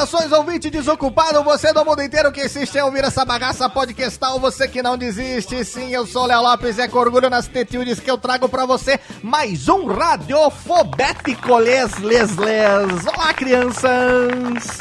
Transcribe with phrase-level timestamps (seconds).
[0.00, 4.66] Saudações, ouvinte desocupado, você do mundo inteiro que insiste em ouvir essa bagaça podcastal, você
[4.66, 8.10] que não desiste, sim, eu sou Léo Lopes e é com orgulho nas tetilhas que
[8.10, 13.06] eu trago pra você mais um Radiofobético Les Les Les.
[13.08, 14.80] Olá, crianças!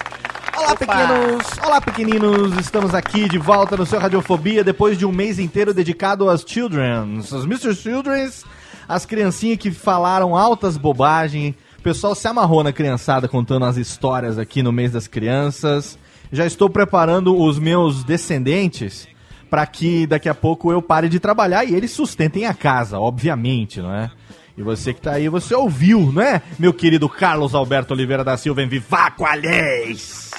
[0.55, 1.45] Olá, pequenos!
[1.65, 2.57] Olá, pequeninos!
[2.57, 7.33] Estamos aqui de volta no seu Radiofobia depois de um mês inteiro dedicado às Children's,
[7.33, 7.75] aos Mr.
[7.75, 8.45] Children's,
[8.87, 11.55] as criancinhas que falaram altas bobagens.
[11.89, 15.97] Pessoal se amarrou na criançada contando as histórias aqui no mês das crianças.
[16.31, 19.07] Já estou preparando os meus descendentes
[19.49, 23.81] para que daqui a pouco eu pare de trabalhar e eles sustentem a casa, obviamente,
[23.81, 24.11] não é?
[24.55, 26.43] E você que tá aí, você ouviu, não é?
[26.59, 30.29] Meu querido Carlos Alberto Oliveira da Silva em Vivaco Alheis!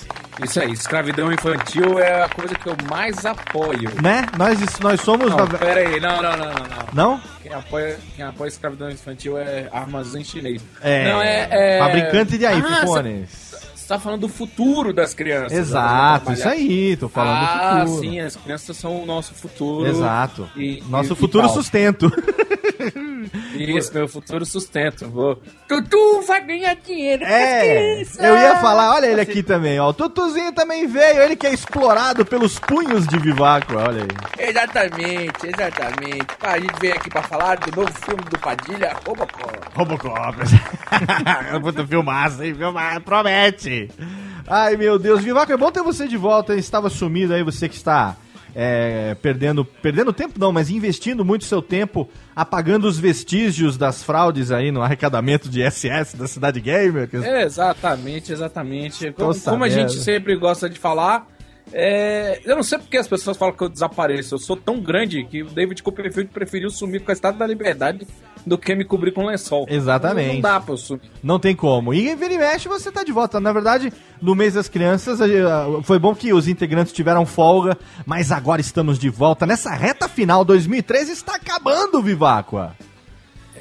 [0.44, 3.90] Isso aí, escravidão infantil é a coisa que eu mais apoio.
[4.02, 4.26] Né?
[4.36, 5.30] Nós, nós somos...
[5.30, 6.88] Não, pera aí, não, não, não, não.
[6.92, 7.20] não.
[7.42, 10.62] Quem apoia, quem apoia escravidão infantil é armazém chinês.
[10.82, 11.78] É, Não, é, é...
[11.78, 13.30] fabricante de Ah, iPhones.
[13.30, 13.49] Você
[13.90, 15.52] tá falando do futuro das crianças.
[15.52, 18.00] Exato, isso aí, tô falando ah, do futuro.
[18.02, 19.86] sim, as crianças são o nosso futuro.
[19.88, 20.48] Exato.
[20.56, 22.10] E- Nosso e- futuro e sustento.
[23.54, 25.08] Isso, meu futuro sustento.
[25.08, 25.40] Vou...
[25.66, 29.88] Tutu vai ganhar dinheiro É, eu ia falar, olha ele aqui também, ó.
[29.88, 34.48] O Tutuzinho também veio, ele que é explorado pelos punhos de Vivaco, olha aí.
[34.48, 36.26] Exatamente, exatamente.
[36.42, 39.58] A gente veio aqui pra falar do novo filme do Padilha, Robocop.
[39.74, 40.38] Robocop.
[41.62, 42.54] Puta filmaço, hein?
[42.54, 43.79] Filmaço, promete.
[44.46, 45.22] Ai, meu Deus.
[45.22, 46.54] Vivaco, é bom ter você de volta.
[46.56, 48.16] Estava sumido aí, você que está
[48.54, 54.50] é, perdendo, perdendo tempo não, mas investindo muito seu tempo apagando os vestígios das fraudes
[54.50, 57.08] aí no arrecadamento de SS da Cidade Gamer.
[57.08, 59.12] que- Exatamente, exatamente.
[59.12, 61.26] Como, como a gente sempre gosta de falar,
[61.72, 64.34] é, eu não sei porque as pessoas falam que eu desapareço.
[64.34, 68.04] Eu sou tão grande que o David Copperfield preferiu sumir com a Estátua da Liberdade
[68.46, 69.66] do que me cobrir com lençol.
[69.68, 70.34] Exatamente.
[70.34, 71.02] Não, dá pra eu sumir.
[71.22, 71.92] Não tem como.
[71.94, 73.38] E vira e mexe, você tá de volta.
[73.40, 75.26] Na verdade, no mês das crianças, eh,
[75.82, 79.46] foi bom que os integrantes tiveram folga, mas agora estamos de volta.
[79.46, 82.74] Nessa reta final, 2013 está acabando, Viváqua.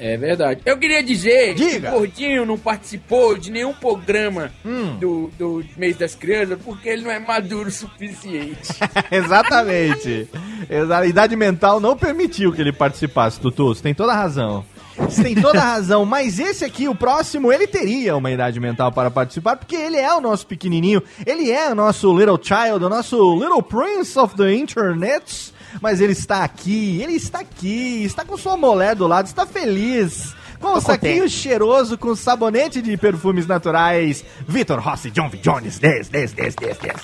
[0.02, 0.62] É verdade.
[0.64, 1.90] Eu queria dizer Diga.
[1.90, 4.96] que o Gordinho não participou de nenhum programa Hum.
[4.98, 8.56] do, do mês das crianças porque ele não é maduro o suficiente.
[9.12, 10.26] Exatamente.
[10.70, 13.74] Exa- A idade mental não permitiu que ele participasse, Tutu.
[13.74, 14.64] Você tem toda a razão.
[15.00, 18.92] Você tem toda a razão, mas esse aqui, o próximo, ele teria uma idade mental
[18.92, 22.88] para participar, porque ele é o nosso pequenininho, ele é o nosso little child, o
[22.88, 28.36] nosso little prince of the internet, mas ele está aqui, ele está aqui, está com
[28.36, 30.34] sua mulher do lado, está feliz.
[30.60, 35.38] Com o saquinho cheiroso, com sabonete de perfumes naturais, Vitor Rossi, John V.
[35.38, 36.96] Jones, des, des, des, des, des.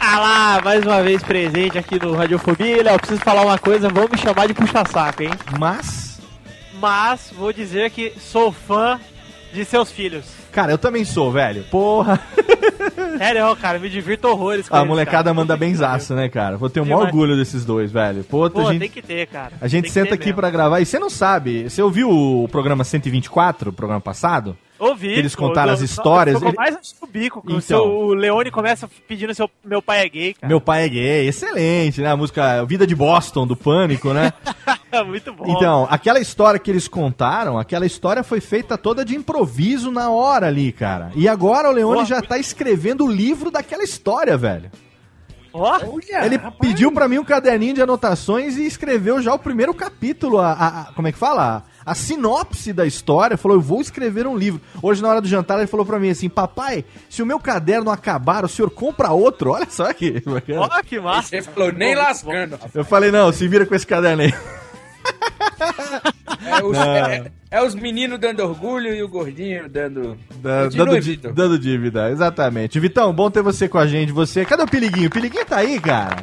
[0.00, 2.82] Ah lá, mais uma vez presente aqui no Radiofobia.
[2.82, 5.30] Léo, preciso falar uma coisa, vão me chamar de puxa-saco, hein?
[5.58, 6.07] Mas...
[6.80, 9.00] Mas vou dizer que sou fã
[9.52, 10.24] de seus filhos.
[10.52, 11.64] Cara, eu também sou, velho.
[11.70, 12.20] Porra.
[13.18, 15.34] Sério, cara, me divirto horrores com A eles, molecada cara.
[15.34, 16.56] manda benzaço, né, cara?
[16.56, 18.24] Vou ter o maior orgulho desses dois, velho.
[18.24, 18.60] Pô, pariu.
[18.60, 19.52] a Pô, gente, tem que ter, cara.
[19.60, 20.80] a gente Tem senta aqui pra gravar.
[20.80, 24.56] E você não sabe, você ouviu o programa 124, o programa passado?
[24.78, 25.12] Ouvi.
[25.14, 27.42] que eles contaram as histórias, Eu tô ele- mais antes do bico.
[27.44, 27.56] Então.
[27.58, 30.48] O, seu, o Leone começa pedindo seu meu pai é gay, cara.
[30.48, 32.10] Meu pai é gay, excelente, né?
[32.10, 34.32] A música Vida de Boston, do Pânico, né?
[35.06, 35.44] Muito bom.
[35.48, 40.46] Então, aquela história que eles contaram, aquela história foi feita toda de improviso na hora
[40.46, 41.10] ali, cara.
[41.14, 44.70] E agora o Leone Boa, já tá escrevendo o livro daquela história, velho.
[45.52, 45.78] Ó,
[46.22, 50.52] Ele pediu pra mim um caderninho de anotações e escreveu já o primeiro capítulo, a,
[50.52, 51.42] a- a- como é que fala?
[51.42, 53.36] A, a sinopse da história.
[53.36, 54.60] Falou, eu vou escrever um livro.
[54.82, 57.90] Hoje, na hora do jantar, ele falou pra mim assim, papai, se o meu caderno
[57.90, 59.50] acabar, o senhor compra outro?
[59.52, 60.60] Olha só que bacana.
[60.70, 61.28] ó, que massa.
[61.30, 62.58] Você falou, nem lascando.
[62.74, 64.34] Eu falei, não, se vira com esse caderno aí.
[66.46, 70.16] É os, é- é os meninos dando orgulho e o gordinho dando.
[70.36, 72.78] Da- dando, di- dando dívida, exatamente.
[72.78, 74.12] Vitão, bom ter você com a gente.
[74.12, 75.08] Você, cadê o Piliguinho?
[75.08, 76.16] O Piliguinho tá aí, cara?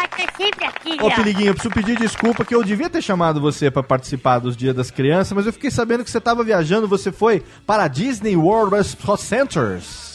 [0.00, 1.10] Tá, tá sempre aqui, Ô.
[1.10, 4.74] Piliguinho, eu preciso pedir desculpa que eu devia ter chamado você pra participar dos Dias
[4.74, 8.36] das Crianças, mas eu fiquei sabendo que você tava viajando, você foi para a Disney
[8.36, 10.10] World Sports Centers.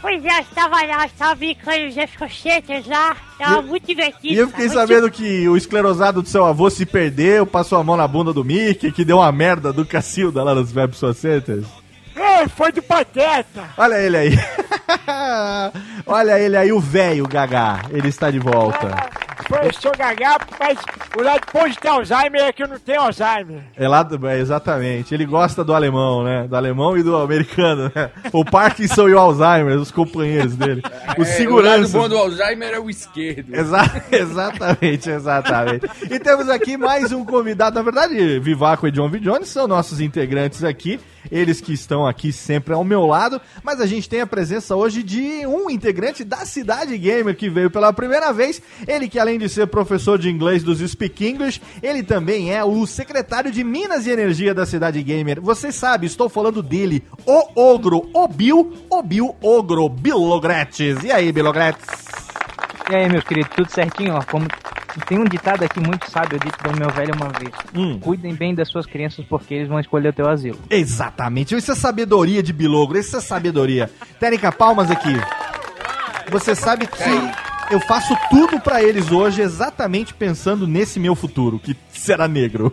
[0.00, 4.34] Pois é, eu estava lá, eu estava brincando os escochetes lá, tava muito divertido.
[4.34, 7.96] E eu fiquei sabendo que o esclerosado do seu avô se perdeu, passou a mão
[7.96, 11.81] na bunda do Mickey, que deu uma merda do Cacilda lá nos Web Centers.
[12.14, 13.64] Ei, foi do Pateta!
[13.76, 14.30] Olha ele aí.
[16.06, 17.82] Olha ele aí, o velho Gagá.
[17.90, 18.88] Ele está de volta.
[19.48, 20.78] Foi, eu sou gagá, mas
[21.18, 23.62] o lado bom de ter Alzheimer é que eu não tenho Alzheimer.
[23.76, 25.12] É lá, do- é, exatamente.
[25.12, 26.46] Ele gosta do alemão, né?
[26.46, 28.10] Do alemão e do americano, né?
[28.32, 30.80] O Parkinson e o Alzheimer, os companheiros dele.
[31.18, 31.92] Os É, seguranças.
[31.92, 33.54] O lado bom do Alzheimer é o esquerdo.
[33.54, 35.86] Exa- exatamente, exatamente.
[36.10, 37.74] E temos aqui mais um convidado.
[37.76, 39.18] Na verdade, Vivaco e John V.
[39.18, 41.00] Jones são nossos integrantes aqui.
[41.30, 43.40] Eles que estão aqui sempre ao meu lado.
[43.62, 47.70] Mas a gente tem a presença hoje de um integrante da Cidade Gamer que veio
[47.70, 48.60] pela primeira vez.
[48.86, 52.86] Ele que além de ser professor de inglês dos Speak English, ele também é o
[52.86, 55.40] secretário de Minas e Energia da Cidade Gamer.
[55.40, 61.02] Você sabe, estou falando dele, o Ogro, o Bill, o Bill Ogro, Bilogretes.
[61.04, 62.31] E aí, Bilogretes?
[62.92, 64.12] E aí, meus queridos, tudo certinho?
[64.12, 64.46] Ó, como
[65.08, 67.98] tem um ditado aqui muito sábio dito pelo meu velho uma vez: Hum.
[67.98, 70.58] Cuidem bem das suas crianças porque eles vão escolher o teu asilo.
[70.68, 71.56] Exatamente.
[71.56, 72.98] Isso é sabedoria de Bilogro.
[72.98, 73.90] Isso é sabedoria.
[74.20, 75.14] Técnica, palmas aqui.
[76.30, 76.98] Você sabe que
[77.70, 82.70] eu faço tudo pra eles hoje exatamente pensando nesse meu futuro, que será negro.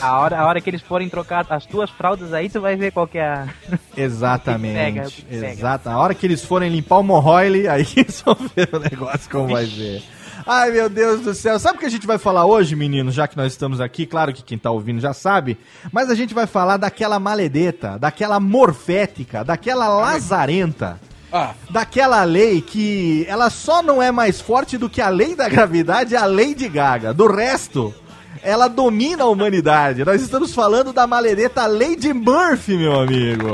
[0.00, 2.92] A hora, a hora que eles forem trocar as tuas fraldas aí, tu vai ver
[2.92, 3.48] qual que é a.
[3.96, 4.74] Exatamente.
[4.74, 5.52] Pega, pega.
[5.52, 5.88] Exato.
[5.88, 9.48] A hora que eles forem limpar o Morroile, aí eles vão ver o negócio como
[9.48, 10.02] vai ser.
[10.46, 11.58] Ai, meu Deus do céu.
[11.58, 13.14] Sabe o que a gente vai falar hoje, meninos?
[13.14, 15.56] Já que nós estamos aqui, claro que quem tá ouvindo já sabe,
[15.90, 21.00] mas a gente vai falar daquela maledeta, daquela morfética, daquela lazarenta.
[21.36, 25.48] Ah, daquela lei que ela só não é mais forte do que a lei da
[25.48, 27.12] gravidade e a lei de Gaga.
[27.12, 27.92] Do resto,
[28.40, 30.04] ela domina a humanidade.
[30.04, 33.48] Nós estamos falando da maledeta Lady Murphy, meu amigo.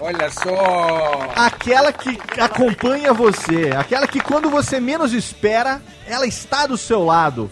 [0.00, 1.32] olha só.
[1.34, 7.50] Aquela que acompanha você, aquela que quando você menos espera, ela está do seu lado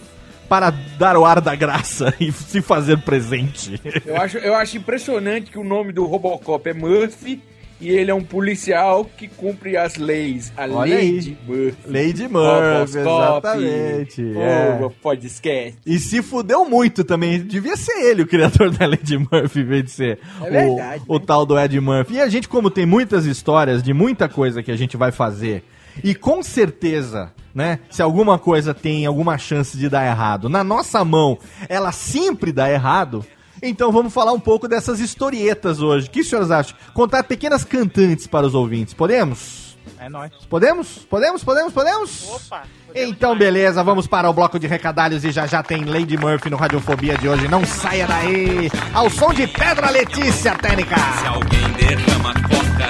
[0.49, 3.81] para dar o ar da graça e se fazer presente.
[4.07, 7.43] Eu acho, eu acho impressionante que o nome do Robocop é Murphy
[7.81, 10.53] e ele é um policial que cumpre as leis.
[10.57, 11.77] A Olha de Murphy.
[11.87, 14.23] Lady Murphy, exatamente.
[14.37, 14.91] É.
[15.03, 15.79] podcast.
[15.85, 17.41] E se fudeu muito também.
[17.41, 21.15] Devia ser ele o criador da Lady Murphy, em vez de ser É verdade, o,
[21.17, 22.15] o tal do Ed Murphy.
[22.15, 25.65] E a gente, como tem muitas histórias de muita coisa que a gente vai fazer,
[26.03, 31.05] e com certeza, né, se alguma coisa tem alguma chance de dar errado, na nossa
[31.05, 33.25] mão, ela sempre dá errado.
[33.63, 36.07] Então vamos falar um pouco dessas historietas hoje.
[36.07, 36.77] O que os senhores acham?
[36.93, 38.95] Contar pequenas cantantes para os ouvintes.
[38.95, 39.77] Podemos?
[39.99, 40.33] É nóis.
[40.49, 40.99] Podemos?
[41.09, 41.43] Podemos?
[41.43, 41.73] Podemos?
[41.73, 42.29] Podemos?
[42.29, 42.65] Opa!
[42.95, 46.57] Então, beleza, vamos para o bloco de recadalhos e já já tem Lady Murphy no
[46.57, 47.49] Radiofobia de hoje.
[47.49, 48.71] Não saia daí!
[48.93, 50.97] Ao som de Pedra Letícia, Técnica!
[50.97, 52.89] Se alguém derrama coca,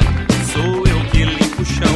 [0.52, 1.94] sou eu que limpo o chão.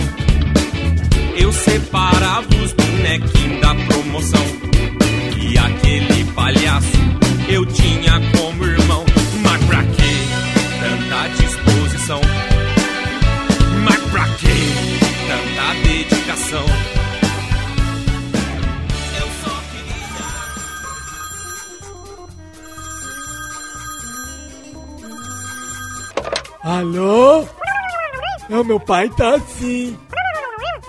[1.36, 4.46] Eu separava os bonequinhos da promoção.
[5.40, 7.09] E aquele palhaço
[7.52, 9.04] eu tinha como irmão.
[9.42, 10.28] Mas pra que
[10.80, 12.20] tanta disposição?
[13.84, 14.56] Mas pra que
[15.26, 16.64] tanta dedicação?
[19.20, 20.38] Eu só queria.
[26.62, 27.46] Alô?
[28.64, 29.96] Meu pai tá assim.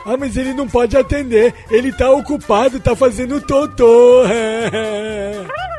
[0.06, 1.54] Ah, mas ele não pode atender.
[1.70, 4.24] Ele tá ocupado, tá fazendo totô.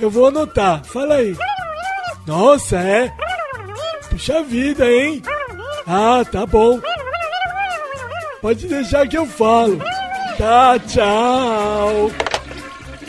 [0.00, 0.84] Eu vou anotar.
[0.84, 1.36] Fala aí.
[2.26, 3.12] Nossa, é?
[4.10, 5.22] Puxa vida, hein?
[5.86, 6.80] Ah, tá bom.
[8.40, 9.78] Pode deixar que eu falo.
[10.36, 12.10] Tá, tchau.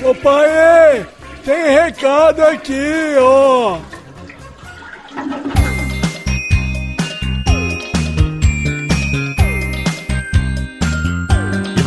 [0.04, 1.06] Ô pai,
[1.46, 3.78] tem recado aqui, ó.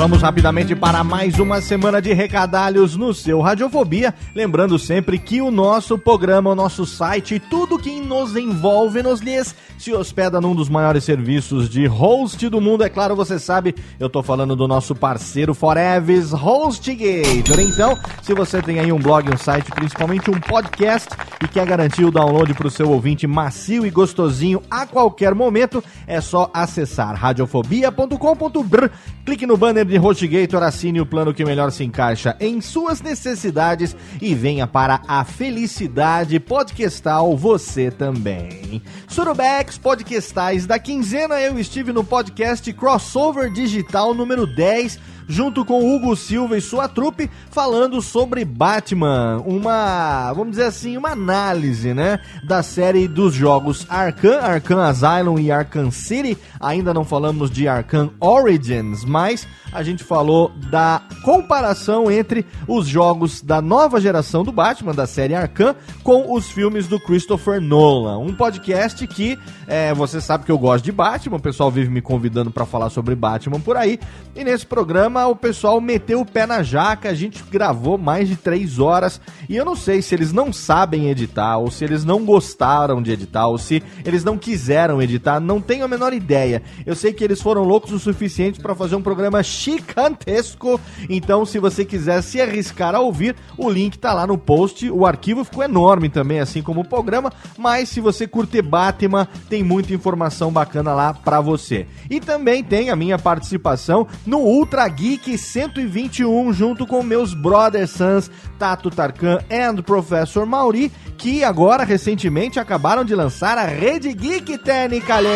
[0.03, 4.13] Vamos rapidamente para mais uma semana de recadalhos no seu Radiofobia.
[4.35, 9.55] Lembrando sempre que o nosso programa, o nosso site, tudo que nos envolve nos lhes
[9.79, 12.83] se hospeda num dos maiores serviços de host do mundo.
[12.83, 17.61] É claro, você sabe, eu tô falando do nosso parceiro Forever HostGator.
[17.61, 21.11] Então, se você tem aí um blog, um site, principalmente um podcast
[21.43, 25.83] e quer garantir o download para o seu ouvinte macio e gostosinho a qualquer momento,
[26.09, 28.87] é só acessar radiofobia.com.br,
[29.25, 33.95] clique no banner de HostGator, assine o plano que melhor se encaixa em suas necessidades
[34.23, 38.81] e venha para a felicidade podcastal você também.
[39.07, 46.15] Surubex Podcastais da quinzena, eu estive no podcast Crossover Digital número 10 junto com Hugo
[46.17, 52.63] Silva e sua trupe, falando sobre Batman, uma, vamos dizer assim, uma análise, né, da
[52.63, 56.37] série dos jogos Arkham, Arkham Asylum e Arkham City.
[56.61, 63.41] Ainda não falamos de Arkham Origins, mas a gente falou da comparação entre os jogos
[63.41, 68.19] da nova geração do Batman, da série Arkham, com os filmes do Christopher Nolan.
[68.19, 72.03] Um podcast que é, você sabe que eu gosto de Batman, o pessoal vive me
[72.03, 73.99] convidando para falar sobre Batman por aí.
[74.35, 78.37] E nesse programa o pessoal meteu o pé na jaca, a gente gravou mais de
[78.37, 79.21] três horas.
[79.49, 83.13] E eu não sei se eles não sabem editar, ou se eles não gostaram de
[83.13, 86.63] editar, ou se eles não quiseram editar, não tenho a menor ideia.
[86.87, 90.81] Eu sei que eles foram loucos o suficiente para fazer um programa gigantesco.
[91.09, 94.91] Então, se você quiser se arriscar a ouvir, o link tá lá no post.
[94.91, 97.31] O arquivo ficou enorme também, assim como o programa.
[97.59, 101.87] Mas se você curte Batman, tem muita informação bacana lá para você.
[102.09, 105.02] E também tem a minha participação no Ultra Geek
[105.37, 113.05] 121, junto com meus brothers Sans, Tato Tarkan e Professor Mauri, que agora recentemente acabaram
[113.05, 115.31] de lançar a Rede Geek Technicales.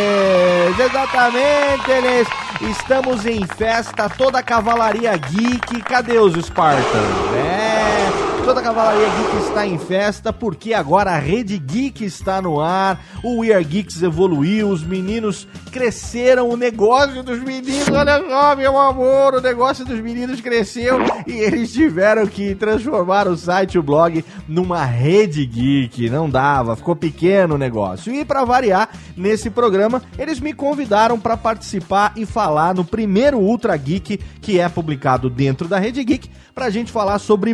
[0.78, 2.28] Exatamente, eles.
[2.70, 5.82] Estamos em festa, toda a cavalaria geek.
[5.82, 6.86] Cadê os Spartans?
[7.34, 8.25] É.
[8.46, 13.04] Toda a Cavalaria Geek está em festa porque agora a Rede Geek está no ar.
[13.20, 18.78] O We Are Geeks evoluiu, os meninos cresceram, o negócio dos meninos, olha só, meu
[18.78, 24.24] amor, o negócio dos meninos cresceu e eles tiveram que transformar o site, o blog,
[24.46, 26.08] numa Rede Geek.
[26.08, 28.14] Não dava, ficou pequeno o negócio.
[28.14, 33.76] E para variar, nesse programa, eles me convidaram para participar e falar no primeiro Ultra
[33.76, 37.52] Geek que é publicado dentro da Rede Geek pra gente falar sobre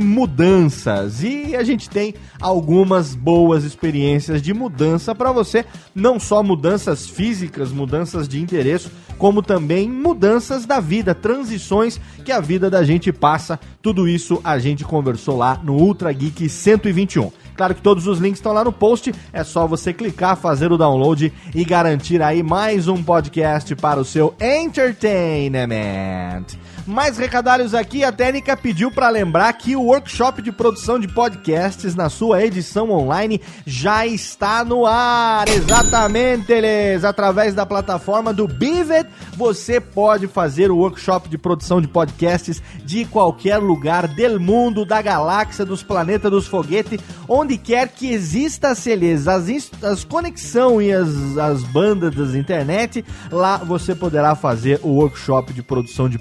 [0.82, 1.22] mudanças.
[1.22, 7.70] E a gente tem algumas boas experiências de mudança para você, não só mudanças físicas,
[7.70, 13.58] mudanças de interesse, como também mudanças da vida, transições que a vida da gente passa.
[13.80, 17.30] Tudo isso a gente conversou lá no Ultra Geek 121.
[17.54, 20.78] Claro que todos os links estão lá no post, é só você clicar, fazer o
[20.78, 26.46] download e garantir aí mais um podcast para o seu entertainment.
[26.86, 31.94] Mais recadários aqui, a Técnica pediu para lembrar que o workshop de produção de podcasts
[31.94, 35.46] na sua edição online já está no ar.
[35.48, 37.04] Exatamente, eles.
[37.04, 43.04] Através da plataforma do Bivet, você pode fazer o workshop de produção de podcasts de
[43.04, 46.98] qualquer lugar do mundo, da galáxia, dos planetas, dos foguetes,
[47.28, 49.46] onde quer que exista, Celes, as,
[49.82, 55.62] as conexão e as, as bandas das internet, lá você poderá fazer o workshop de
[55.62, 56.18] produção de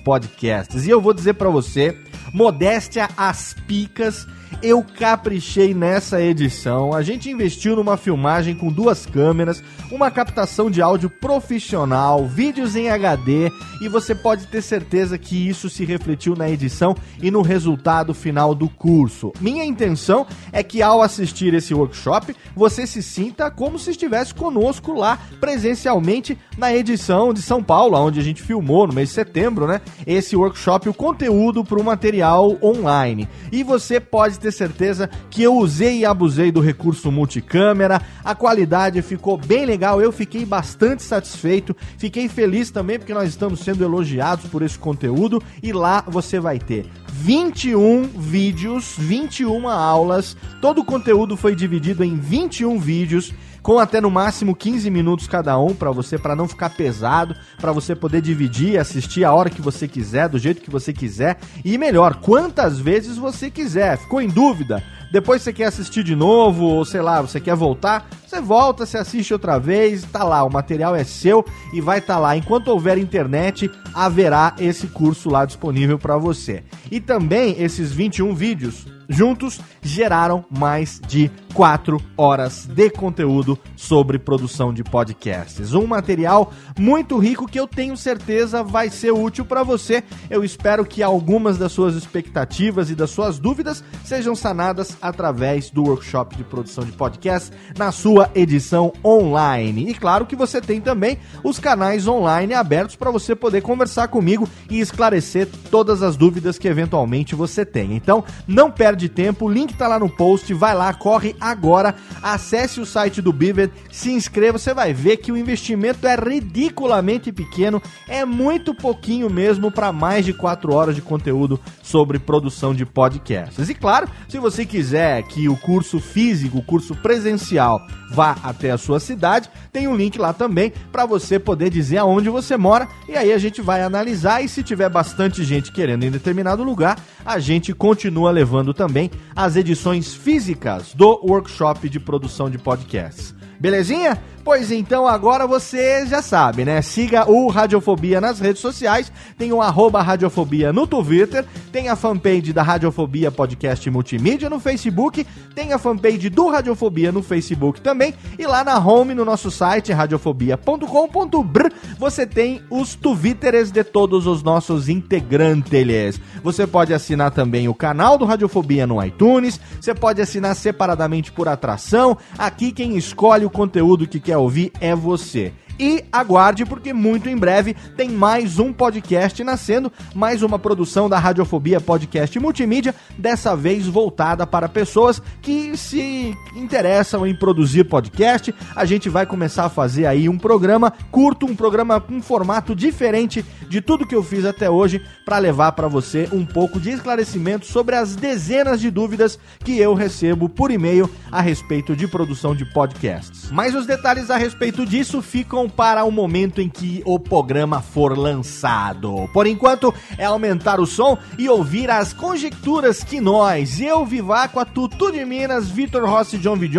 [0.52, 0.86] podcasts.
[0.86, 1.98] E eu vou dizer para você,
[2.34, 4.28] modéstia às picas,
[4.62, 6.94] eu caprichei nessa edição.
[6.94, 12.90] A gente investiu numa filmagem com duas câmeras, uma captação de áudio profissional, vídeos em
[12.90, 18.14] HD e você pode ter certeza que isso se refletiu na edição e no resultado
[18.14, 19.32] final do curso.
[19.40, 24.94] Minha intenção é que ao assistir esse workshop, você se sinta como se estivesse conosco
[24.94, 29.68] lá presencialmente na edição de São Paulo, onde a gente filmou no mês de setembro,
[29.68, 29.82] né?
[30.06, 33.28] Esse workshop, o conteúdo para o material online.
[33.52, 39.02] E você pode ter certeza que eu usei e abusei do recurso multicâmera, a qualidade
[39.02, 44.46] ficou bem legal, eu fiquei bastante satisfeito, fiquei feliz também porque nós estamos sendo elogiados
[44.50, 45.42] por esse conteúdo.
[45.62, 52.16] E lá você vai ter 21 vídeos, 21 aulas, todo o conteúdo foi dividido em
[52.16, 56.72] 21 vídeos com até no máximo 15 minutos cada um para você para não ficar
[56.72, 60.92] pesado, para você poder dividir, assistir a hora que você quiser, do jeito que você
[60.92, 63.98] quiser e melhor, quantas vezes você quiser.
[63.98, 64.84] Ficou em dúvida?
[65.12, 68.98] Depois você quer assistir de novo, ou sei lá, você quer voltar, você volta, você
[68.98, 72.38] assiste outra vez, tá lá, o material é seu e vai estar tá lá.
[72.38, 76.64] Enquanto houver internet, haverá esse curso lá disponível para você.
[76.90, 84.74] E também esses 21 vídeos juntos geraram mais de 4 horas de conteúdo sobre produção
[84.74, 85.74] de podcasts.
[85.74, 90.04] Um material muito rico que eu tenho certeza vai ser útil para você.
[90.30, 95.84] Eu espero que algumas das suas expectativas e das suas dúvidas sejam sanadas através do
[95.84, 99.90] workshop de produção de podcasts na sua edição online.
[99.90, 104.48] E claro que você tem também os canais online abertos para você poder conversar comigo
[104.70, 107.96] e esclarecer todas as dúvidas que eventualmente você tem.
[107.96, 112.80] Então, não perde tempo, o link tá lá no post, vai lá, corre agora, acesse
[112.80, 117.82] o site do Beaver, se inscreva, você vai ver que o investimento é ridiculamente pequeno,
[118.08, 123.70] é muito pouquinho mesmo para mais de 4 horas de conteúdo sobre produção de podcasts.
[123.70, 128.78] E claro, se você quiser que o curso físico, o curso presencial, vá até a
[128.78, 133.16] sua cidade, tem um link lá também para você poder dizer aonde você mora e
[133.16, 137.40] aí a gente vai analisar e se tiver bastante gente querendo em determinado lugar, a
[137.40, 143.34] gente continua levando também as edições físicas do workshop de produção de podcasts.
[143.60, 144.18] Belezinha?
[144.44, 146.82] Pois então agora você já sabe, né?
[146.82, 152.52] Siga o Radiofobia nas redes sociais, tem o arroba Radiofobia no Twitter, tem a fanpage
[152.52, 158.48] da Radiofobia Podcast Multimídia no Facebook, tem a fanpage do Radiofobia no Facebook também, e
[158.48, 161.68] lá na home no nosso site radiofobia.com.br
[162.00, 166.20] você tem os Twitters de todos os nossos integrantes.
[166.44, 171.48] Você pode assinar também o canal do Radiofobia no iTunes, você pode assinar separadamente por
[171.48, 175.52] atração, aqui quem escolhe o conteúdo que quer ouvir é você.
[175.82, 181.18] E aguarde, porque muito em breve tem mais um podcast nascendo, mais uma produção da
[181.18, 188.54] Radiofobia Podcast Multimídia, dessa vez voltada para pessoas que se interessam em produzir podcast.
[188.76, 193.44] A gente vai começar a fazer aí um programa curto, um programa com formato diferente
[193.68, 197.66] de tudo que eu fiz até hoje, para levar para você um pouco de esclarecimento
[197.66, 202.66] sobre as dezenas de dúvidas que eu recebo por e-mail a respeito de produção de
[202.66, 203.50] podcasts.
[203.50, 208.18] Mas os detalhes a respeito disso ficam para o momento em que o programa for
[208.18, 209.30] lançado.
[209.34, 215.12] Por enquanto, é aumentar o som e ouvir as conjecturas que nós, eu, Viváqua, Tutu
[215.12, 216.70] de Minas, Vitor Rossi, John V.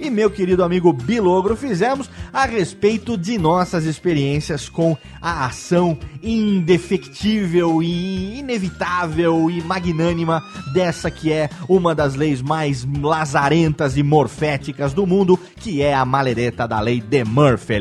[0.00, 7.82] E meu querido amigo Bilogro fizemos a respeito de nossas experiências com a ação indefectível
[7.82, 15.06] e inevitável e magnânima dessa que é uma das leis mais lazarentas e morféticas do
[15.06, 17.74] mundo, que é a maledeta da lei de Murphy.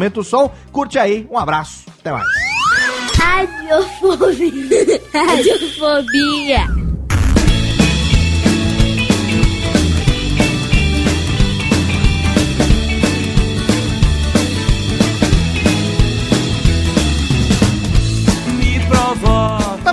[0.00, 2.26] Aumenta o som, curte aí, um abraço, até mais.
[3.18, 5.02] Radiofobia.
[5.12, 6.89] Radiofobia.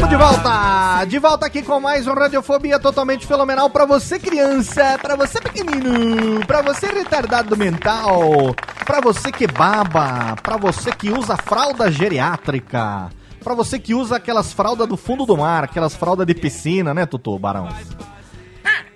[0.07, 1.05] Estamos de volta!
[1.05, 6.45] De volta aqui com mais um Radiofobia totalmente fenomenal pra você criança, pra você pequenino,
[6.47, 13.09] pra você retardado mental, pra você que baba, pra você que usa fralda geriátrica,
[13.43, 17.05] pra você que usa aquelas fraldas do fundo do mar, aquelas fraldas de piscina, né,
[17.05, 17.67] Tutu Barão?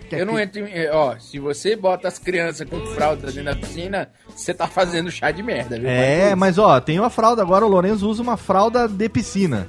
[0.10, 0.90] Eu não entro em.
[0.92, 5.32] Ó, se você bota as crianças com fralda dentro da piscina, você tá fazendo chá
[5.32, 5.90] de merda, viu?
[5.90, 9.68] É, mas ó, tem uma fralda agora, o Lourenço usa uma fralda de piscina.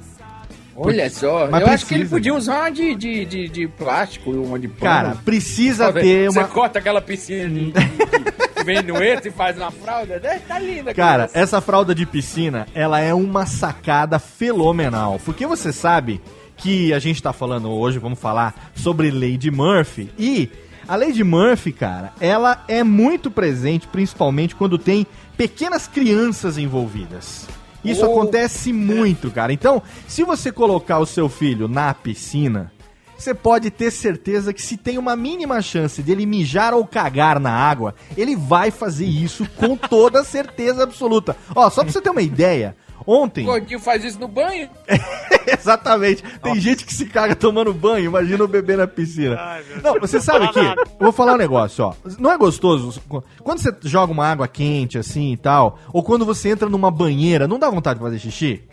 [0.75, 2.15] Olha só, Mas eu acho que ele precisa.
[2.15, 4.81] podia usar uma de, de, de, de plástico, uma de pano.
[4.81, 6.47] Cara, precisa ter Você uma.
[6.47, 10.41] corta aquela piscina de, de, menueta e faz uma fralda, né?
[10.47, 10.93] Tá linda.
[10.93, 15.19] Cara, essa fralda de piscina, ela é uma sacada fenomenal.
[15.23, 16.19] Porque você sabe
[16.57, 20.09] que a gente tá falando hoje, vamos falar sobre Lady Murphy.
[20.17, 20.49] E
[20.87, 25.05] a Lady Murphy, cara, ela é muito presente, principalmente quando tem
[25.37, 27.47] pequenas crianças envolvidas.
[27.83, 28.11] Isso Oh.
[28.11, 29.51] acontece muito, cara.
[29.53, 32.71] Então, se você colocar o seu filho na piscina,
[33.17, 37.51] você pode ter certeza que se tem uma mínima chance dele mijar ou cagar na
[37.51, 41.35] água, ele vai fazer isso com toda certeza absoluta.
[41.55, 43.43] Ó, só pra você ter uma ideia, ontem.
[43.43, 44.69] O gordinho faz isso no banho?
[45.47, 46.23] Exatamente.
[46.41, 49.39] Tem gente que se caga tomando banho, imagina o bebê na piscina.
[49.83, 50.59] Não, você sabe que.
[50.59, 51.93] Eu vou falar um negócio, ó.
[52.19, 53.01] Não é gostoso?
[53.41, 57.47] Quando você joga uma água quente assim e tal, ou quando você entra numa banheira,
[57.47, 58.63] não dá vontade de fazer xixi?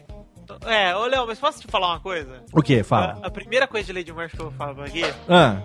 [0.67, 2.43] É, ô Léo, mas posso te falar uma coisa?
[2.53, 2.83] O que?
[2.83, 3.19] Fala.
[3.23, 5.59] A, a primeira coisa de Lady Murphy que eu vou falar aqui Ah,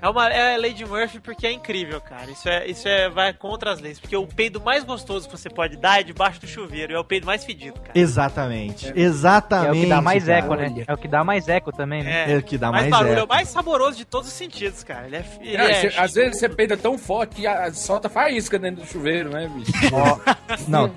[0.00, 2.30] É uma é a Lady Murphy porque é incrível, cara.
[2.30, 5.48] Isso é isso é vai contra as leis, porque o peido mais gostoso que você
[5.48, 7.92] pode dar é debaixo do chuveiro, é o peido mais fedido, cara.
[7.94, 8.88] Exatamente.
[8.88, 9.78] É Exatamente.
[9.78, 10.38] o que dá mais cara.
[10.38, 10.84] eco, né?
[10.86, 12.32] É o que dá mais eco também, né?
[12.32, 13.24] É o que dá mais mais barulho, é eco.
[13.26, 15.06] o mais saboroso de todos os sentidos, cara.
[15.06, 18.08] Ele é, ele Não, é você- às vezes você peida tão forte que a- solta
[18.08, 19.72] faísca dentro do chuveiro, né, bicho?
[20.68, 20.90] Não.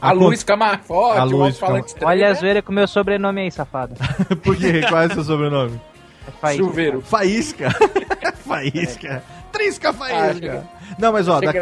[0.00, 2.34] A luz fica mais forte, A o luz fica- Olha a né?
[2.34, 3.94] zoeira com o meu sobrenome aí, safado.
[4.42, 4.82] Por quê?
[4.88, 5.80] Qual é o seu sobrenome?
[6.26, 6.64] É faísca.
[6.64, 7.00] Chuveiro.
[7.02, 7.68] Faísca.
[8.46, 9.22] faísca.
[9.52, 10.66] Trisca faísca.
[10.66, 11.52] Ah, Não, mas ó, da-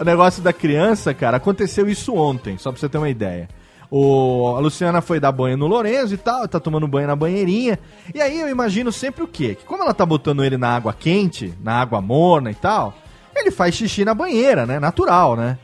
[0.00, 3.48] o negócio da criança, cara, aconteceu isso ontem, só pra você ter uma ideia.
[3.90, 7.78] O, a Luciana foi dar banho no Lorenzo e tal, tá tomando banho na banheirinha.
[8.14, 9.54] E aí eu imagino sempre o quê?
[9.54, 12.94] Que como ela tá botando ele na água quente, na água morna e tal,
[13.34, 14.80] ele faz xixi na banheira, né?
[14.80, 15.56] Natural, né?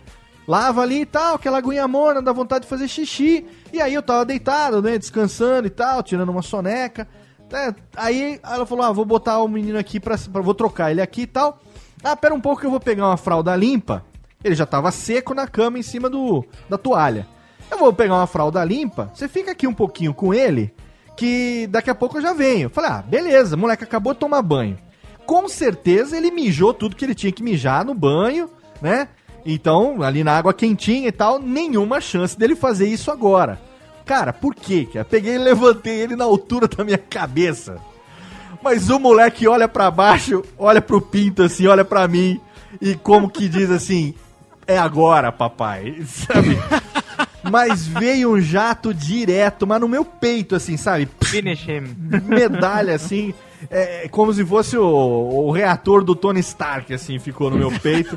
[0.46, 3.44] Lava ali e tal, aquela aguinha morna, dá vontade de fazer xixi.
[3.72, 4.98] E aí eu tava deitado, né?
[4.98, 7.06] Descansando e tal, tirando uma soneca.
[7.52, 7.74] Né?
[7.94, 10.42] Aí ela falou: Ah, vou botar o menino aqui pra, pra.
[10.42, 11.60] Vou trocar ele aqui e tal.
[12.02, 14.04] Ah, pera um pouco que eu vou pegar uma fralda limpa.
[14.42, 17.28] Ele já tava seco na cama em cima do, da toalha.
[17.70, 20.74] Eu vou pegar uma fralda limpa, você fica aqui um pouquinho com ele,
[21.16, 22.68] que daqui a pouco eu já venho.
[22.68, 24.76] Falei, ah, beleza, moleque acabou de tomar banho.
[25.24, 29.08] Com certeza ele mijou tudo que ele tinha que mijar no banho, né?
[29.46, 33.58] Então, ali na água quentinha e tal, nenhuma chance dele fazer isso agora.
[34.12, 34.86] Cara, por quê?
[34.92, 35.06] cara?
[35.06, 37.78] Peguei e levantei ele na altura da minha cabeça.
[38.62, 42.38] Mas o moleque olha pra baixo, olha pro pinto assim, olha pra mim
[42.78, 44.14] e como que diz assim:
[44.66, 45.96] "É agora, papai".
[46.04, 46.58] Sabe?
[47.50, 51.08] Mas veio um jato direto, mas no meu peito assim, sabe?
[51.24, 51.96] Finish him.
[52.26, 53.32] Medalha assim,
[53.70, 58.16] é, como se fosse o, o reator do Tony Stark assim, ficou no meu peito.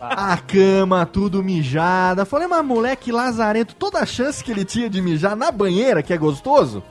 [0.00, 2.24] A cama, tudo mijada.
[2.24, 6.12] Falei, mas moleque lazarento, toda a chance que ele tinha de mijar na banheira, que
[6.12, 6.82] é gostoso,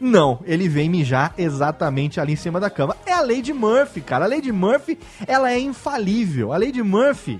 [0.00, 2.96] não, ele vem mijar exatamente ali em cima da cama.
[3.04, 4.24] É a Lady Murphy, cara.
[4.24, 6.54] A Lady Murphy, ela é infalível.
[6.54, 7.38] A Lady Murphy,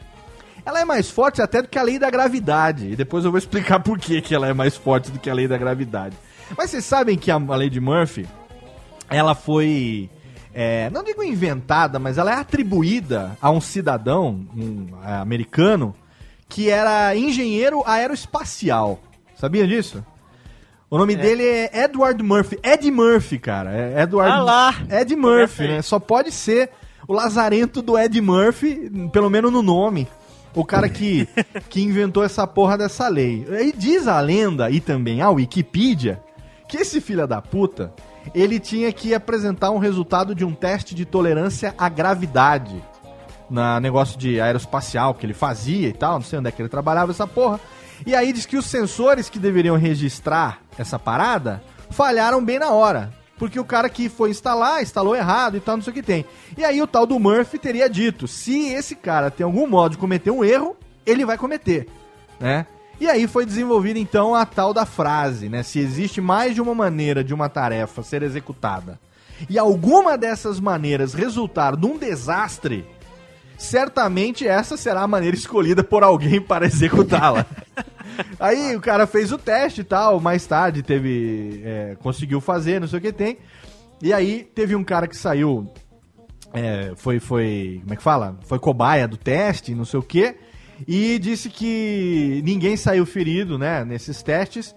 [0.65, 2.93] ela é mais forte até do que a lei da gravidade.
[2.93, 5.35] E depois eu vou explicar por que, que ela é mais forte do que a
[5.35, 6.17] lei da gravidade.
[6.57, 8.29] Mas vocês sabem que a, a Lady Murphy,
[9.11, 10.09] ela foi.
[10.55, 15.95] é, não digo inventada, mas ela é atribuída a um cidadão um, é, americano
[16.49, 19.01] que era engenheiro aeroespacial.
[19.37, 20.05] Sabia disso?
[20.91, 22.59] O nome dele é Edward Murphy.
[22.65, 23.73] Ed Murphy, cara.
[23.73, 24.75] É Edward Ah lá!
[24.91, 25.83] Ed Murphy, né?
[25.83, 26.71] Só pode ser
[27.07, 30.09] o lazarento do Ed Murphy, pelo menos no nome.
[30.53, 31.29] O cara que,
[31.71, 33.47] que inventou essa porra dessa lei.
[33.49, 36.21] E diz a lenda, e também a Wikipedia,
[36.69, 37.95] que esse filho da puta,
[38.35, 42.83] ele tinha que apresentar um resultado de um teste de tolerância à gravidade.
[43.49, 46.69] Na negócio de aeroespacial que ele fazia e tal, não sei onde é que ele
[46.69, 47.59] trabalhava essa porra.
[48.07, 53.13] E aí diz que os sensores que deveriam registrar essa parada falharam bem na hora.
[53.37, 56.25] Porque o cara que foi instalar, instalou errado e tal, não sei o que tem.
[56.57, 59.99] E aí o tal do Murphy teria dito: se esse cara tem algum modo de
[59.99, 61.89] cometer um erro, ele vai cometer,
[62.39, 62.67] né?
[63.01, 65.63] E aí foi desenvolvida então a tal da frase, né?
[65.63, 69.01] Se existe mais de uma maneira de uma tarefa ser executada
[69.49, 72.85] e alguma dessas maneiras resultar num desastre,
[73.57, 77.47] certamente essa será a maneira escolhida por alguém para executá-la.
[78.39, 81.63] Aí o cara fez o teste e tal, mais tarde teve.
[81.65, 83.39] é, conseguiu fazer, não sei o que tem.
[84.03, 85.73] E aí teve um cara que saiu.
[86.53, 87.79] é, foi, foi.
[87.83, 88.39] Como é que fala?
[88.45, 90.37] Foi cobaia do teste, não sei o que.
[90.87, 94.75] E disse que ninguém saiu ferido, né, nesses testes.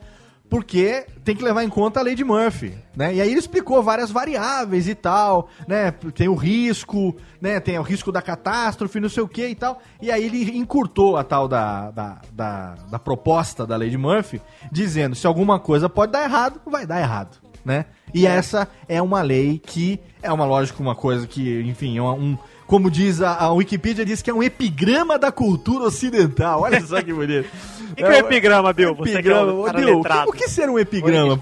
[0.54, 3.16] Porque tem que levar em conta a lei de Murphy, né?
[3.16, 5.90] E aí ele explicou várias variáveis e tal, né?
[6.14, 7.60] Tem o risco, né?
[7.60, 9.82] Tem o risco da catástrofe, não sei o que e tal.
[10.00, 14.40] E aí ele encurtou a tal da, da, da, da proposta da lei de Murphy,
[14.72, 17.86] dizendo se alguma coisa pode dar errado, vai dar errado, né?
[18.14, 22.38] E essa é uma lei que é uma lógico uma coisa que, enfim, é um
[22.68, 26.62] como diz a, a Wikipedia, diz que é um epigrama da cultura ocidental.
[26.62, 27.48] Olha só que bonito.
[27.94, 28.96] O que, que é o epigrama, Bill?
[28.96, 29.74] Você que é Epigrama.
[29.74, 31.40] Bill, o que, que ser um epigrama?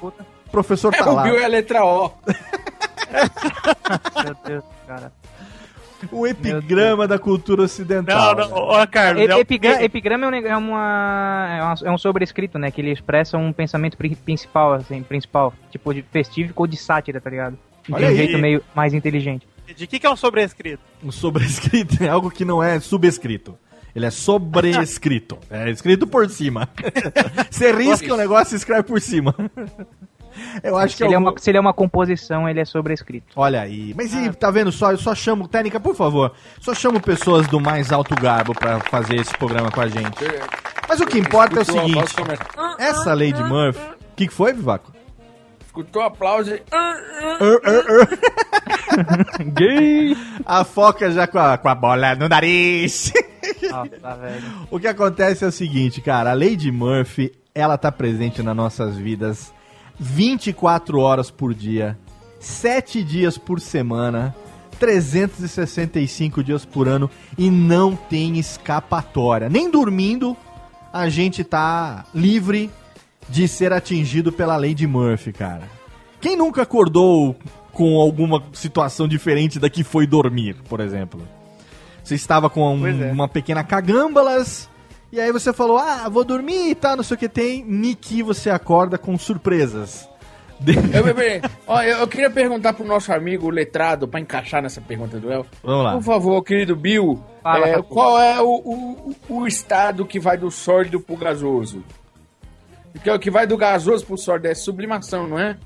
[0.51, 1.23] Professor É, tá o lá.
[1.23, 2.11] Bill é a letra O.
[4.23, 5.11] Meu Deus, cara.
[6.11, 8.35] O epigrama da cultura ocidental.
[8.35, 9.23] Não, não, ó, Carlos.
[9.23, 12.71] E- é epigra- epigrama é um, é, uma, é, uma- é um sobrescrito, né?
[12.71, 15.53] Que ele expressa um pensamento pri- principal, assim, principal.
[15.69, 17.57] Tipo, de festífico ou de sátira, tá ligado?
[17.87, 18.17] De Olha um aí.
[18.17, 19.47] jeito meio mais inteligente.
[19.75, 20.81] De que, que é um sobrescrito?
[21.03, 23.57] Um sobrescrito é algo que não é subescrito.
[23.93, 25.37] Ele é sobrescrito.
[25.49, 26.69] É escrito por cima.
[27.51, 29.35] Você risca o negócio e escreve por cima.
[30.63, 32.65] Eu acho se, que ele é algum- uma, se ele é uma composição, ele é
[32.65, 33.27] sobrescrito.
[33.35, 33.93] Olha aí.
[33.95, 34.91] Mas e, tá vendo só?
[34.91, 35.45] Eu só chamo.
[35.47, 36.33] Técnica, por favor.
[36.61, 40.17] Só chamo pessoas do mais alto garbo pra fazer esse programa com a gente.
[40.87, 42.15] Mas o que importa é o seguinte:
[42.79, 43.81] essa Lady Murphy.
[43.81, 44.93] O que, que foi, Vivaco?
[45.71, 46.59] Escutou o aplauso e...
[49.53, 50.17] Gay!
[50.45, 53.13] A foca já com a, com a bola no nariz.
[53.71, 54.67] Nossa, velho.
[54.69, 58.97] O que acontece é o seguinte, cara, a Lady Murphy, ela tá presente nas nossas
[58.97, 59.53] vidas
[59.97, 61.97] 24 horas por dia,
[62.37, 64.35] 7 dias por semana,
[64.77, 69.47] 365 dias por ano e não tem escapatória.
[69.47, 70.35] Nem dormindo
[70.91, 72.69] a gente tá livre
[73.31, 75.63] de ser atingido pela Lady Murphy, cara.
[76.19, 77.35] Quem nunca acordou
[77.71, 81.21] com alguma situação diferente da que foi dormir, por exemplo?
[82.03, 83.11] Você estava com um- é.
[83.11, 84.69] uma pequena cagâmbalas
[85.11, 87.63] e aí você falou, ah, vou dormir e tal, não sei o que tem.
[87.63, 90.07] Niki, você acorda com surpresas.
[90.59, 94.79] De- Eu, bebê, ó, eu, eu queria perguntar pro nosso amigo letrado, pra encaixar nessa
[94.79, 95.43] pergunta do El.
[95.63, 95.93] Vamos lá.
[95.93, 100.51] Por favor, querido Bill, Fala, é, qual é o, o, o estado que vai do
[100.51, 101.83] sólido pro gasoso?
[102.93, 105.57] Porque o que vai do gasoso pro sólido é sublimação, não é?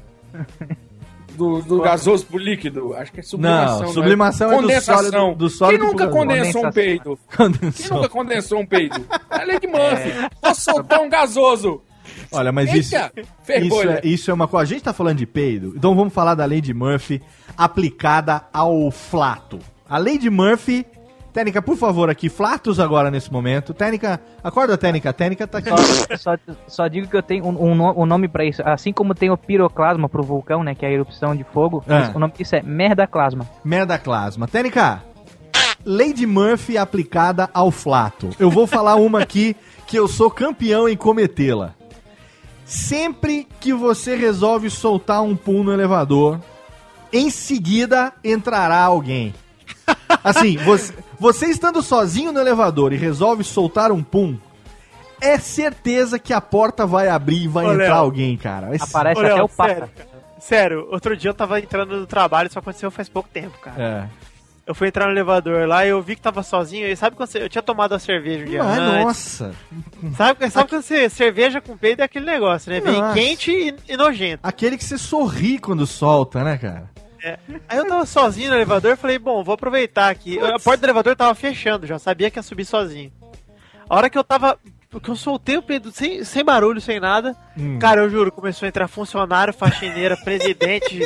[1.34, 3.82] Do, do gasoso pro líquido, acho que é sublimação.
[3.82, 5.12] Não, sublimação é do condensação.
[5.12, 7.20] sólido- do sólido Quem nunca condensou um peido?
[7.30, 7.98] Quem Condensou.
[7.98, 9.06] nunca condensou um peido?
[9.30, 10.14] É Lady Murphy.
[10.42, 11.82] Vou soltar um gasoso.
[12.32, 14.00] Olha, mas isso, Eita, isso, ferbolha.
[14.02, 14.64] é, isso é uma coisa.
[14.64, 17.22] A gente tá falando de peido, então vamos falar da Lady Murphy
[17.58, 19.60] aplicada ao flato.
[19.90, 20.86] A Lady Murphy.
[21.36, 23.74] Técnica, por favor, aqui, flatos agora nesse momento.
[23.74, 25.12] Técnica, acorda, Técnica.
[25.12, 25.70] Técnica tá aqui.
[25.70, 28.62] Só, só, só digo que eu tenho um, um um nome pra isso.
[28.64, 30.74] Assim como tem o piroclasma pro vulcão, né?
[30.74, 31.84] Que é a erupção de fogo.
[31.90, 32.16] É.
[32.16, 33.46] O nome disso é merdaclasma.
[33.66, 34.48] Merda clasma.
[34.48, 35.04] Técnica,
[35.84, 38.30] Lady Murphy aplicada ao flato.
[38.40, 41.74] Eu vou falar uma aqui que eu sou campeão em cometê-la.
[42.64, 46.40] Sempre que você resolve soltar um pum no elevador,
[47.12, 49.34] em seguida entrará alguém.
[50.24, 54.38] Assim, você, você estando sozinho no elevador e resolve soltar um pum,
[55.22, 57.96] é certeza que a porta vai abrir e vai Ô, entrar Léo.
[57.96, 58.76] alguém, cara.
[58.76, 59.92] É Aparece Ô, Léo, até o sério, Papa.
[59.96, 60.16] cara.
[60.40, 64.10] Sério, outro dia eu tava entrando no trabalho, isso aconteceu faz pouco tempo, cara.
[64.22, 64.26] É.
[64.68, 66.88] Eu fui entrar no elevador lá e eu vi que tava sozinho.
[66.88, 69.06] E sabe quando você, eu tinha tomado a cerveja um dia antes?
[69.06, 69.56] nossa.
[70.18, 72.82] Sabe, sabe quando você cerveja com peido é aquele negócio, né?
[72.82, 73.14] Bem Nossa.
[73.14, 74.40] quente e, e nojento.
[74.42, 76.90] Aquele que você sorri quando solta, né, cara?
[77.26, 77.40] É.
[77.68, 80.38] Aí eu tava sozinho no elevador e falei, bom, vou aproveitar aqui.
[80.40, 83.12] A porta do elevador tava fechando, já sabia que ia subir sozinho.
[83.90, 84.60] A hora que eu tava.
[85.02, 87.36] Que eu soltei o peido sem, sem barulho, sem nada.
[87.58, 87.80] Hum.
[87.80, 91.04] Cara, eu juro, começou a entrar funcionário, faxineira, presidente,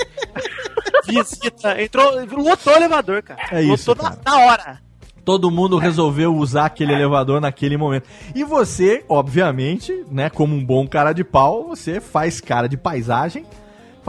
[1.08, 1.82] visita.
[1.82, 2.24] Entrou.
[2.26, 3.40] Lotou o elevador, cara.
[3.52, 4.22] É isso, Lotou na, cara.
[4.26, 4.80] na hora.
[5.26, 8.08] Todo mundo resolveu usar aquele elevador naquele momento.
[8.36, 13.46] E você, obviamente, né, como um bom cara de pau, você faz cara de paisagem,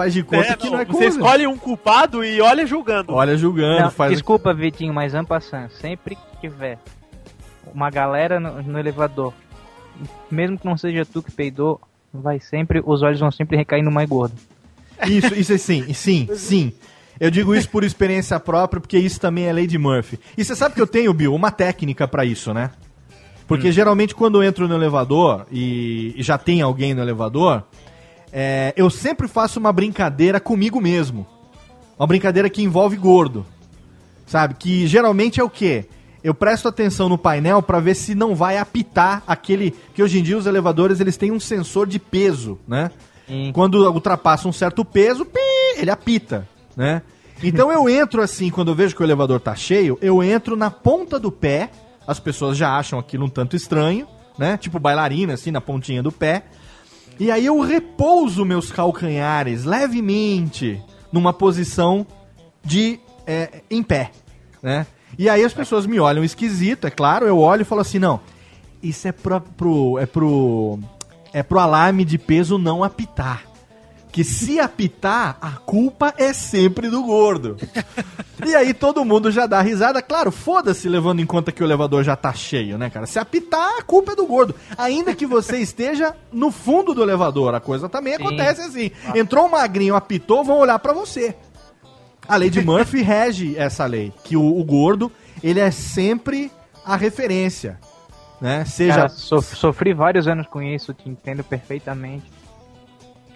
[0.00, 1.08] faz de conta É, que não, não é você coisa.
[1.08, 3.12] escolhe um culpado e olha julgando.
[3.12, 6.78] Olha julgando, Não, faz Desculpa, Vitinho, mas ampassan, sempre que tiver
[7.74, 9.32] uma galera no, no elevador,
[10.30, 11.78] mesmo que não seja tu que peidou,
[12.12, 14.34] vai sempre, os olhos vão sempre recair no mais gordo.
[15.06, 16.72] Isso, isso é sim, sim, sim.
[17.18, 20.18] Eu digo isso por experiência própria, porque isso também é Lady Murphy.
[20.38, 22.70] E você sabe que eu tenho, Bill, uma técnica pra isso, né?
[23.46, 27.64] Porque geralmente quando eu entro no elevador e já tem alguém no elevador,
[28.32, 31.26] é, eu sempre faço uma brincadeira comigo mesmo.
[31.98, 33.44] Uma brincadeira que envolve gordo.
[34.26, 34.54] Sabe?
[34.54, 35.86] Que geralmente é o quê?
[36.22, 39.74] Eu presto atenção no painel pra ver se não vai apitar aquele.
[39.94, 42.90] Que hoje em dia os elevadores eles têm um sensor de peso, né?
[43.28, 45.38] E Quando ultrapassa um certo peso, pi,
[45.76, 47.02] ele apita, né?
[47.42, 50.70] Então eu entro assim, quando eu vejo que o elevador tá cheio, eu entro na
[50.70, 51.70] ponta do pé.
[52.06, 54.06] As pessoas já acham aquilo um tanto estranho,
[54.38, 54.56] né?
[54.56, 56.44] Tipo bailarina, assim, na pontinha do pé.
[57.20, 62.06] E aí eu repouso meus calcanhares levemente numa posição
[62.64, 64.10] de é, em pé,
[64.62, 64.86] né?
[65.18, 68.20] E aí as pessoas me olham esquisito, é claro, eu olho e falo assim, não,
[68.82, 70.78] isso é pro, pro é pro
[71.30, 73.44] é pro alarme de peso não apitar.
[74.12, 77.56] Que se apitar, a culpa é sempre do gordo.
[78.44, 80.02] E aí todo mundo já dá risada.
[80.02, 83.06] Claro, foda-se levando em conta que o elevador já tá cheio, né, cara?
[83.06, 84.54] Se apitar, a culpa é do gordo.
[84.76, 88.24] Ainda que você esteja no fundo do elevador, a coisa também Sim.
[88.24, 88.90] acontece assim.
[89.14, 91.36] Entrou um magrinho, apitou, vão olhar pra você.
[92.26, 95.10] A lei de Murphy rege essa lei, que o, o gordo,
[95.42, 96.50] ele é sempre
[96.84, 97.78] a referência,
[98.40, 98.64] né?
[98.64, 102.24] Seja, Cara, so- sofri vários anos com isso, te entendo perfeitamente.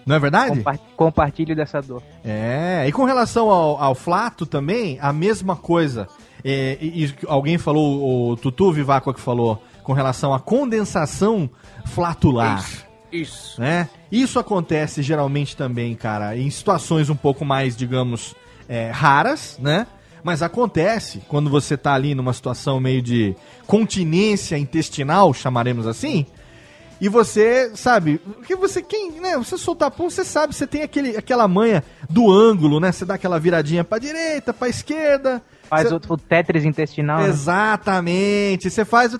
[0.07, 0.57] Não é verdade?
[0.59, 2.03] Compa- compartilho dessa dor.
[2.25, 6.09] É, e com relação ao, ao flato também, a mesma coisa.
[6.45, 11.49] É, e, e alguém falou, o Tutu Vivaco que falou, com relação à condensação
[11.87, 12.59] flatular.
[12.61, 12.85] Isso.
[13.13, 13.61] Isso.
[13.61, 13.89] né?
[14.11, 18.35] Isso acontece geralmente também, cara, em situações um pouco mais, digamos,
[18.69, 19.87] é, raras, né?
[20.25, 23.37] Mas acontece quando você tá ali numa situação meio de
[23.67, 26.27] continência intestinal, chamaremos assim,
[27.01, 31.17] E você, sabe, porque você quem, né, você soltar pum, você sabe, você tem aquele,
[31.17, 32.93] aquela manha do ângulo, né?
[32.93, 35.43] Você dá aquela viradinha pra direita, pra esquerda.
[35.69, 37.21] Faz Você- o, o Tetris intestinal.
[37.23, 37.29] né?
[37.29, 38.71] Exatamente.
[38.71, 39.19] Você faz o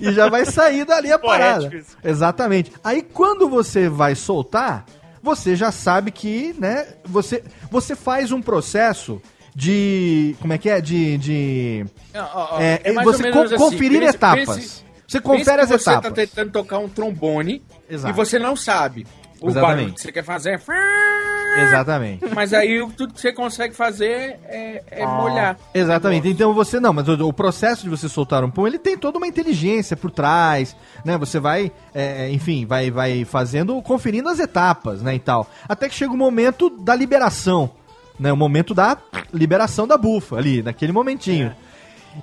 [0.00, 1.70] e já vai sair dali a parada.
[2.04, 2.72] Exatamente.
[2.82, 4.84] Aí quando você vai soltar,
[5.22, 9.20] você já sabe que, né, você você faz um processo
[9.62, 10.80] de como é que é?
[10.80, 14.54] De de Ó, ó, ó, é, mais você co- assim, conferir pense- etapas.
[14.56, 16.10] pense- você confere as você etapas.
[16.10, 18.14] tá tentando tocar um trombone Exato.
[18.14, 19.04] e você não sabe.
[19.40, 19.76] O Exatamente.
[19.76, 21.62] barulho que você quer fazer é...
[21.62, 22.24] Exatamente.
[22.34, 25.56] Mas aí o- tudo que você consegue fazer é, é molhar.
[25.74, 26.28] Exatamente.
[26.28, 29.18] Então você não, mas o, o processo de você soltar um pum, ele tem toda
[29.18, 31.16] uma inteligência por trás, né?
[31.18, 35.48] Você vai, é, enfim, vai, vai fazendo, conferindo as etapas, né, e tal.
[35.68, 37.70] Até que chega o momento da liberação,
[38.18, 38.32] né?
[38.32, 38.96] O momento da
[39.32, 41.54] liberação da bufa ali, naquele momentinho.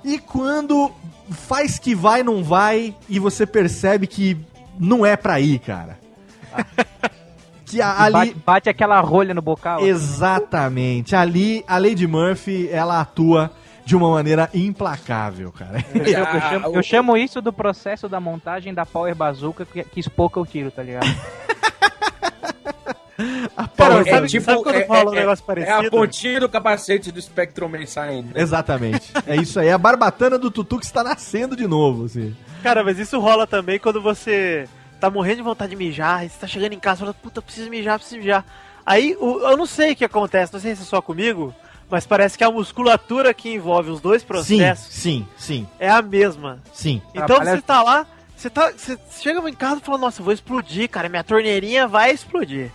[0.04, 0.90] E quando
[1.30, 4.36] faz que vai, não vai, e você percebe que
[4.78, 5.98] não é pra ir, cara.
[7.64, 9.80] que a- ali Bate, bate aquela rolha no bocal.
[9.86, 11.16] Exatamente.
[11.16, 13.50] Ali, a Lady Murphy, ela atua
[13.84, 15.84] de uma maneira implacável, cara.
[15.94, 19.82] Eu, chamo- eu chamo, eu chamo isso do processo da montagem da Power Bazooka que,
[19.84, 21.06] que espoca o tiro, tá ligado?
[23.76, 25.86] Cara, É sabe, tipo, sabe quando é, rola um é- negócio é parecido?
[25.86, 28.38] a pontinha do capacete do Spectrum saindo.
[28.38, 29.10] Exatamente.
[29.26, 29.68] É isso aí.
[29.68, 32.36] É a barbatana do Tutu que está nascendo de novo, assim.
[32.62, 34.68] Cara, mas isso rola também quando você
[35.00, 37.40] tá morrendo de vontade de mijar, e você tá chegando em casa e fala, puta,
[37.42, 38.44] preciso mijar, preciso mijar.
[38.84, 41.54] Aí, o- eu não sei o que acontece, não sei se é só comigo,
[41.90, 46.60] mas parece que a musculatura que envolve os dois processos Sim, sim, é a mesma.
[46.72, 47.02] sim.
[47.14, 50.24] Então Trabalha- você tá lá, você tá, você chega em casa e fala, nossa, eu
[50.24, 52.70] vou explodir, cara, minha torneirinha vai explodir.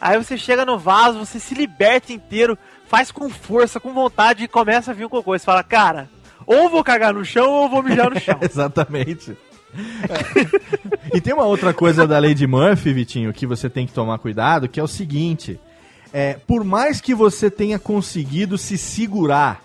[0.00, 4.48] Aí você chega no vaso, você se liberta inteiro, faz com força, com vontade e
[4.48, 5.36] começa a vir um cocô.
[5.36, 6.08] Você fala, cara,
[6.46, 8.38] ou vou cagar no chão ou vou mijar no chão.
[8.42, 9.36] Exatamente.
[9.72, 11.16] É.
[11.16, 14.68] E tem uma outra coisa da Lady Murphy, Vitinho, que você tem que tomar cuidado,
[14.68, 15.58] que é o seguinte:
[16.12, 19.62] é, por mais que você tenha conseguido se segurar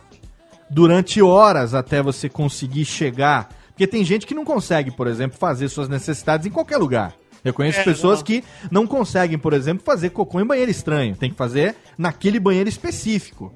[0.69, 5.69] durante horas até você conseguir chegar, porque tem gente que não consegue, por exemplo, fazer
[5.69, 7.13] suas necessidades em qualquer lugar.
[7.43, 8.25] Eu conheço É, pessoas não.
[8.25, 11.15] que não conseguem, por exemplo, fazer cocô em banheiro estranho.
[11.15, 13.53] Tem que fazer naquele banheiro específico.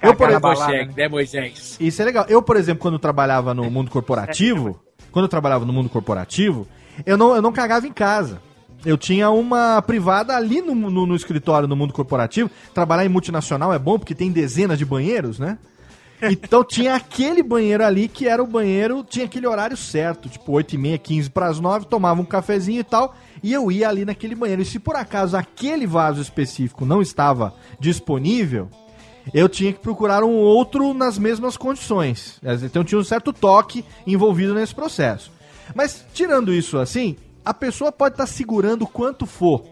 [0.00, 0.88] Eu, por exemplo, balada, né?
[0.96, 1.76] né, Moisés?
[1.80, 2.24] isso é legal.
[2.28, 6.68] Eu, por exemplo, quando trabalhava no mundo corporativo, quando eu trabalhava no mundo corporativo,
[7.04, 8.40] eu não, eu não cagava em casa.
[8.84, 12.48] Eu tinha uma privada ali no, no, no escritório, no mundo corporativo.
[12.72, 15.58] Trabalhar em multinacional é bom porque tem dezenas de banheiros, né?
[16.20, 20.74] Então tinha aquele banheiro ali que era o banheiro, tinha aquele horário certo, tipo 8
[20.74, 24.04] e meia, 15 para as 9, tomava um cafezinho e tal, e eu ia ali
[24.04, 24.62] naquele banheiro.
[24.62, 28.68] E se por acaso aquele vaso específico não estava disponível,
[29.32, 32.40] eu tinha que procurar um outro nas mesmas condições.
[32.64, 35.30] Então tinha um certo toque envolvido nesse processo.
[35.74, 39.64] Mas tirando isso assim, a pessoa pode estar segurando quanto for.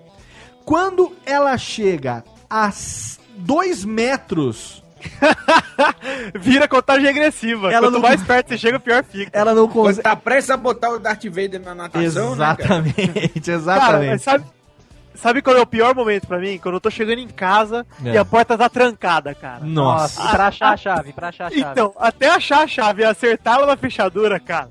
[0.64, 2.72] Quando ela chega a
[3.38, 4.82] 2 metros,
[6.34, 7.70] Vira contagem regressiva.
[7.70, 9.30] Ela Quanto não- mais perto você chega, pior fica.
[9.32, 10.02] ela não consegue.
[10.02, 12.78] tá prestes a botar o Darth Vader na natação, né, cara?
[12.86, 14.10] Exatamente, Cara, exatamente.
[14.10, 14.44] mas sabe,
[15.14, 16.58] sabe qual é o pior momento pra mim?
[16.58, 18.12] Quando eu tô chegando em casa É.
[18.12, 19.60] e a porta tá trancada, cara.
[19.64, 20.22] Nossa.
[20.24, 21.70] E pra achar a chave, pra achar a chave.
[21.70, 24.68] Então, até achar a chave e acertar ela na fechadura, cara,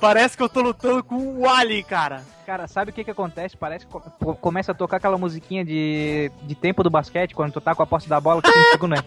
[0.00, 2.22] parece que eu tô lutando com um alien, cara.
[2.46, 3.56] Cara, sabe o que que acontece?
[3.56, 7.52] Parece que co- co- começa a tocar aquela musiquinha de, de tempo do basquete, quando
[7.52, 9.02] tu tá com a posse da bola, que tem segundo, né?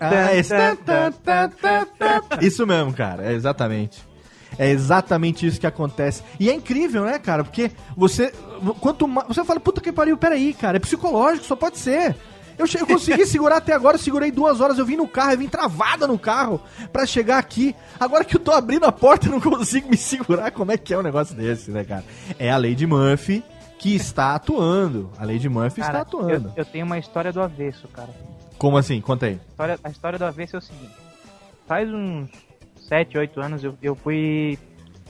[0.00, 0.54] Ah, esse-
[2.40, 4.02] Isso mesmo, cara, é exatamente.
[4.58, 6.24] É exatamente isso que acontece.
[6.40, 7.44] E é incrível, né, cara?
[7.44, 8.32] Porque você.
[8.80, 9.28] Quanto mais.
[9.28, 10.78] Você fala, puta que pariu, peraí, cara.
[10.78, 12.16] É psicológico, só pode ser.
[12.58, 15.32] Eu, che- eu consegui segurar até agora, eu segurei duas horas, eu vim no carro,
[15.32, 16.60] eu vim travada no carro
[16.92, 17.74] pra chegar aqui.
[18.00, 20.50] Agora que eu tô abrindo a porta, eu não consigo me segurar.
[20.50, 22.04] Como é que é um negócio desse, né, cara?
[22.38, 23.42] É a Lady Murphy
[23.78, 25.10] que está atuando.
[25.16, 26.48] A Lady Murphy está Cara, atuando.
[26.48, 28.08] eu, eu tenho uma história do avesso, cara.
[28.58, 29.00] Como assim?
[29.00, 29.34] Conta aí.
[29.34, 30.94] A história, a história do avesso é o seguinte.
[31.66, 32.28] Faz uns
[32.88, 34.58] 7, 8 anos eu, eu fui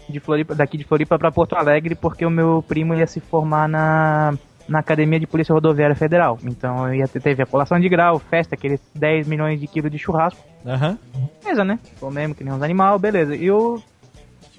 [0.08, 3.68] de Floripa, daqui de Floripa pra Porto Alegre porque o meu primo ia se formar
[3.68, 4.34] na,
[4.68, 6.38] na Academia de Polícia Rodoviária Federal.
[6.44, 9.90] Então eu ia ter, teve a colação de grau, festa, aqueles 10 milhões de quilos
[9.90, 10.40] de churrasco.
[10.66, 10.98] Aham.
[11.42, 11.78] Beleza, né?
[11.98, 13.34] Comemos que nem uns animal, beleza.
[13.34, 13.82] E eu,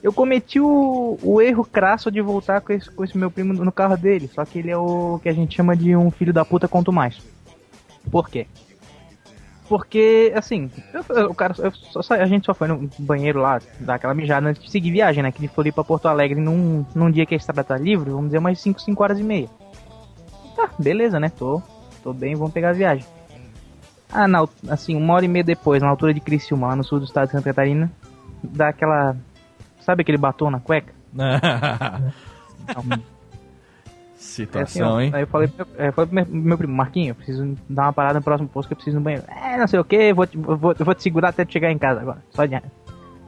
[0.02, 3.72] eu cometi o, o erro crasso de voltar com esse, com esse meu primo no
[3.72, 4.28] carro dele.
[4.34, 6.92] Só que ele é o que a gente chama de um filho da puta quanto
[6.92, 7.22] mais.
[8.12, 8.48] Por quê?
[9.68, 10.72] Porque, assim,
[11.10, 14.48] eu- o cara, eu só a gente só foi no banheiro lá, dar aquela mijada
[14.50, 15.32] antes de seguir viagem, né?
[15.32, 18.26] Que de Floripa pra Porto Alegre num, num dia que a estrada tá livre, vamos
[18.28, 19.48] dizer umas 5, 5 horas e meia.
[20.60, 21.30] Tá, beleza, né?
[21.30, 21.62] Tô,
[22.04, 23.06] tô bem, vamos pegar a viagem.
[24.12, 27.00] Ah, na, assim, uma hora e meia depois, na altura de Criciúma, lá no sul
[27.00, 27.90] do estado de Santa Catarina,
[28.44, 29.16] dá aquela
[29.80, 30.94] sabe aquele batom na cueca?
[32.70, 35.10] Então, é assim, Situação, hein?
[35.14, 37.94] Aí eu falei, meu- é, falei pro meu, meu primo, Marquinho, eu preciso dar uma
[37.94, 39.26] parada no próximo posto que eu preciso no banheiro.
[39.28, 41.54] É, não sei o que, vou, te- eu vou, eu vou te segurar até tu
[41.54, 42.22] chegar em casa agora.
[42.32, 42.56] Só de.
[42.56, 42.62] Aí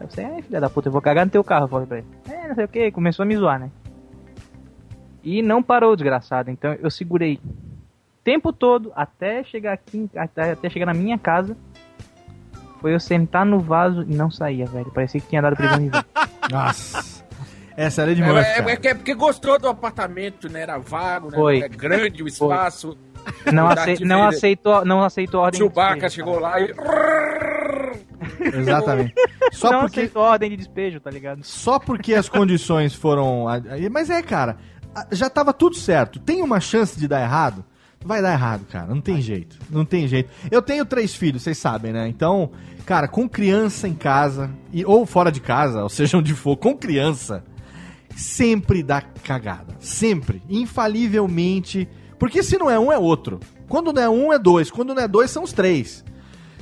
[0.08, 2.08] você, é, filha da puta, eu vou cagar no teu carro, eu falei pra ele.
[2.30, 3.72] É, não sei o que, começou a me zoar, né?
[5.24, 6.50] E não parou, desgraçado.
[6.50, 11.56] Então eu segurei o tempo todo até chegar aqui, até, até chegar na minha casa.
[12.80, 14.92] Foi eu sentar no vaso e não saía, velho.
[14.92, 16.06] Parecia que tinha dado prisão de vida.
[16.50, 17.24] Nossa.
[17.78, 20.62] Essa era de É, é, é que é porque gostou do apartamento, né?
[20.62, 21.38] Era vago, né?
[21.38, 21.58] Foi.
[21.60, 22.98] Era grande o espaço.
[23.52, 26.16] Não, acei, não, aceitou, não aceitou a ordem de Chewbacca despejo.
[26.16, 26.74] chegou lá e...
[28.58, 29.14] Exatamente.
[29.52, 31.44] Só não porque, aceitou a ordem de despejo, tá ligado?
[31.44, 33.46] só porque as condições foram.
[33.92, 34.58] Mas é, cara,
[35.12, 36.20] já tava tudo certo.
[36.20, 37.64] Tem uma chance de dar errado?
[38.04, 38.88] Vai dar errado, cara.
[38.88, 39.58] Não tem jeito.
[39.70, 40.30] Não tem jeito.
[40.50, 42.08] Eu tenho três filhos, vocês sabem, né?
[42.08, 42.52] Então,
[42.86, 46.76] cara, com criança em casa, e, ou fora de casa, ou seja onde for, com
[46.76, 47.44] criança,
[48.16, 49.76] sempre dá cagada.
[49.80, 50.42] Sempre.
[50.50, 51.88] Infalivelmente.
[52.18, 53.40] Porque se não é um, é outro.
[53.68, 54.72] Quando não é um, é dois.
[54.72, 56.04] Quando não é dois, são os três.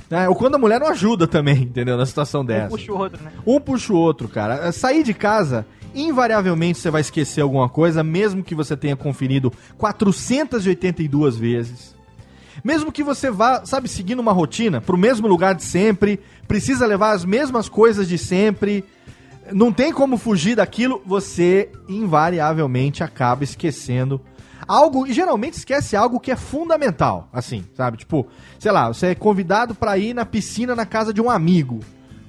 [0.09, 0.27] Né?
[0.27, 1.95] Ou quando a mulher não ajuda também, entendeu?
[1.95, 2.67] Na situação dessa.
[2.67, 3.31] Um puxa o outro, né?
[3.45, 4.71] Um puxa o outro, cara.
[4.71, 5.65] Sair de casa,
[6.01, 11.95] invariavelmente você vai esquecer alguma coisa, mesmo que você tenha conferido 482 vezes.
[12.63, 17.11] Mesmo que você vá, sabe, seguindo uma rotina, pro mesmo lugar de sempre, precisa levar
[17.11, 18.83] as mesmas coisas de sempre,
[19.51, 24.21] não tem como fugir daquilo, você invariavelmente acaba esquecendo
[24.67, 27.97] algo, e geralmente esquece algo que é fundamental, assim, sabe?
[27.97, 28.27] Tipo,
[28.59, 31.79] sei lá, você é convidado pra ir na piscina na casa de um amigo.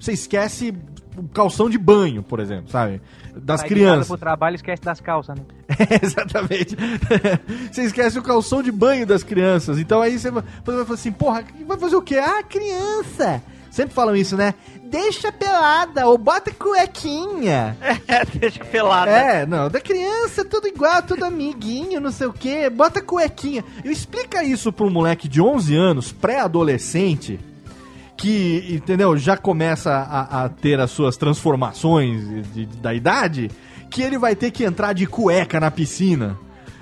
[0.01, 0.73] Você esquece
[1.17, 3.03] o calção de banho, por exemplo, sabe?
[3.37, 4.09] Das Sai crianças.
[4.09, 5.45] pro trabalho esquece das calças, né?
[6.03, 6.77] Exatamente.
[7.71, 9.79] você esquece o calção de banho das crianças.
[9.79, 12.19] Então aí você vai você vai falar assim, porra, vai fazer o quê?
[12.19, 13.43] Ah, criança.
[13.71, 14.55] Sempre falam isso, né?
[14.85, 17.77] Deixa pelada ou bota cuequinha.
[18.09, 19.09] É, deixa pelada.
[19.09, 23.65] É, não, da criança, tudo igual, tudo amiguinho, não sei o quê, bota cuequinha.
[23.85, 27.39] Eu explica isso pra um moleque de 11 anos, pré-adolescente,
[28.21, 33.51] que, entendeu, já começa a, a ter as suas transformações de- de- da idade,
[33.89, 36.37] que ele vai ter que entrar de cueca na piscina.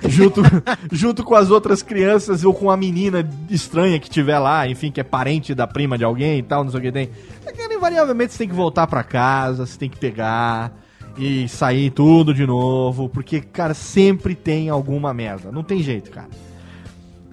[0.06, 0.42] Junto,
[0.92, 5.00] junto com as outras crianças ou com a menina estranha que tiver lá, enfim, que
[5.00, 7.10] é parente da prima de alguém e tal, não sei o que tem.
[7.46, 10.72] É Invariavelmente você tem que voltar pra casa, você tem que pegar
[11.16, 15.50] e sair tudo de novo, porque, cara, sempre tem alguma merda.
[15.52, 16.28] Não tem jeito, cara.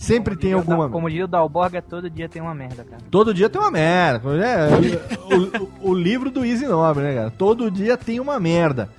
[0.06, 0.92] Sempre tem alguma merda.
[0.94, 3.02] Como diria o Dalborga, todo dia tem uma merda, cara.
[3.10, 4.30] Todo dia tem uma merda.
[4.38, 4.68] É,
[5.36, 7.32] o, o- o livro do Easy Nobre, né, cara?
[7.32, 8.90] Todo dia tem uma merda.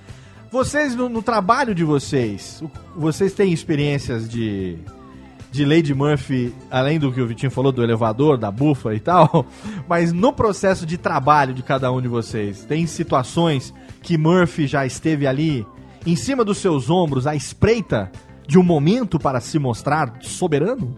[0.51, 2.63] Vocês, no, no trabalho de vocês,
[2.95, 4.77] vocês têm experiências de,
[5.51, 9.45] de Lady Murphy, além do que o Vitinho falou, do elevador, da bufa e tal,
[9.89, 14.85] mas no processo de trabalho de cada um de vocês, tem situações que Murphy já
[14.85, 15.65] esteve ali,
[16.05, 18.09] em cima dos seus ombros, à espreita
[18.47, 20.95] de um momento para se mostrar soberano?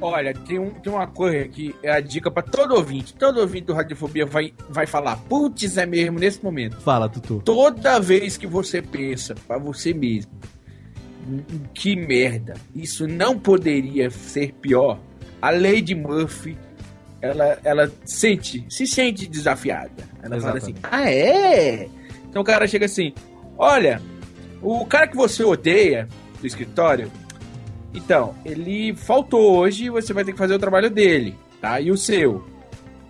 [0.00, 3.14] Olha, tem, um, tem uma coisa que é a dica pra todo ouvinte.
[3.14, 6.76] Todo ouvinte do Radiofobia vai, vai falar, putz, é mesmo nesse momento.
[6.80, 7.40] Fala, Tutu.
[7.44, 10.32] Toda vez que você pensa pra você mesmo,
[11.26, 11.42] "Hum,
[11.72, 14.98] que merda, isso não poderia ser pior,
[15.40, 16.58] a Lady Murphy,
[17.20, 20.04] ela, ela sente, se sente desafiada.
[20.22, 21.88] Ela fala assim, ah é?
[22.28, 23.14] Então o cara chega assim,
[23.56, 24.00] olha,
[24.62, 26.06] o cara que você odeia
[26.46, 27.10] do escritório,
[27.92, 31.80] então, ele faltou hoje e você vai ter que fazer o trabalho dele, tá?
[31.80, 32.46] E o seu?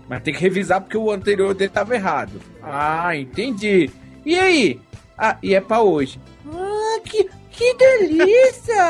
[0.08, 2.40] Mas tem que revisar porque o anterior dele tava errado.
[2.62, 3.90] Ah, entendi.
[4.24, 4.80] E aí?
[5.18, 6.20] Ah, e é pra hoje.
[6.48, 8.84] Ah, que, que delícia!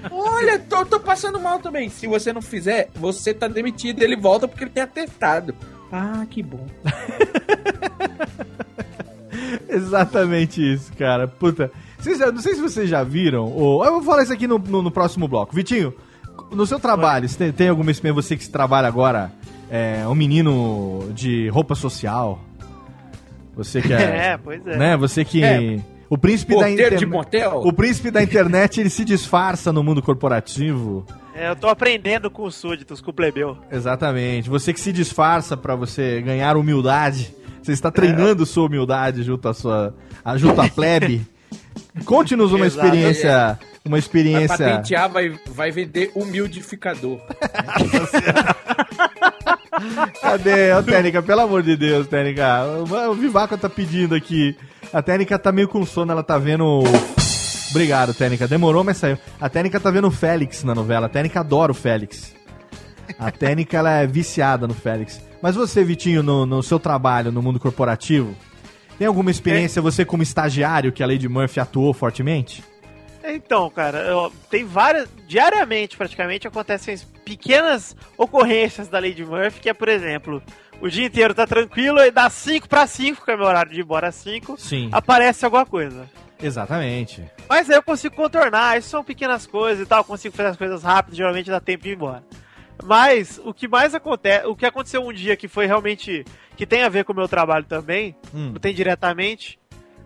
[0.10, 1.90] Olha, tô, tô passando mal também.
[1.90, 4.02] Se você não fizer, você tá demitido.
[4.02, 5.54] Ele volta porque ele tem atestado.
[5.92, 6.66] Ah, que bom.
[9.68, 11.28] Exatamente isso, cara.
[11.28, 11.70] Puta.
[12.00, 13.84] Vocês não sei se vocês já viram, ou.
[13.84, 15.54] Eu vou falar isso aqui no, no, no próximo bloco.
[15.54, 15.94] Vitinho,
[16.50, 19.32] no seu trabalho, você tem, tem alguma experiência, você que trabalha agora,
[19.70, 22.40] é, um menino de roupa social?
[23.54, 24.32] Você que é.
[24.32, 24.76] É, pois é.
[24.76, 24.96] Né?
[24.96, 25.44] Você que.
[25.44, 25.78] É.
[26.08, 27.06] O príncipe da Porteiro de internet.
[27.06, 27.60] motel?
[27.64, 31.06] O príncipe da internet, ele se disfarça no mundo corporativo.
[31.32, 33.56] É, eu tô aprendendo com os súditos, com o plebeu.
[33.70, 34.50] Exatamente.
[34.50, 37.32] Você que se disfarça pra você ganhar humildade.
[37.62, 39.94] Você está treinando sua humildade junto à sua,
[40.36, 41.24] junto à plebe.
[42.04, 42.86] Conte-nos uma Exato.
[42.86, 44.58] experiência, uma Vai experiência.
[44.58, 47.20] patentear, vai, vai vender humildificador.
[50.20, 50.72] Cadê?
[50.74, 52.64] Ô, Técnica, pelo amor de Deus, Técnica.
[53.10, 54.56] O Vivaco tá pedindo aqui.
[54.92, 56.82] A Técnica tá meio com sono, ela tá vendo.
[57.70, 58.48] Obrigado, Técnica.
[58.48, 59.18] Demorou, mas saiu.
[59.40, 61.06] A Técnica tá vendo o Félix na novela.
[61.06, 62.34] A Técnica adora o Félix.
[63.18, 65.20] A Técnica, ela é viciada no Félix.
[65.40, 68.34] Mas você, Vitinho, no, no seu trabalho no mundo corporativo,
[69.00, 72.62] Tem alguma experiência, você como estagiário, que a Lady Murphy atuou fortemente?
[73.24, 75.08] Então, cara, eu- tem várias.
[75.26, 80.42] Diariamente, praticamente, acontecem pequenas ocorrências da Lady Murphy, que é, por exemplo,
[80.82, 83.80] o dia inteiro tá tranquilo e dá 5 para 5, que é meu horário de
[83.80, 84.90] ir embora às 5, Sim.
[84.92, 86.06] aparece alguma coisa.
[86.38, 87.24] Exatamente.
[87.48, 90.56] Mas aí eu consigo contornar, isso são pequenas coisas e tal, eu consigo fazer as
[90.58, 92.22] coisas rápido, geralmente dá tempo de ir embora.
[92.84, 96.22] Mas o que mais acontece, o que aconteceu um dia que foi realmente
[96.60, 98.50] que tem a ver com o meu trabalho também, Hum.
[98.52, 99.58] não tem diretamente,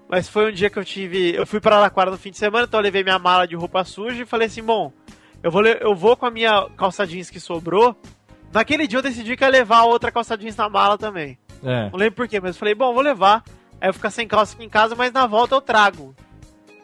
[0.08, 2.64] mas foi um dia que eu tive, eu fui para Araquara no fim de semana,
[2.68, 4.92] então eu levei minha mala de roupa suja e falei assim, bom,
[5.42, 7.96] eu vou eu vou com a minha calça jeans que sobrou.
[8.52, 11.36] Naquele dia eu decidi que ia levar a outra calça jeans na mala também.
[11.64, 11.90] É.
[11.90, 13.42] Não lembro por quê, mas eu falei, bom, vou levar.
[13.80, 16.14] Aí eu ficar sem calça aqui em casa, mas na volta eu trago.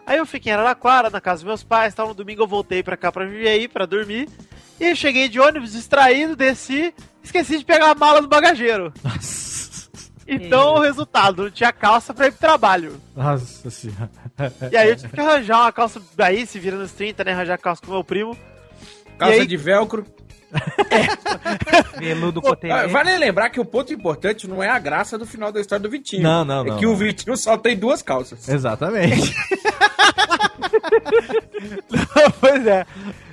[0.05, 2.09] Aí eu fiquei em Araraquara, na casa dos meus pais, tal.
[2.09, 4.29] No domingo eu voltei pra cá, pra Viveí, pra dormir.
[4.81, 6.93] E eu cheguei de ônibus, distraído, desci,
[7.23, 8.93] esqueci de pegar a mala do bagageiro.
[10.27, 13.01] Então o resultado, não tinha calça pra ir pro trabalho.
[13.17, 14.11] Nossa senhora.
[14.71, 17.59] E aí eu tive que arranjar uma calça, aí se vira nos 30, né, arranjar
[17.59, 18.37] calça com meu primo.
[19.19, 20.07] Calça aí- de velcro.
[21.99, 22.89] Veludo Pô, coteiro.
[22.89, 25.91] Vale lembrar que o ponto importante não é a graça do final da história do
[25.91, 26.23] Vitinho.
[26.23, 26.93] Não, não, É não, que não.
[26.93, 28.49] o Vitinho só tem duas calças.
[28.49, 29.33] Exatamente.
[32.41, 32.87] pois é.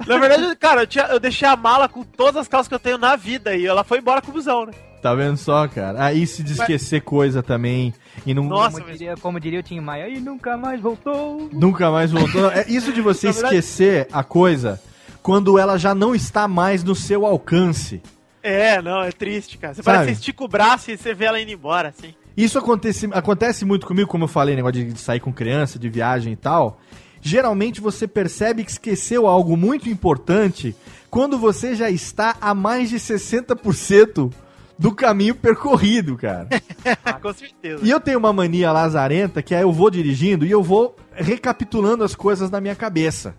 [0.05, 2.79] Na verdade, cara, eu, tinha- eu deixei a mala com todas as calças que eu
[2.79, 4.73] tenho na vida e ela foi embora com o busão, né?
[5.01, 6.03] Tá vendo só, cara?
[6.03, 7.93] Aí se de esquecer coisa também
[8.25, 11.49] e não como, diria, como diria o Tim Maia, e nunca mais voltou.
[11.53, 12.49] nunca mais voltou.
[12.51, 14.81] É isso de você esquecer a coisa
[15.21, 18.01] quando ela já não está mais no seu alcance.
[18.41, 19.73] É, não, é triste, cara.
[19.73, 19.97] Você Sabe?
[19.97, 22.13] parece que você estica o braço e você vê ela indo embora, assim.
[22.35, 26.33] Isso acontece, acontece muito comigo, como eu falei, negócio de sair com criança, de viagem
[26.33, 26.79] e tal.
[27.19, 30.75] Geralmente você percebe que esqueceu algo muito importante
[31.09, 34.31] quando você já está a mais de 60%
[34.77, 36.47] do caminho percorrido, cara.
[37.21, 37.83] com certeza.
[37.83, 42.03] E eu tenho uma mania lazarenta que é eu vou dirigindo e eu vou recapitulando
[42.03, 43.35] as coisas na minha cabeça.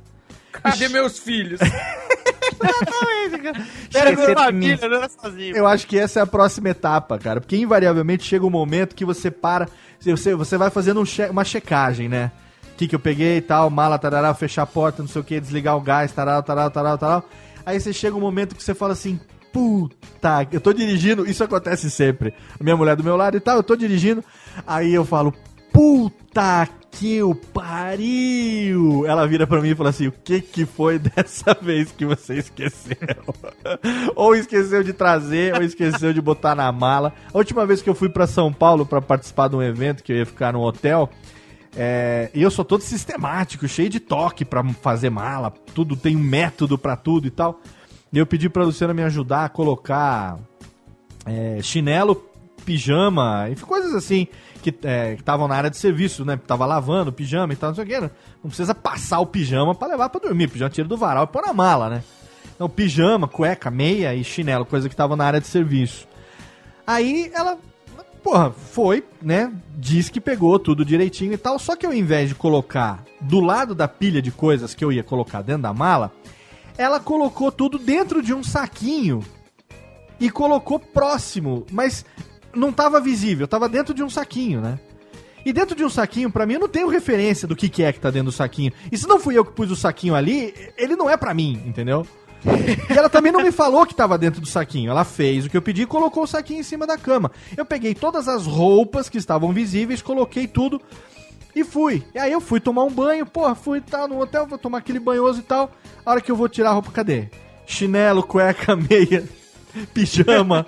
[0.52, 1.60] Cadê meus filhos?
[3.94, 5.56] Era com de família, não era sozinho.
[5.56, 7.40] Eu acho que essa é a próxima etapa, cara.
[7.40, 9.68] Porque invariavelmente chega um momento que você para.
[10.00, 12.30] Você, você vai fazendo um che- uma checagem, né?
[12.72, 15.24] O que, que eu peguei e tal, mala, tarará, fechar a porta, não sei o
[15.24, 17.22] que, desligar o gás, tarará, tarará, tarará, tarará.
[17.66, 19.18] Aí você chega um momento que você fala assim,
[19.52, 22.34] puta, eu tô dirigindo, isso acontece sempre.
[22.60, 24.22] Minha mulher do meu lado e tal, eu tô dirigindo,
[24.66, 25.34] aí eu falo,
[25.72, 29.06] puta que o pariu!
[29.06, 32.34] Ela vira pra mim e fala assim, o que que foi dessa vez que você
[32.34, 32.96] esqueceu?
[34.16, 37.12] ou esqueceu de trazer, ou esqueceu de botar na mala.
[37.32, 40.12] A última vez que eu fui pra São Paulo pra participar de um evento que
[40.12, 41.10] eu ia ficar num hotel,
[41.76, 46.22] é, e eu sou todo sistemático, cheio de toque pra fazer mala, tudo tem um
[46.22, 47.60] método pra tudo e tal.
[48.12, 50.38] Eu pedi pra Luciana me ajudar a colocar
[51.26, 52.16] é, chinelo,
[52.64, 54.26] pijama, e coisas assim
[54.62, 56.36] que é, estavam na área de serviço, né?
[56.36, 58.00] Tava lavando pijama e tal, não sei o que.
[58.00, 58.10] Não
[58.48, 60.48] precisa passar o pijama pra levar pra dormir.
[60.48, 62.02] Pijama tira do varal e põe na mala, né?
[62.54, 66.08] Então, pijama, cueca, meia e chinelo, coisa que tava na área de serviço.
[66.86, 67.56] Aí ela,
[68.22, 69.52] porra, foi, né?
[69.76, 71.58] Diz que pegou tudo direitinho e tal.
[71.58, 75.04] Só que ao invés de colocar do lado da pilha de coisas que eu ia
[75.04, 76.12] colocar dentro da mala,
[76.78, 79.22] ela colocou tudo dentro de um saquinho
[80.20, 82.04] e colocou próximo, mas
[82.54, 84.78] não tava visível, tava dentro de um saquinho, né?
[85.44, 87.92] E dentro de um saquinho, pra mim, eu não tenho referência do que, que é
[87.92, 88.72] que tá dentro do saquinho.
[88.90, 91.62] E se não fui eu que pus o saquinho ali, ele não é pra mim,
[91.64, 92.06] entendeu?
[92.88, 94.90] E ela também não me falou que tava dentro do saquinho.
[94.90, 97.32] Ela fez o que eu pedi e colocou o saquinho em cima da cama.
[97.56, 100.80] Eu peguei todas as roupas que estavam visíveis, coloquei tudo
[101.54, 102.04] e fui.
[102.14, 105.00] E aí eu fui tomar um banho, porra, fui tal no hotel, vou tomar aquele
[105.00, 105.72] banhoso e tal.
[106.08, 107.28] A hora que eu vou tirar a roupa, cadê?
[107.66, 109.28] Chinelo, cueca, meia,
[109.92, 110.66] pijama.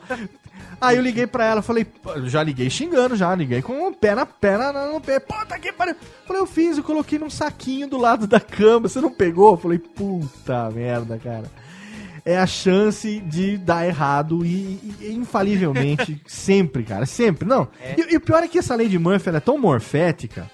[0.79, 1.87] Aí eu liguei pra ela, falei,
[2.27, 5.97] já liguei xingando, já liguei com o pé na perna, no pé, puta que pariu.
[6.27, 9.57] Falei, eu fiz, eu coloquei num saquinho do lado da cama, você não pegou?
[9.57, 11.51] Falei, puta merda, cara.
[12.23, 17.49] É a chance de dar errado e, e infalivelmente, sempre, cara, sempre.
[17.49, 17.67] Não,
[17.97, 20.51] e, e o pior é que essa lei de Murphy é tão morfética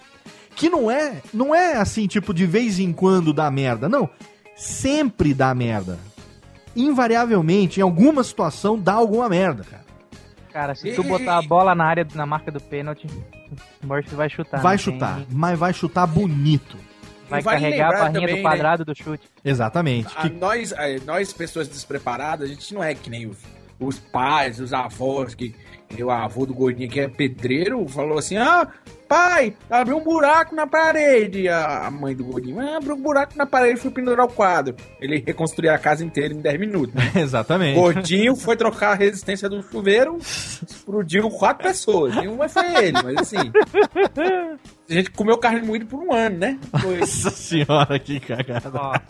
[0.55, 4.09] que não é, não é assim, tipo, de vez em quando dá merda, não.
[4.57, 5.99] Sempre dá merda.
[6.75, 9.85] Invariavelmente, em alguma situação, dá alguma merda, cara.
[10.53, 13.07] Cara, se tu botar a bola na área, na marca do pênalti,
[13.83, 14.61] o Murphy vai chutar.
[14.63, 16.77] vai tem- chutar, mas vai chutar bonito.
[17.29, 19.29] Vai vale carregar a lembrar barrinha também, do quadrado do chute.
[19.45, 20.09] Exatamente.
[20.17, 23.37] A- nós, eh, nós, pessoas despreparadas, a gente não é que nem o,
[23.81, 25.55] os pais, os avós, que
[26.01, 28.67] o avô do gordinho que é pedreiro, falou assim: ah,
[29.09, 31.49] pai, abriu um buraco na parede.
[31.49, 34.75] A mãe do gordinho, ah, abriu um buraco na parede e foi pendurar o quadro.
[35.01, 36.95] Ele reconstruiu a casa inteira em 10 minutos.
[36.95, 37.13] Né?
[37.23, 37.79] Exatamente.
[37.79, 42.15] Gordinho foi trocar a resistência do chuveiro, explodiu quatro pessoas.
[42.17, 43.53] Nenhuma foi ele, mas assim.
[44.89, 46.59] A gente comeu carne moída por um ano, né?
[46.81, 46.99] Foi.
[47.01, 49.03] Nossa senhora, que cagada.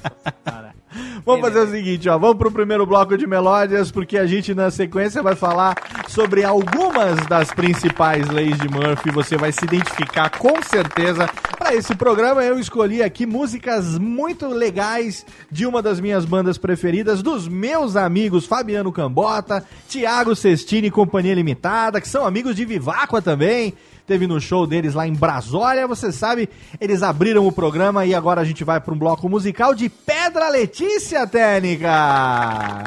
[1.24, 2.16] Vamos fazer o seguinte, ó.
[2.18, 5.74] Vamos pro primeiro bloco de melódias, porque a gente na sequência vai falar
[6.09, 9.11] sobre algumas das principais leis de Murphy.
[9.11, 11.29] Você vai se identificar com certeza.
[11.59, 17.22] Para esse programa eu escolhi aqui músicas muito legais de uma das minhas bandas preferidas,
[17.22, 23.20] dos meus amigos Fabiano Cambota, Thiago Cestini e Companhia Limitada, que são amigos de Viváqua
[23.20, 23.74] também
[24.07, 25.86] teve no show deles lá em Brasólia.
[25.86, 26.48] Você sabe,
[26.80, 30.48] eles abriram o programa e agora a gente vai para um bloco musical de Pedra
[30.48, 32.84] Letícia Técnica.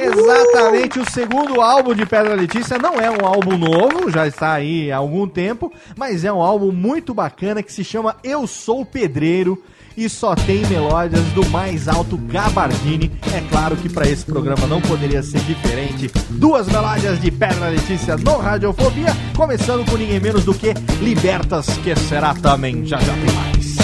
[0.00, 4.92] Exatamente, o segundo álbum de Pedra Letícia não é um álbum novo, já está aí
[4.92, 9.60] há algum tempo, mas é um álbum muito bacana que se chama Eu Sou Pedreiro
[9.98, 13.10] e só tem melódias do mais alto Gabardini.
[13.34, 16.08] É claro que para esse programa não poderia ser diferente.
[16.30, 20.72] Duas melódias de Pedra Letícia no Radiofobia, começando com ninguém menos do que
[21.02, 22.86] Libertas, que será também.
[22.86, 23.76] Já já tem mais.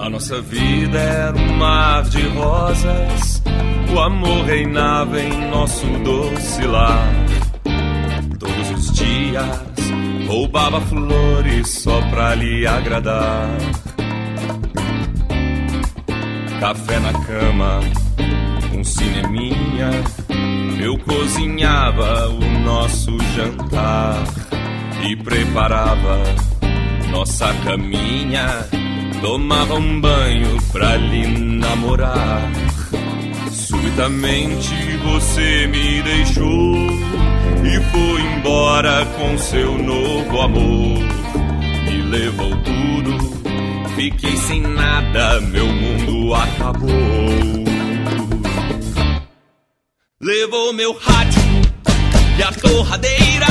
[0.00, 3.42] A nossa vida era um mar de rosas,
[3.94, 7.06] o amor reinava em nosso doce lar.
[8.40, 9.69] Todos os dias
[10.30, 13.48] roubava flores só pra lhe agradar.
[16.60, 17.80] Café na cama,
[18.72, 19.90] um cineminha,
[20.80, 24.22] eu cozinhava o nosso jantar
[25.02, 26.22] e preparava
[27.10, 28.68] nossa caminha.
[29.20, 32.48] Tomava um banho pra lhe namorar.
[33.50, 34.74] Subitamente
[35.04, 37.20] você me deixou
[37.64, 40.98] e foi embora com seu novo amor.
[41.84, 46.90] Me levou tudo, fiquei sem nada, meu mundo acabou.
[50.20, 51.42] Levou meu rádio
[52.38, 53.49] e a torradeira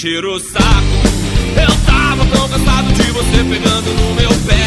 [0.00, 0.64] encher o saco.
[1.60, 4.59] Eu tava tão cansado de você pegando no meu pé.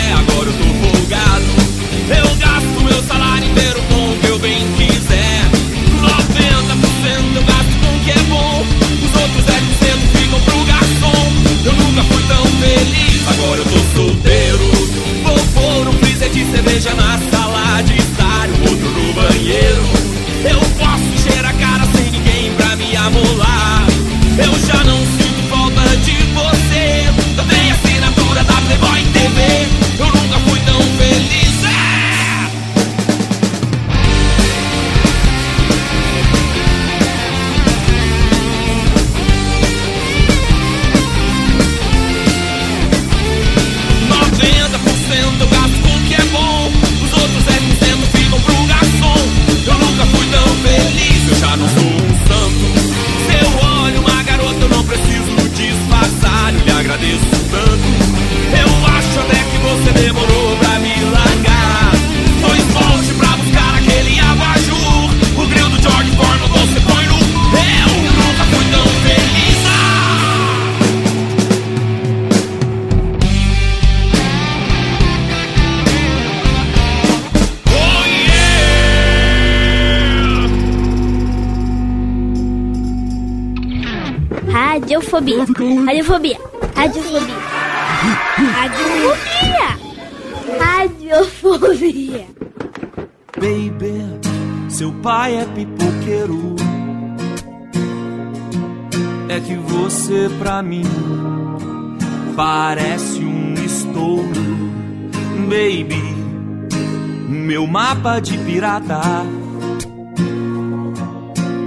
[108.04, 109.01] Mapa de pirata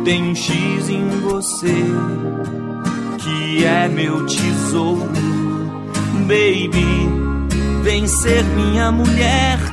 [0.05, 1.75] tem um X em você
[3.19, 5.11] que é meu tesouro.
[6.27, 7.09] Baby,
[7.83, 9.66] vem ser minha mulher.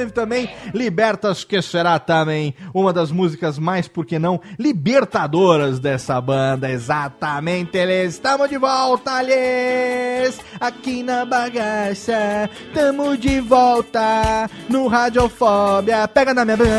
[0.00, 6.18] Teve também Libertas, que será também uma das músicas mais, por que não, libertadoras dessa
[6.20, 6.70] banda.
[6.70, 12.48] Exatamente, eles estamos de volta, eles aqui na bagaça.
[12.72, 16.08] Tamo de volta no Radiofobia.
[16.08, 16.70] Pega na minha banda.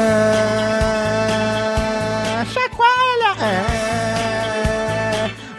[2.51, 3.35] Chacoalha.
[3.43, 3.81] É.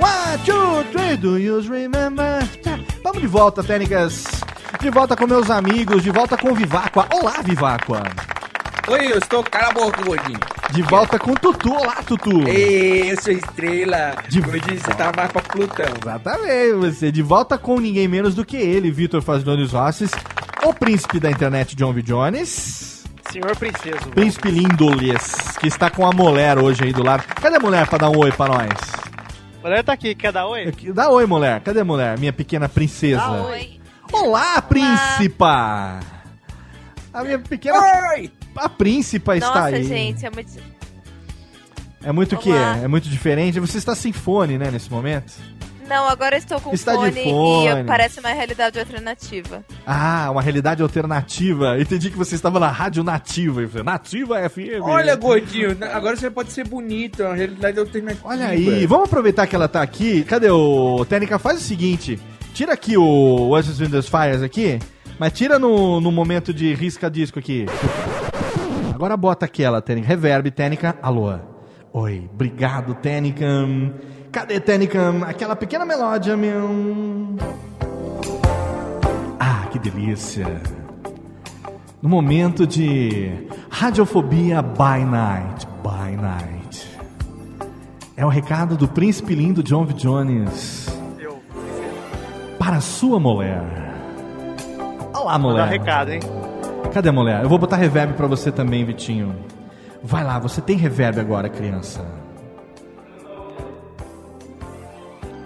[0.01, 2.41] One, two, three, do you remember?
[3.05, 4.25] Vamos de volta, técnicas.
[4.81, 7.07] De volta com meus amigos, de volta com o Viváqua.
[7.13, 8.03] Olá, Viváqua.
[8.89, 10.41] Oi, eu estou cala a boca, gordinho.
[10.73, 11.73] De volta com o Tutu.
[11.73, 12.49] Olá, Tutu.
[12.49, 14.17] Ei, eu sou estrela.
[14.29, 15.87] De Gordinho, você tá mais pra Plutão.
[16.01, 17.13] Exatamente, você.
[17.13, 20.11] De volta com ninguém menos do que ele, Vitor Fazdones Rosses,
[20.65, 22.03] o príncipe da internet, John V.
[22.03, 23.05] Jones.
[23.31, 24.09] Senhor Princeso.
[24.15, 27.23] Príncipe Lindoles, que está com a mulher hoje aí do lado.
[27.41, 28.71] Cadê a mulher pra dar um oi pra nós?
[29.63, 30.73] A mulher tá aqui, quer dar oi?
[30.93, 31.61] Dá oi, mulher.
[31.61, 32.19] Cadê a mulher?
[32.19, 33.21] Minha pequena princesa.
[33.21, 33.82] Dá oi.
[34.13, 36.01] Olá, príncipa!
[37.13, 37.79] A minha pequena.
[38.11, 38.31] Oi!
[38.55, 39.85] A príncipa está Nossa, aí.
[39.85, 40.53] gente, é muito.
[42.05, 42.51] É muito o quê?
[42.51, 42.79] Olá.
[42.79, 43.59] É muito diferente.
[43.61, 45.33] Você está sem fone, né, nesse momento?
[45.89, 47.81] Não, agora eu estou com Está de fone, fone.
[47.81, 49.65] e parece uma realidade alternativa.
[49.87, 51.79] Ah, uma realidade alternativa.
[51.79, 53.61] Entendi que você estava na rádio nativa.
[53.61, 54.81] Eu falei, Nativa FM.
[54.81, 58.27] Olha, gordinho, agora você pode ser bonito, é uma realidade alternativa.
[58.27, 60.23] Olha aí, vamos aproveitar que ela tá aqui.
[60.25, 61.39] Cadê o Técnica?
[61.39, 62.19] Faz o seguinte:
[62.53, 64.79] tira aqui o Oasis Windows Fires aqui,
[65.19, 67.67] mas tira no, no momento de risca-disco aqui.
[68.95, 70.09] Agora bota aquela, Técnica.
[70.09, 70.97] Reverb, Técnica.
[71.03, 71.35] Alô.
[71.93, 73.47] Oi, obrigado, Técnica.
[74.31, 75.13] Cadê, Técnica?
[75.27, 77.37] Aquela pequena melódia, meu.
[79.41, 80.63] Ah, que delícia.
[82.01, 85.67] no momento de Radiofobia by Night.
[85.83, 86.89] By Night.
[88.17, 89.95] É o recado do príncipe lindo John V.
[89.95, 90.82] Jones
[92.63, 93.61] para a sua mulher.
[95.13, 95.69] Olá, Vou dar mulher.
[95.69, 96.21] recado, hein?
[96.95, 97.43] Cadê a mulher?
[97.43, 99.35] Eu vou botar reverb pra você também, Vitinho.
[100.01, 102.07] Vai lá, você tem reverb agora, criança.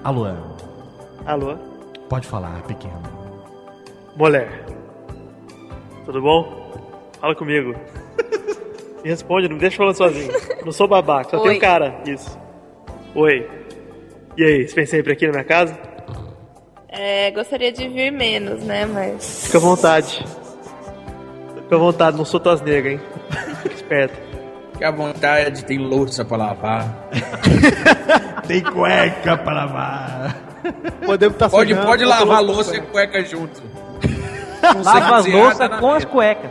[0.04, 0.26] Alô,
[1.24, 1.56] Alô?
[2.06, 3.02] pode falar, pequeno.
[4.14, 4.66] Mulher.
[6.04, 6.70] Tudo bom?
[7.18, 7.74] Fala comigo.
[9.02, 10.32] Me responde, não me deixa falando sozinho.
[10.66, 11.48] Não sou babaca, só Oi.
[11.48, 11.94] tenho cara.
[12.06, 12.38] Isso.
[13.14, 13.48] Oi.
[14.36, 15.95] E aí, você vem sempre aqui na minha casa?
[16.98, 18.86] É, gostaria de vir menos, né?
[18.86, 19.46] Mas.
[19.46, 20.24] Fica à vontade.
[21.54, 23.00] Fica à vontade, não sou tuas negras, hein?
[23.62, 24.18] Fica esperto.
[24.72, 27.08] Fica à vontade, tem louça pra lavar.
[28.46, 30.36] Tem cueca pra lavar.
[31.04, 33.60] Podemos tá Pode, pode tô lavar louça e cueca junto.
[34.62, 36.50] Não sei Lava as louças tá com as cuecas.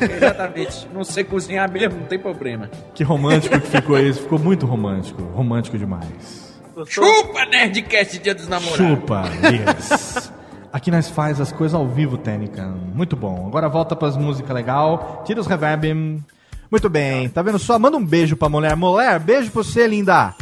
[0.00, 0.88] Exatamente.
[0.92, 2.70] Não sei cozinhar mesmo, não tem problema.
[2.94, 4.22] Que romântico que ficou isso.
[4.22, 5.22] Ficou muito romântico.
[5.22, 6.49] Romântico demais.
[6.86, 8.76] Chupa, Nerdcast Dia dos Namorados.
[8.76, 10.32] Chupa, yes.
[10.72, 12.62] Aqui nós faz as coisas ao vivo, Técnica.
[12.94, 13.46] Muito bom.
[13.46, 15.22] Agora volta pras músicas legal.
[15.26, 16.22] Tira os reverb.
[16.70, 17.28] Muito bem.
[17.28, 17.76] Tá vendo só?
[17.78, 18.76] Manda um beijo pra mulher.
[18.76, 20.32] Mulher, beijo pra você, linda.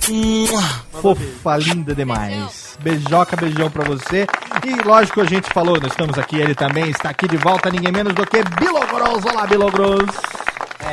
[1.01, 2.76] Fofa, linda demais.
[2.80, 4.26] Beijoca, beijão pra você.
[4.66, 7.91] E lógico, a gente falou, nós estamos aqui, ele também está aqui de volta, ninguém
[7.91, 9.24] menos do que Bilogros.
[9.24, 10.11] Olá, Bilogros.
[10.81, 10.93] É,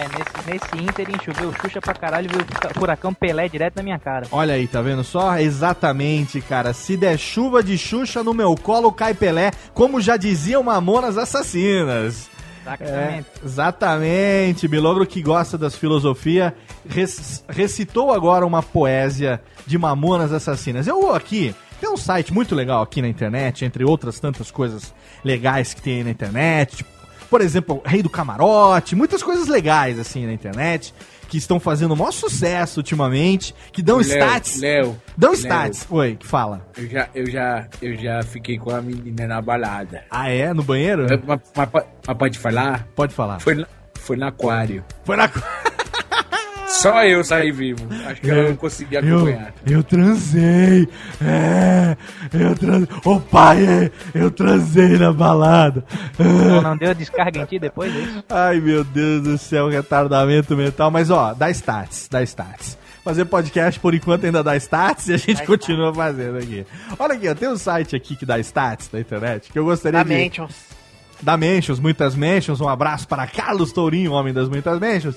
[0.50, 4.00] nesse, nesse ínterim choveu Xuxa pra caralho e veio o furacão Pelé direto na minha
[4.00, 4.26] cara.
[4.32, 5.38] Olha aí, tá vendo só?
[5.38, 6.74] Exatamente, cara.
[6.74, 12.30] Se der chuva de Xuxa no meu colo, cai Pelé, como já diziam Mamonas Assassinas.
[12.66, 13.28] É, Exatamente.
[13.46, 14.68] exatamente.
[14.68, 16.52] Milogro que gosta das filosofias
[16.90, 20.88] rec- recitou agora uma poesia de Mamonas Assassinas.
[20.88, 24.92] Eu vou aqui, tem um site muito legal aqui na internet, entre outras tantas coisas
[25.24, 26.90] legais que tem aí na internet, tipo,
[27.30, 30.94] por exemplo, Rei do Camarote, muitas coisas legais assim na internet
[31.28, 34.60] que estão fazendo o maior sucesso ultimamente, que dão Léo, stats.
[34.60, 35.40] Léo, dão Léo.
[35.40, 35.88] stats.
[35.90, 36.66] Oi, que fala.
[36.78, 40.04] Eu já, eu já, eu já fiquei com a menina na balada.
[40.10, 40.54] Ah, é?
[40.54, 41.08] No banheiro?
[41.28, 42.88] Mas, mas mas pode falar?
[42.96, 43.40] Pode falar.
[43.40, 43.66] Foi,
[43.96, 44.84] foi no aquário.
[45.04, 45.30] Foi na.
[46.82, 47.88] Só eu saí vivo.
[48.06, 49.54] Acho que ela não conseguia Eu, acompanhar.
[49.66, 50.88] eu transei.
[51.22, 51.98] É,
[52.34, 52.88] eu transei.
[53.04, 55.84] Ô pai, é, eu transei na balada.
[56.20, 58.24] Não, não deu descarga em ti depois é disso?
[58.30, 60.92] Ai, meu Deus do céu, retardamento mental.
[60.92, 62.78] Mas ó, dá stats, dá stats.
[63.04, 66.66] Fazer podcast por enquanto ainda dá stats e a gente continua fazendo aqui.
[66.98, 70.00] Olha aqui, ó, tem um site aqui que dá stats na internet que eu gostaria
[70.00, 70.10] Da de.
[70.10, 70.56] Mentions.
[71.22, 72.60] da Mentions, muitas Mentions.
[72.62, 75.16] Um abraço para Carlos Tourinho, homem das muitas Mentions.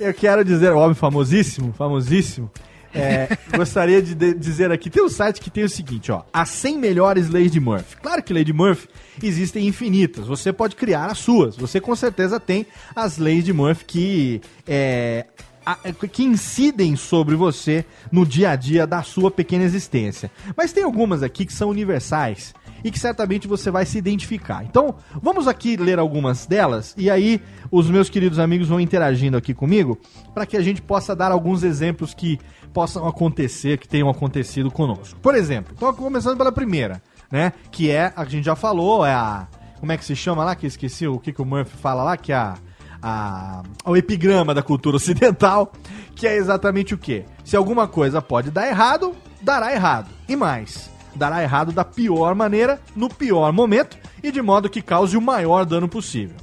[0.00, 2.50] Eu quero dizer, o homem famosíssimo, famosíssimo.
[2.94, 6.48] é, gostaria de, de- dizer aqui, tem um site que tem o seguinte, ó, as
[6.50, 7.96] 100 melhores leis de Murphy.
[8.00, 8.88] Claro que lei de Murphy
[9.22, 11.56] existem infinitas, você pode criar as suas.
[11.56, 15.26] Você com certeza tem as leis de Murphy que é,
[15.66, 15.76] a-
[16.10, 20.30] que incidem sobre você no dia a dia da sua pequena existência.
[20.56, 24.64] Mas tem algumas aqui que são universais e que certamente você vai se identificar.
[24.64, 29.54] Então, vamos aqui ler algumas delas e aí os meus queridos amigos vão interagindo aqui
[29.54, 29.98] comigo
[30.34, 32.38] para que a gente possa dar alguns exemplos que
[32.72, 35.18] possam acontecer, que tenham acontecido conosco.
[35.20, 39.46] Por exemplo, então começando pela primeira, né, que é a gente já falou, é a
[39.80, 42.02] como é que se chama lá que eu esqueci o que que o Murphy fala
[42.02, 42.54] lá, que é a
[43.02, 45.72] a, o epigrama da cultura ocidental,
[46.14, 47.24] que é exatamente o que?
[47.44, 50.08] Se alguma coisa pode dar errado, dará errado.
[50.28, 55.16] E mais, dará errado da pior maneira, no pior momento e de modo que cause
[55.16, 56.36] o maior dano possível.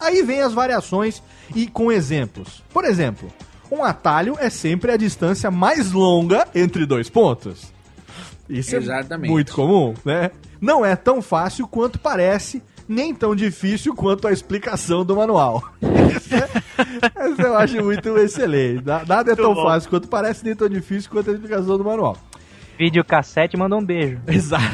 [0.00, 1.22] Aí vem as variações
[1.54, 2.62] e com exemplos.
[2.72, 3.28] Por exemplo,
[3.70, 7.72] um atalho é sempre a distância mais longa entre dois pontos.
[8.48, 9.28] Isso Exatamente.
[9.28, 10.30] é muito comum, né?
[10.60, 15.62] Não é tão fácil quanto parece, nem tão difícil quanto a explicação do manual.
[17.14, 18.84] Essa eu acho muito excelente.
[18.84, 22.16] Na- Nada é tão fácil quanto parece, nem tão difícil quanto a explicação do manual.
[22.78, 24.20] Videocassete manda um beijo.
[24.28, 24.64] Exato.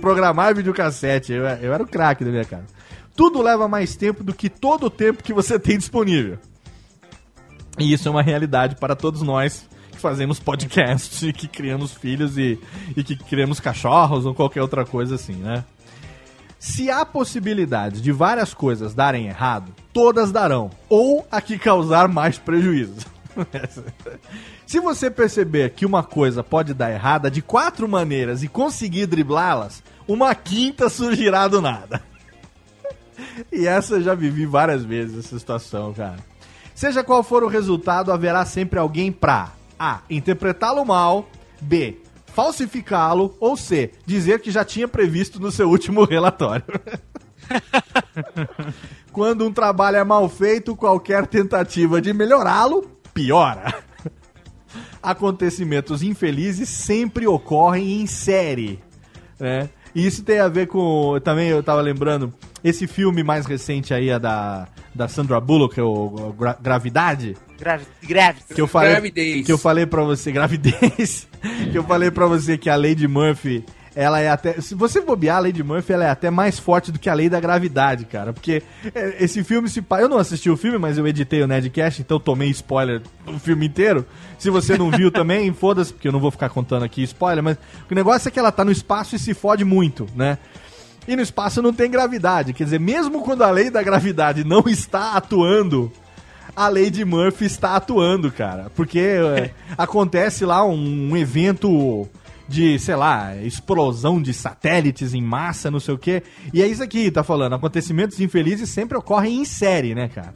[0.00, 1.32] Programar videocassete.
[1.32, 2.64] Eu, eu era o craque da minha casa.
[3.14, 6.38] Tudo leva mais tempo do que todo o tempo que você tem disponível.
[7.78, 12.38] E isso é uma realidade para todos nós que fazemos podcasts e que criamos filhos
[12.38, 12.58] e,
[12.96, 15.64] e que criamos cachorros ou qualquer outra coisa assim, né?
[16.58, 20.70] Se há possibilidade de várias coisas darem errado, todas darão.
[20.88, 23.13] Ou a que causar mais prejuízo.
[24.66, 29.82] Se você perceber que uma coisa pode dar errada de quatro maneiras e conseguir driblá-las,
[30.06, 32.02] uma quinta surgirá do nada.
[33.52, 36.18] E essa eu já vivi várias vezes essa situação, cara.
[36.74, 40.00] Seja qual for o resultado, haverá sempre alguém pra A.
[40.10, 41.28] Interpretá-lo mal,
[41.60, 41.98] B.
[42.26, 43.92] Falsificá-lo, ou C.
[44.04, 46.64] Dizer que já tinha previsto no seu último relatório.
[49.12, 53.72] Quando um trabalho é mal feito, qualquer tentativa de melhorá-lo piora.
[55.02, 58.78] Acontecimentos infelizes sempre ocorrem em série,
[59.38, 59.68] né?
[59.94, 61.18] E isso tem a ver com.
[61.22, 62.32] Também eu tava lembrando.
[62.64, 67.36] Esse filme mais recente aí, a da, da Sandra Bullock, é o Gra- Gravidade.
[68.52, 69.46] Que eu falei, Gravidez.
[69.46, 71.28] que eu falei pra você, gravidez.
[71.70, 74.60] que eu falei pra você que a Lady Murphy, ela é até.
[74.60, 77.28] Se você bobear, a Lady Murphy ela é até mais forte do que a lei
[77.28, 78.32] da gravidade, cara.
[78.32, 78.62] Porque
[78.94, 79.84] é, esse filme se.
[80.00, 83.66] Eu não assisti o filme, mas eu editei o Nerdcast, então tomei spoiler do filme
[83.66, 84.04] inteiro.
[84.38, 87.56] Se você não viu também, foda-se, porque eu não vou ficar contando aqui spoiler, mas
[87.88, 90.38] o negócio é que ela tá no espaço e se fode muito, né?
[91.06, 92.52] E no espaço não tem gravidade.
[92.52, 95.92] Quer dizer, mesmo quando a lei da gravidade não está atuando,
[96.56, 98.70] a Lady Murphy está atuando, cara.
[98.74, 102.08] Porque é, acontece lá um, um evento
[102.48, 106.22] de, sei lá, explosão de satélites em massa, não sei o quê.
[106.52, 107.54] E é isso aqui, tá falando.
[107.54, 110.34] Acontecimentos infelizes sempre ocorrem em série, né, cara?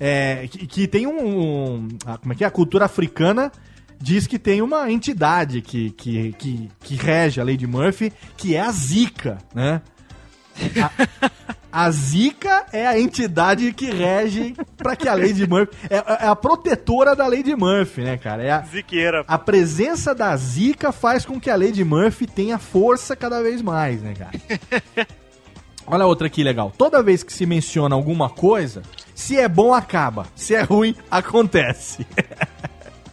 [0.00, 1.88] É, que, que tem um, um-
[2.20, 2.46] Como é que é?
[2.46, 3.52] A cultura africana
[4.00, 8.60] diz que tem uma entidade que, que, que, que rege a Lady Murphy, que é
[8.60, 9.80] a Zika, né?
[11.72, 15.74] A Zika é a entidade que rege pra que a Lady Murphy.
[15.88, 18.42] É, é a protetora da Lady Murphy, né, cara?
[18.42, 19.24] É a, Ziqueira.
[19.26, 24.02] a presença da Zika faz com que a Lady Murphy tenha força cada vez mais,
[24.02, 25.08] né, cara?
[25.86, 26.70] Olha outra aqui legal.
[26.76, 28.82] Toda vez que se menciona alguma coisa,
[29.14, 30.26] se é bom, acaba.
[30.36, 32.06] Se é ruim, acontece.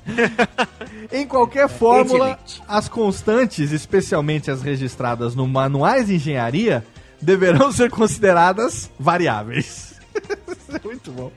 [1.12, 2.38] em qualquer fórmula,
[2.68, 6.84] as constantes, especialmente as registradas no manuais de engenharia,
[7.22, 9.90] deverão ser consideradas variáveis.
[10.72, 11.32] É muito bom.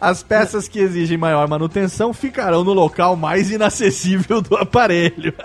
[0.00, 5.34] As peças que exigem maior manutenção ficarão no local mais inacessível do aparelho.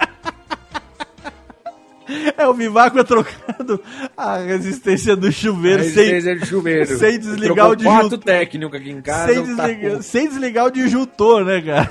[2.35, 3.79] É o Vivaco trocando
[4.17, 6.87] a resistência do chuveiro Resistência do chuveiro.
[6.97, 7.99] sem desligar o disjuntor.
[8.01, 9.31] quatro técnico aqui em casa.
[9.31, 11.89] sem, tá desligar, com- sem desligar o disjuntor, né, cara?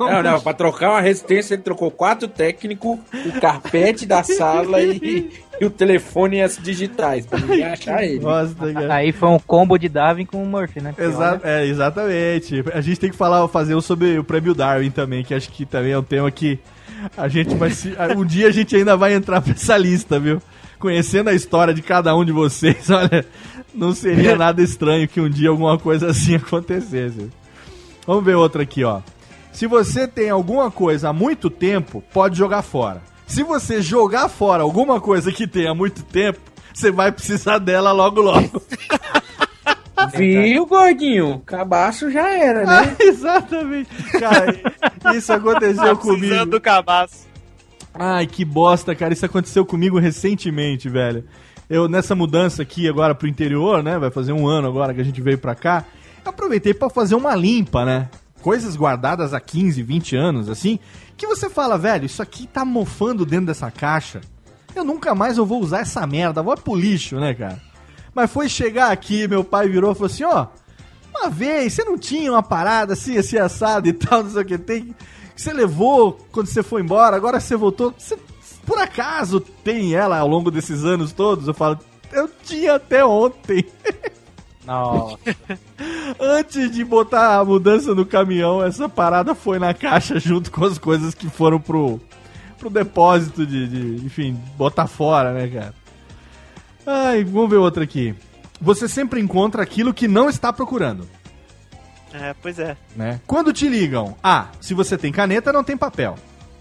[0.00, 5.30] Não, não, pra trocar uma resistência ele trocou quatro técnicos, o carpete da sala e,
[5.60, 8.20] e o telefone e as digitais, pra ninguém achar ele.
[8.20, 8.94] Nossa, cara.
[8.94, 10.94] Aí foi um combo de Darwin com o Murphy, né?
[10.98, 12.64] Exa olha, é, exatamente.
[12.72, 15.66] A gente tem que falar, fazer um sobre o prêmio Darwin também, que acho que
[15.66, 16.58] também é um tema que
[17.16, 17.94] a gente vai se.
[18.16, 20.40] Um dia a gente ainda vai entrar pra essa lista, viu?
[20.78, 23.24] Conhecendo a história de cada um de vocês, olha,
[23.74, 27.28] não seria nada estranho que um dia alguma coisa assim acontecesse.
[28.06, 29.00] Vamos ver outra aqui, ó.
[29.52, 33.02] Se você tem alguma coisa há muito tempo, pode jogar fora.
[33.28, 36.40] Se você jogar fora alguma coisa que tem há muito tempo,
[36.74, 38.62] você vai precisar dela logo logo.
[40.16, 41.42] Viu, gordinho?
[41.44, 42.96] Cabaço já era, Ah, né?
[43.00, 43.90] exatamente.
[44.18, 44.58] Cara,
[45.14, 46.18] isso aconteceu Tá comigo.
[46.20, 47.26] precisando do cabaço.
[47.94, 49.12] Ai, que bosta, cara.
[49.12, 51.24] Isso aconteceu comigo recentemente, velho.
[51.68, 53.98] Eu, nessa mudança aqui agora pro interior, né?
[53.98, 55.84] Vai fazer um ano agora que a gente veio pra cá.
[56.24, 58.08] Eu aproveitei pra fazer uma limpa, né?
[58.42, 60.78] Coisas guardadas há 15, 20 anos, assim.
[61.16, 64.20] Que você fala, velho, isso aqui tá mofando dentro dessa caixa.
[64.74, 66.42] Eu nunca mais eu vou usar essa merda.
[66.42, 67.60] Vou pro lixo, né, cara?
[68.14, 70.46] Mas foi chegar aqui, meu pai virou e falou assim, ó.
[71.14, 74.44] Uma vez, você não tinha uma parada assim, assim, assado e tal, não sei o
[74.44, 74.94] que tem.
[75.34, 77.94] Você levou quando você foi embora, agora você voltou.
[77.96, 78.16] Você,
[78.64, 81.48] por acaso tem ela ao longo desses anos todos?
[81.48, 81.78] Eu falo,
[82.12, 83.64] eu tinha até ontem.
[84.68, 85.18] Nossa.
[86.20, 90.78] Antes de botar a mudança no caminhão, essa parada foi na caixa junto com as
[90.78, 91.98] coisas que foram pro,
[92.58, 95.74] pro depósito de, de, enfim, botar fora, né, cara?
[96.86, 98.14] Ai, vamos ver outra aqui.
[98.60, 101.08] Você sempre encontra aquilo que não está procurando.
[102.12, 102.76] É, pois é.
[102.96, 103.20] né?
[103.26, 106.16] Quando te ligam, A, se você tem caneta, não tem papel.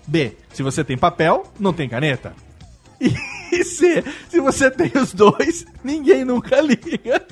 [0.05, 2.33] B, se você tem papel, não tem caneta.
[3.01, 3.13] E
[3.63, 7.25] C, se você tem os dois, ninguém nunca liga.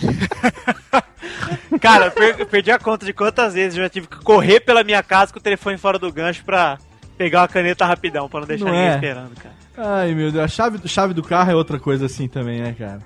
[1.80, 4.82] Cara, per- eu perdi a conta de quantas vezes eu já tive que correr pela
[4.84, 6.78] minha casa com o telefone fora do gancho pra
[7.16, 8.94] pegar uma caneta rapidão, pra não deixar Não ninguém é?
[8.94, 9.54] esperando, cara.
[9.76, 12.98] Ai, meu Deus, a chave, chave do carro é outra coisa assim também, né, cara?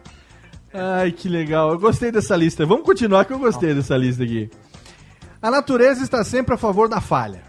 [0.73, 1.71] Ai, que legal.
[1.71, 2.67] Eu gostei dessa lista.
[2.67, 4.51] Vamos continuar que eu gostei dessa lista aqui.
[5.41, 7.43] A natureza está sempre a favor da falha.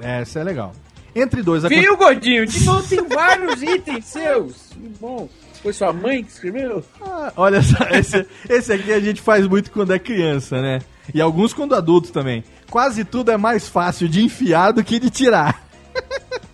[0.00, 0.72] Essa é legal.
[1.14, 1.62] Entre dois...
[1.64, 2.44] Viu, gordinho?
[2.46, 4.54] De novo tem vários itens seus.
[4.72, 5.28] Que bom.
[5.62, 6.84] Foi sua mãe que escreveu?
[7.00, 10.80] Ah, olha só, esse, esse aqui a gente faz muito quando é criança, né?
[11.14, 12.44] E alguns quando adulto também.
[12.70, 15.62] Quase tudo é mais fácil de enfiar do que de tirar.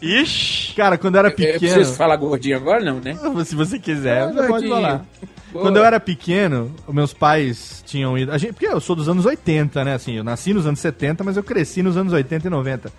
[0.00, 0.74] Ixi!
[0.74, 1.58] Cara, quando eu era Eu pequeno.
[1.60, 3.16] preciso falar gordinho agora, não, né?
[3.44, 4.74] Se você quiser, Ah, você pode gordinho.
[4.74, 5.04] falar.
[5.52, 5.64] Boa.
[5.64, 8.32] Quando eu era pequeno, os meus pais tinham ido.
[8.32, 9.94] A gente, porque eu sou dos anos 80, né?
[9.94, 12.90] Assim, eu nasci nos anos 70, mas eu cresci nos anos 80 e 90.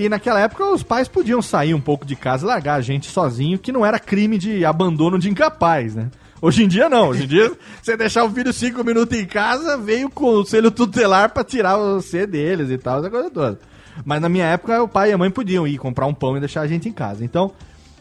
[0.00, 3.06] E naquela época os pais podiam sair um pouco de casa e largar a gente
[3.10, 6.08] sozinho, que não era crime de abandono de incapaz, né?
[6.40, 7.08] Hoje em dia não.
[7.08, 7.50] Hoje em dia,
[7.82, 12.26] você deixar o filho cinco minutos em casa, veio o conselho tutelar pra tirar você
[12.28, 13.58] deles e tal, essa coisa toda.
[14.04, 16.40] Mas na minha época, o pai e a mãe podiam ir comprar um pão e
[16.40, 17.24] deixar a gente em casa.
[17.24, 17.50] Então,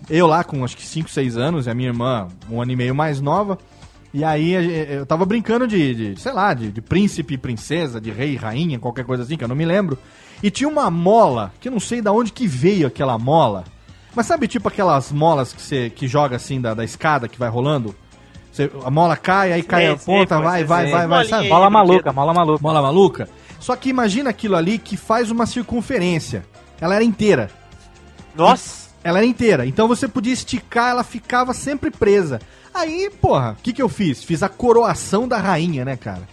[0.08, 2.76] eu lá com acho que 5, 6 anos, e a minha irmã um ano e
[2.76, 3.58] meio mais nova.
[4.14, 7.38] E aí a gen- eu tava brincando de, de, sei lá, de, de príncipe e
[7.39, 9.98] princesa, de rei e rainha, qualquer coisa assim, que eu não me lembro.
[10.41, 13.63] E tinha uma mola, que eu não sei da onde que veio aquela mola.
[14.15, 17.49] Mas sabe tipo aquelas molas que você que joga assim da, da escada que vai
[17.49, 17.95] rolando?
[18.51, 21.47] Você- a mola cai, aí cai a ponta, vai, vai, vai, vai, sabe?
[21.49, 22.59] Mola maluca, mola maluca.
[22.63, 23.29] Mola maluca.
[23.59, 26.43] Só que imagina aquilo ali que faz uma circunferência.
[26.81, 27.49] Ela era inteira.
[28.35, 28.88] Nossa!
[29.03, 29.65] Ela era inteira.
[29.65, 32.39] Então você podia esticar, ela ficava sempre presa.
[32.73, 34.23] Aí, porra, o que que eu fiz?
[34.23, 36.27] Fiz a coroação da rainha, né, cara?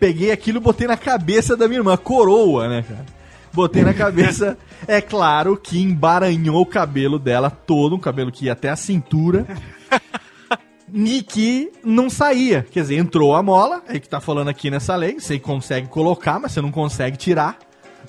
[0.00, 3.04] Peguei aquilo e botei na cabeça da minha irmã, coroa, né, cara?
[3.54, 4.58] Botei na cabeça.
[4.86, 9.46] É claro que embaranhou o cabelo dela todo, um cabelo que ia até a cintura.
[10.92, 12.66] E que não saía.
[12.70, 15.18] Quer dizer, entrou a mola, é que tá falando aqui nessa lei.
[15.18, 17.58] Você consegue colocar, mas você não consegue tirar.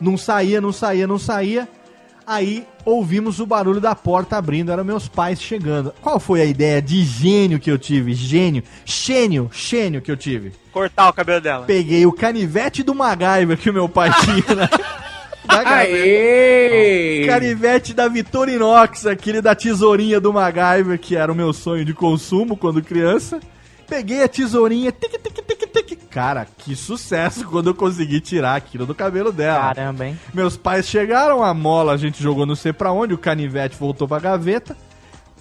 [0.02, 1.70] Não saía, não saía, não saía.
[2.28, 5.94] Aí ouvimos o barulho da porta abrindo, eram meus pais chegando.
[6.02, 8.16] Qual foi a ideia de gênio que eu tive?
[8.16, 10.54] Gênio, gênio, gênio que eu tive.
[10.72, 11.66] Cortar o cabelo dela.
[11.66, 14.70] Peguei o canivete do MacGyver que o meu pai tinha na,
[15.46, 17.28] da gaveta.
[17.28, 22.58] Canivete da Vitorinox, aquele da tesourinha do MacGyver, que era o meu sonho de consumo
[22.58, 23.40] quando criança.
[23.88, 26.00] Peguei a tesourinha, tic, tic, tic, tic.
[26.10, 29.74] Cara, que sucesso quando eu consegui tirar aquilo do cabelo dela.
[29.74, 30.20] Caramba, hein?
[30.34, 34.08] Meus pais chegaram, a mola a gente jogou não sei pra onde, o canivete voltou
[34.08, 34.76] pra gaveta.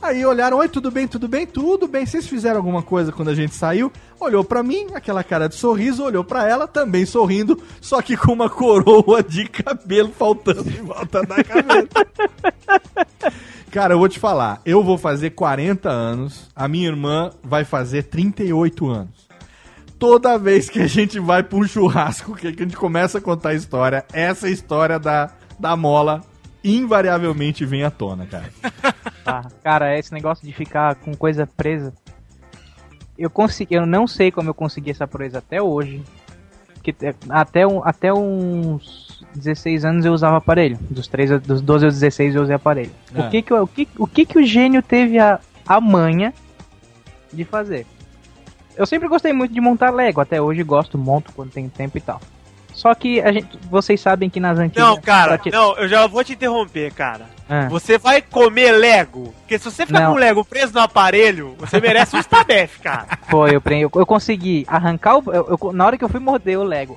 [0.02, 2.04] Aí olharam, oi, tudo bem, tudo bem, tudo bem.
[2.04, 3.90] Vocês fizeram alguma coisa quando a gente saiu?
[4.20, 8.32] Olhou pra mim, aquela cara de sorriso, olhou pra ela, também sorrindo, só que com
[8.32, 12.06] uma coroa de cabelo faltando em volta da gaveta.
[13.70, 18.04] Cara, eu vou te falar, eu vou fazer 40 anos, a minha irmã vai fazer
[18.04, 19.28] 38 anos.
[19.98, 23.48] Toda vez que a gente vai pra um churrasco, que a gente começa a contar
[23.48, 26.20] a história, essa história da, da mola
[26.64, 28.50] invariavelmente vem à tona, cara.
[29.24, 29.44] Tá.
[29.62, 31.92] Cara, esse negócio de ficar com coisa presa.
[33.16, 36.02] Eu consegui, eu não sei como eu consegui essa proeza até hoje.
[36.82, 36.94] Que
[37.30, 40.78] até, um, até uns 16 anos eu usava aparelho.
[40.90, 42.90] Dos, 3, dos 12 aos 16 eu usei aparelho.
[43.14, 43.20] É.
[43.20, 46.34] O, que que, eu- o, que, o que que o gênio teve a, a manha
[47.32, 47.86] de fazer?
[48.76, 52.00] Eu sempre gostei muito de montar Lego, até hoje gosto, monto quando tenho tempo e
[52.00, 52.20] tal.
[52.74, 54.84] Só que a gente, vocês sabem que nas antigas.
[54.84, 57.26] Não, cara, ti- não, eu já vou te interromper, cara.
[57.48, 57.68] Ah.
[57.68, 59.32] Você vai comer Lego?
[59.40, 60.10] Porque se você ficar Não.
[60.10, 63.06] com o Lego preso no aparelho, você merece um stabef, cara.
[63.30, 65.32] Foi, eu, eu, eu consegui arrancar o.
[65.32, 66.96] eu- eu- na hora que eu fui morder o Lego.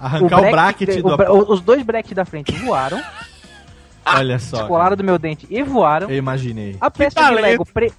[0.00, 3.00] Arrancar o bracket de- do o Os dois brackets da frente voaram,
[4.06, 4.66] Olha só.
[4.66, 6.08] colaram do meu dente e voaram.
[6.10, 6.76] Eu imaginei.
[6.80, 7.34] A peça de.
[7.34, 7.64] Lego.
[7.66, 7.92] pre-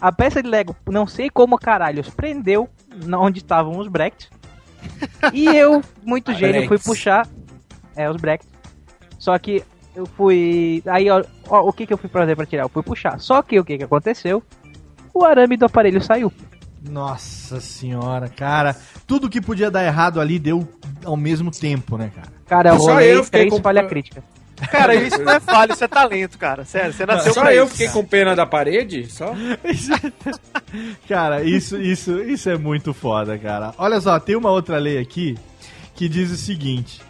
[0.00, 2.68] A peça de Lego, não sei como caralhos, prendeu
[3.18, 4.28] onde estavam os brackets.
[5.32, 7.26] E eu, muito gênio, fui puxar.
[7.94, 8.48] É, os brackets.
[9.18, 9.62] Só que
[9.94, 10.82] eu fui.
[10.86, 12.64] Aí, ó, ó, o que, que eu fui fazer pra tirar?
[12.64, 13.18] Eu fui puxar.
[13.18, 14.42] Só que o que, que aconteceu?
[15.14, 16.30] O arame do aparelho saiu.
[16.88, 18.76] Nossa senhora, cara.
[19.06, 20.68] Tudo que podia dar errado ali deu
[21.04, 22.28] ao mesmo tempo, né, cara?
[22.46, 24.22] Cara, eu Só rolei eu fiquei três com- falha crítica.
[24.70, 26.64] Cara, isso não é falha, isso é talento, cara.
[26.64, 27.98] Sério, você nasceu Só pra eu isso, fiquei cara.
[28.00, 29.06] com pena da parede?
[29.10, 29.34] Só?
[31.08, 33.72] Cara, isso, isso, isso é muito foda, cara.
[33.78, 35.36] Olha só, tem uma outra lei aqui
[35.94, 37.00] que diz o seguinte: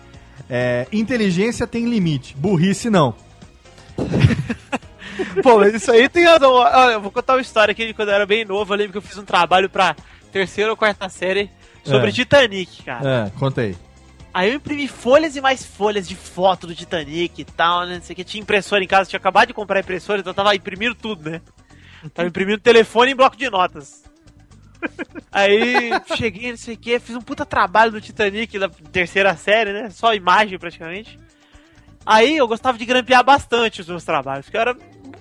[0.49, 3.15] é, inteligência tem limite, burrice não.
[5.43, 6.53] Pô, mas isso aí tem razão.
[6.53, 8.73] Olha, eu vou contar uma história aqui de quando eu era bem novo.
[8.73, 9.97] Eu lembro que eu fiz um trabalho pra
[10.33, 11.51] terceira ou quarta série
[11.85, 12.13] sobre É.
[12.13, 13.27] Titanic, cara.
[13.35, 13.77] É, conta aí.
[14.37, 17.95] Aí eu imprimi folhas e mais folhas de foto do Titanic e tal, né?
[17.95, 18.23] Não sei o que.
[18.23, 21.41] Tinha impressora em casa, tinha acabado de comprar impressora, então eu tava imprimindo tudo, né?
[22.13, 24.05] Tava imprimindo telefone em bloco de notas.
[25.33, 29.73] Aí cheguei, não sei o que, fiz um puta trabalho do Titanic da terceira série,
[29.73, 29.89] né?
[29.89, 31.19] Só imagem praticamente.
[32.05, 34.77] Aí eu gostava de grampear bastante os meus trabalhos, porque eu era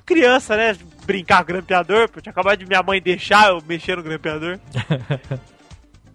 [0.06, 0.78] criança, né?
[1.06, 4.60] Brincar com grampeador, porque eu tinha acabado de minha mãe deixar eu mexer no grampeador.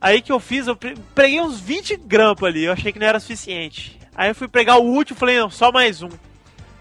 [0.00, 3.06] Aí que eu fiz, eu pre- preguei uns 20 grampos ali, eu achei que não
[3.06, 3.98] era suficiente.
[4.14, 6.08] Aí eu fui pregar o último, falei, não, só mais um.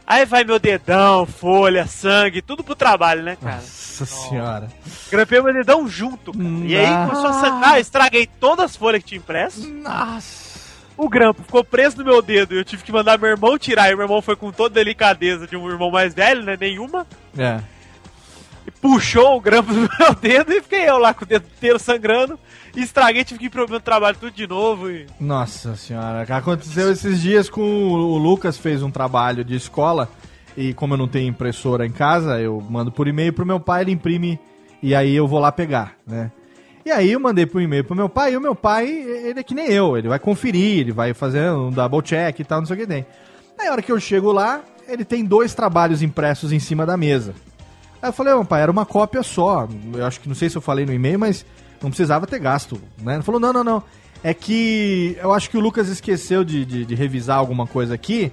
[0.08, 3.58] Aí vai meu dedão, folha, sangue, tudo pro trabalho, né, cara?
[3.58, 4.68] Nossa senhora.
[5.12, 6.46] Grampei meu dedão junto, cara.
[6.66, 7.08] E aí Nossa.
[7.10, 9.68] começou a sangrar, estraguei todas as folhas que tinha impresso.
[9.70, 10.50] Nossa.
[10.98, 13.90] O grampo ficou preso no meu dedo e eu tive que mandar meu irmão tirar.
[13.91, 16.58] E meu irmão foi com toda delicadeza de um irmão mais velho, né?
[16.60, 17.06] Nenhuma.
[17.38, 17.60] É.
[18.68, 21.80] E puxou o grampo do meu dedo e fiquei eu lá com o dedo inteiro
[21.80, 22.38] sangrando.
[22.76, 24.90] Estraguei, tive que ir pro meu trabalho tudo de novo.
[24.90, 25.06] E...
[25.20, 30.10] Nossa senhora, aconteceu esses dias com o, Lucas fez um trabalho de escola
[30.56, 33.84] e como eu não tenho impressora em casa, eu mando por e-mail pro meu pai,
[33.84, 34.40] ele imprime
[34.82, 36.32] E aí eu vou lá pegar, né?
[36.86, 39.44] E aí eu mandei pro e-mail pro meu pai, e o meu pai, ele é
[39.44, 42.66] que nem eu, ele vai conferir, ele vai fazer um double check e tal, não
[42.66, 43.06] sei o que tem.
[43.60, 46.98] Aí a hora que eu chego lá, ele tem dois trabalhos impressos em cima da
[46.98, 47.36] mesa.
[48.02, 49.68] Aí eu falei, ô pai, era uma cópia só.
[49.94, 51.46] Eu acho que não sei se eu falei no e-mail, mas
[51.82, 53.16] não precisava ter gasto, né?
[53.16, 53.84] Ele falou, não, não, não.
[54.24, 58.32] É que eu acho que o Lucas esqueceu de, de, de revisar alguma coisa aqui.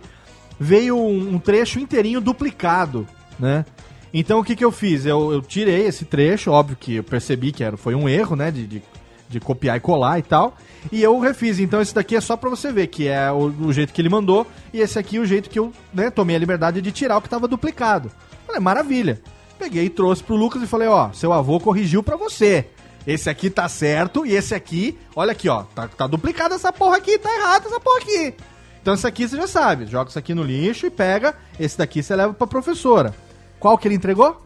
[0.58, 3.06] Veio um, um trecho inteirinho duplicado,
[3.38, 3.64] né?
[4.12, 5.04] Então o que, que eu fiz?
[5.06, 8.50] Eu, eu tirei esse trecho, óbvio que eu percebi que era, foi um erro, né?
[8.50, 8.82] De, de,
[9.28, 10.56] de copiar e colar e tal.
[10.90, 11.60] E eu refiz.
[11.60, 14.08] Então esse daqui é só pra você ver que é o, o jeito que ele
[14.08, 14.46] mandou.
[14.72, 17.22] E esse aqui é o jeito que eu né, tomei a liberdade de tirar o
[17.22, 18.10] que tava duplicado.
[18.46, 19.20] Falei, maravilha.
[19.58, 22.66] Peguei e trouxe pro Lucas e falei, ó, seu avô corrigiu pra você.
[23.06, 26.96] Esse aqui tá certo e esse aqui, olha aqui, ó, tá, tá duplicado essa porra
[26.96, 28.34] aqui, tá errado essa porra aqui.
[28.82, 32.02] Então esse aqui você já sabe, joga isso aqui no lixo e pega, esse daqui
[32.02, 33.14] você leva pra professora.
[33.60, 34.45] Qual que ele entregou?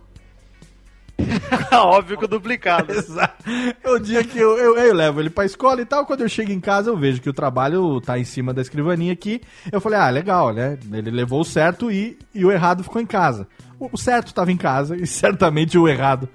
[1.72, 2.92] Óbvio que o duplicado.
[2.92, 3.44] Exato.
[3.82, 6.06] É o dia que eu, eu, eu levo ele pra escola e tal.
[6.06, 9.12] Quando eu chego em casa, eu vejo que o trabalho tá em cima da escrivaninha
[9.12, 9.40] aqui.
[9.70, 10.78] Eu falei, ah, legal, né?
[10.92, 13.46] Ele levou o certo e, e o errado ficou em casa.
[13.78, 16.28] O certo tava em casa e certamente o errado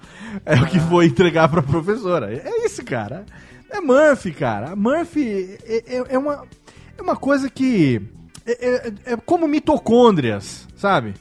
[0.44, 2.32] é o que vou entregar pra professora.
[2.32, 3.24] É isso, cara.
[3.70, 4.74] É Murphy, cara.
[4.74, 6.44] Murphy é, é, é uma,
[6.96, 8.00] é uma coisa que.
[8.44, 11.14] É, é, é como mitocôndrias, sabe?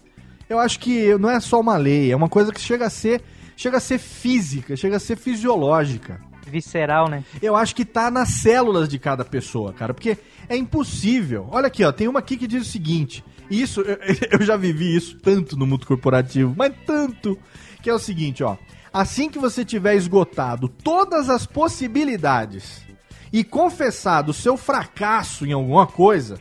[0.47, 3.21] Eu acho que não é só uma lei, é uma coisa que chega a ser
[3.55, 6.21] chega a ser física, chega a ser fisiológica.
[6.47, 7.23] Visceral, né?
[7.41, 10.17] Eu acho que tá nas células de cada pessoa, cara, porque
[10.47, 11.47] é impossível.
[11.51, 13.97] Olha aqui, ó, tem uma aqui que diz o seguinte, e isso eu,
[14.39, 17.37] eu já vivi isso tanto no mundo corporativo, mas tanto,
[17.81, 18.57] que é o seguinte, ó,
[18.93, 22.85] assim que você tiver esgotado todas as possibilidades
[23.33, 26.39] e confessado o seu fracasso em alguma coisa,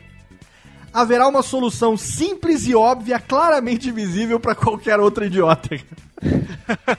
[0.95, 5.77] haverá uma solução simples e óbvia, claramente visível para qualquer outro idiota.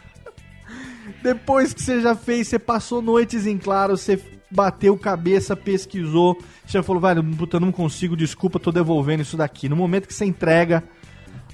[1.23, 6.83] Depois que você já fez, você passou noites em claro, você bateu cabeça, pesquisou, você
[6.83, 9.67] falou, velho, puta, não consigo, desculpa, tô devolvendo isso daqui.
[9.67, 10.85] No momento que você entrega,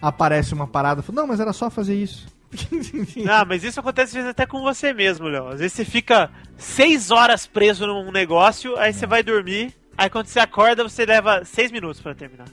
[0.00, 2.26] aparece uma parada, fala, não, mas era só fazer isso.
[3.30, 5.48] Ah, mas isso acontece às vezes até com você mesmo, Léo.
[5.48, 10.26] Às vezes você fica seis horas preso num negócio, aí você vai dormir, aí quando
[10.26, 12.46] você acorda, você leva seis minutos para terminar.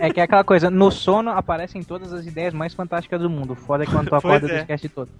[0.00, 3.54] É que é aquela coisa, no sono aparecem todas as ideias mais fantásticas do mundo.
[3.54, 4.60] Foda é que quando tu acorda, tu é.
[4.60, 5.10] esquece de tudo.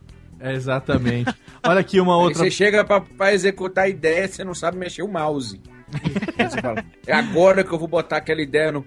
[0.41, 1.33] É, exatamente.
[1.65, 2.39] Olha aqui uma Aí outra.
[2.41, 5.61] você chega pra, pra executar a ideia, você não sabe mexer o mouse.
[6.39, 8.85] Aí você fala, é agora que eu vou botar aquela ideia no.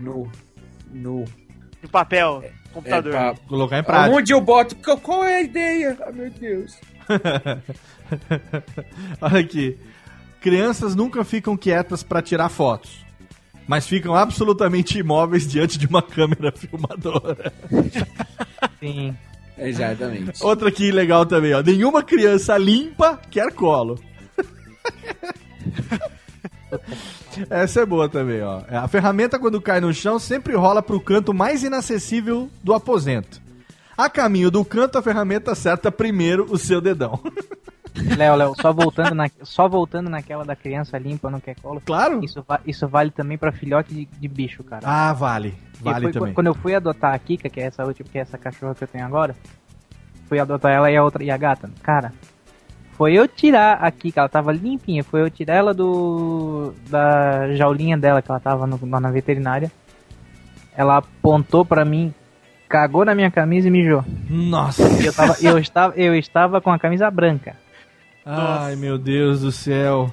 [0.00, 0.30] no.
[0.90, 1.24] no.
[1.82, 2.44] No papel,
[2.74, 3.14] computador.
[3.14, 4.14] É, pra- Colocar em prática.
[4.16, 4.76] Onde eu boto?
[4.76, 5.96] Qual- Qual é a ideia?
[6.04, 6.76] Ah, meu Deus.
[9.20, 9.78] Olha aqui.
[10.40, 13.04] Crianças nunca ficam quietas pra tirar fotos,
[13.68, 17.52] mas ficam absolutamente imóveis diante de uma câmera filmadora.
[18.80, 19.14] Sim.
[19.58, 20.42] Exatamente.
[20.42, 21.60] Outra aqui legal também, ó.
[21.60, 24.00] Nenhuma criança limpa quer colo.
[27.50, 28.62] Essa é boa também, ó.
[28.70, 33.40] A ferramenta, quando cai no chão, sempre rola pro canto mais inacessível do aposento.
[33.96, 37.20] A caminho do canto, a ferramenta acerta primeiro o seu dedão.
[38.16, 41.80] Léo, Léo, só voltando, na, só voltando naquela da criança limpa não quer colo.
[41.84, 42.22] Claro.
[42.24, 44.82] Isso, va- isso vale também pra filhote de, de bicho, cara.
[44.84, 45.54] Ah, vale.
[45.80, 46.34] Vale foi também.
[46.34, 48.84] Quando eu fui adotar a Kika, que é essa última, que é essa cachorra que
[48.84, 49.34] eu tenho agora,
[50.28, 51.70] fui adotar ela e a outra e a gata.
[51.82, 52.12] Cara,
[52.92, 57.96] foi eu tirar a Kika, ela tava limpinha, foi eu tirar ela do da jaulinha
[57.98, 59.70] dela que ela tava no- na veterinária.
[60.76, 62.14] Ela apontou pra mim,
[62.68, 64.04] cagou na minha camisa e mijou.
[64.28, 64.88] Nossa.
[65.02, 67.56] E eu tava, eu estava, eu estava com a camisa branca.
[68.24, 70.12] Ai, meu Deus do céu.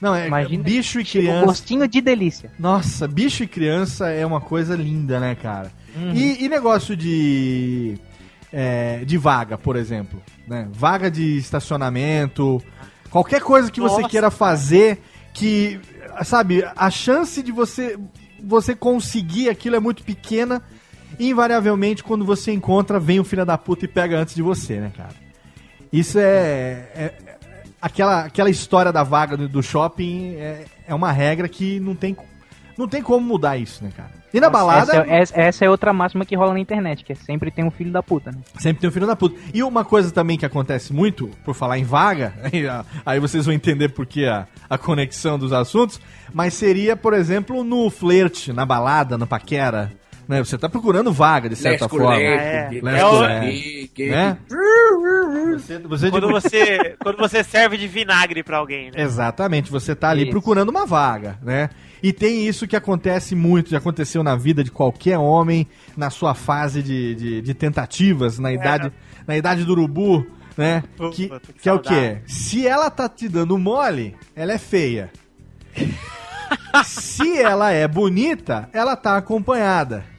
[0.00, 1.46] Não, é Imagina, bicho e um criança.
[1.46, 2.50] gostinho de delícia.
[2.58, 5.70] Nossa, bicho e criança é uma coisa linda, né, cara?
[5.94, 6.12] Uhum.
[6.12, 7.96] E, e negócio de.
[8.52, 10.20] é, de vaga, por exemplo.
[10.48, 10.66] Né?
[10.72, 12.60] Vaga de estacionamento.
[13.10, 15.00] Qualquer coisa que você Nossa, queira fazer
[15.32, 15.78] que.
[16.24, 17.96] Sabe, a chance de você,
[18.42, 20.60] você conseguir aquilo é muito pequena.
[21.20, 24.90] Invariavelmente, quando você encontra, vem o filho da puta e pega antes de você, né,
[24.96, 25.14] cara?
[25.92, 27.31] Isso é- é-
[27.82, 32.16] aquela, aquela história da vaga do, do shopping é, é uma regra que não tem,
[32.78, 34.22] não tem como mudar isso, né, cara?
[34.32, 35.04] E na balada.
[35.06, 37.70] Essa, é- essa- é outra máxima que rola na internet, que é sempre tem um
[37.70, 38.38] filho da puta, né?
[38.58, 39.38] Sempre tem um filho da puta.
[39.52, 43.44] E uma coisa também que acontece muito, por falar em vaga, aí, a- aí vocês
[43.44, 46.00] vão entender por que a, a conexão dos assuntos,
[46.32, 49.92] mas seria, por exemplo, no flerte, na balada, no paquera.
[50.32, 50.42] Né?
[50.42, 52.18] Você tá procurando vaga, de certa Lesco, forma.
[52.18, 52.70] É.
[52.70, 54.38] Lesco, É o- leque, né?
[55.52, 59.02] Você, você Quando de- você, quando você serve de vinagre pra alguém, né?
[59.02, 60.30] Exatamente, você tá ali Isso.
[60.30, 61.68] procurando uma vaga, né?
[62.02, 66.32] E tem isso que acontece muito, já aconteceu na vida de qualquer homem, na sua
[66.34, 68.90] fase de, de, de tentativas, na idade,
[69.26, 70.26] na idade do urubu,
[70.56, 70.82] né?
[70.96, 72.22] Puta, Que, que que é o quê?
[72.26, 75.10] Se ela tá te dando mole, ela é feia.
[76.84, 80.10] se ela é bonita, ela tá acompanhada.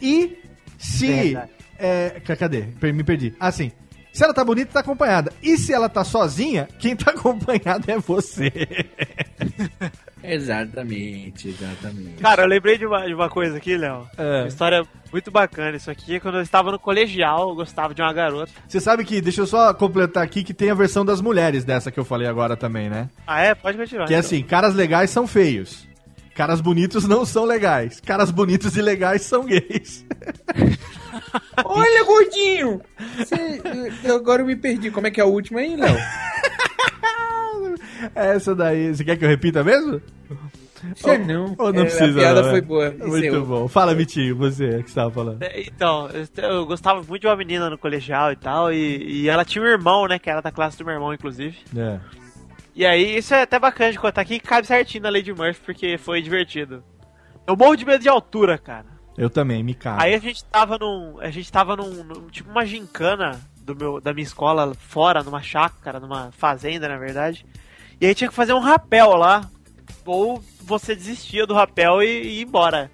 [0.00, 0.38] E
[0.78, 1.36] se.
[1.78, 2.62] É, ca- cadê?
[2.80, 3.34] Per- Me perdi.
[3.40, 3.70] Assim.
[4.12, 5.30] Se ela tá bonita, tá acompanhada.
[5.42, 8.50] E se ela tá sozinha, quem tá acompanhado é você.
[10.22, 12.14] Exatamente, exatamente.
[12.20, 14.08] Cara, eu lembrei de uma, de uma coisa aqui, Léo.
[14.18, 14.40] É.
[14.40, 15.76] Uma história muito bacana.
[15.76, 18.50] Isso aqui, quando eu estava no colegial, eu gostava de uma garota.
[18.66, 21.92] Você sabe que, deixa eu só completar aqui, que tem a versão das mulheres dessa
[21.92, 23.08] que eu falei agora também, né?
[23.26, 23.54] Ah, é?
[23.54, 24.06] Pode continuar.
[24.06, 24.26] Que é então.
[24.26, 25.86] assim, caras legais são feios.
[26.36, 28.00] Caras bonitos não são legais.
[28.00, 30.04] Caras bonitos e legais são gays.
[31.64, 32.80] Olha, gordinho!
[33.26, 33.60] Cê-
[34.04, 34.90] eu- agora eu me perdi.
[34.90, 35.96] Como é que é a última aí, Léo?
[38.14, 38.94] Essa daí.
[38.94, 40.00] Você quer que eu repita mesmo?
[40.96, 41.54] Sei não.
[41.58, 42.10] Ou não É, precisa?
[42.10, 42.62] A piada não, foi é?
[42.62, 42.90] boa.
[42.90, 43.66] Muito bom.
[43.66, 45.42] Fala, Vitinho, você que estava falando.
[45.42, 49.28] É, Então, eu, eu gostava muito de uma menina no colegial e tal, e, e
[49.28, 51.56] ela tinha um irmão, né, que era da classe do meu irmão, inclusive.
[51.76, 51.98] É.
[52.76, 55.96] E aí, isso é até bacana de contar aqui, cabe certinho na Lady Murphy, porque
[55.96, 56.84] foi divertido.
[57.46, 58.84] Eu morro de medo de altura, cara.
[59.16, 60.02] Eu também, me cago.
[60.02, 61.18] Aí a gente tava num.
[61.20, 62.04] A gente tava num.
[62.04, 66.98] num- tipo uma gincana do meu, da minha escola fora, numa chácara, numa fazenda, na
[66.98, 67.46] verdade.
[67.98, 69.48] E aí tinha que fazer um rapel lá.
[70.04, 72.90] Ou você desistia do rapel e, e ia embora.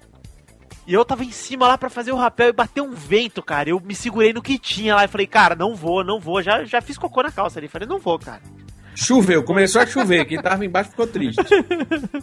[0.87, 3.69] E eu tava em cima lá pra fazer o rapel e bateu um vento, cara.
[3.69, 6.41] Eu me segurei no que tinha lá e falei, cara, não vou, não vou.
[6.41, 7.67] Já, já fiz cocô na calça ali.
[7.67, 8.41] Falei, não vou, cara.
[8.95, 10.25] Choveu, começou a chover.
[10.25, 11.41] Quem tava embaixo ficou triste.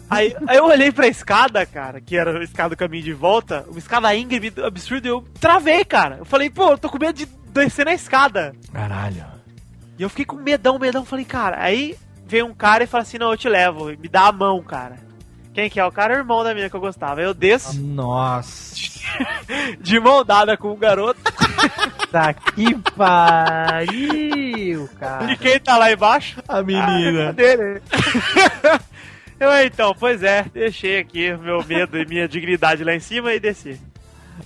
[0.08, 3.64] Aí, aí eu olhei pra escada, cara, que era a escada do caminho de volta,
[3.68, 6.16] uma escada íngreme, absurda, e eu travei, cara.
[6.18, 8.54] Eu falei, pô, eu tô com medo de descer na escada.
[8.72, 9.24] Caralho.
[9.98, 11.04] E eu fiquei com medão, medão.
[11.04, 14.28] Falei, cara, aí veio um cara e fala assim: não, eu te levo, me dá
[14.28, 14.96] a mão, cara.
[15.52, 15.84] Quem que é?
[15.84, 17.20] O cara é o irmão da minha que eu gostava.
[17.20, 18.74] Eu desço Nossa.
[19.80, 21.20] de mão dada com o garoto.
[22.10, 25.32] Tá que pariu, cara.
[25.32, 26.42] E quem tá lá embaixo?
[26.48, 27.32] A menina.
[27.32, 27.80] dele.
[29.38, 33.38] eu, então, pois é, deixei aqui meu medo e minha dignidade lá em cima e
[33.38, 33.80] desci.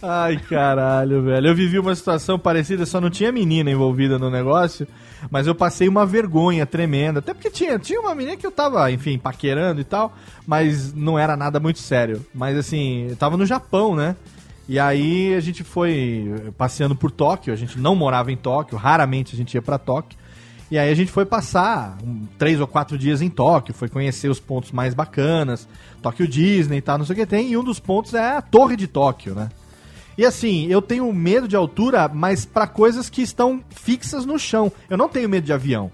[0.03, 1.49] Ai, caralho, velho.
[1.49, 4.87] Eu vivi uma situação parecida, só não tinha menina envolvida no negócio,
[5.31, 7.19] mas eu passei uma vergonha tremenda.
[7.19, 10.15] Até porque tinha, tinha uma menina que eu tava, enfim, paquerando e tal,
[10.47, 12.25] mas não era nada muito sério.
[12.35, 14.17] Mas assim, eu tava no Japão, né?
[14.69, 19.35] E aí a gente foi passeando por Tóquio, a gente não morava em Tóquio, raramente
[19.35, 20.19] a gente ia pra Tóquio.
[20.71, 24.29] E aí a gente foi passar um, três ou quatro dias em Tóquio, foi conhecer
[24.31, 25.69] os pontos mais bacanas,
[26.01, 28.43] Tóquio Disney e tal, não sei o que tem, e um dos pontos é a
[28.43, 29.51] Torre de Tóquio, né?
[30.17, 34.71] E assim, eu tenho medo de altura, mas pra coisas que estão fixas no chão.
[34.89, 35.91] Eu não tenho medo de avião.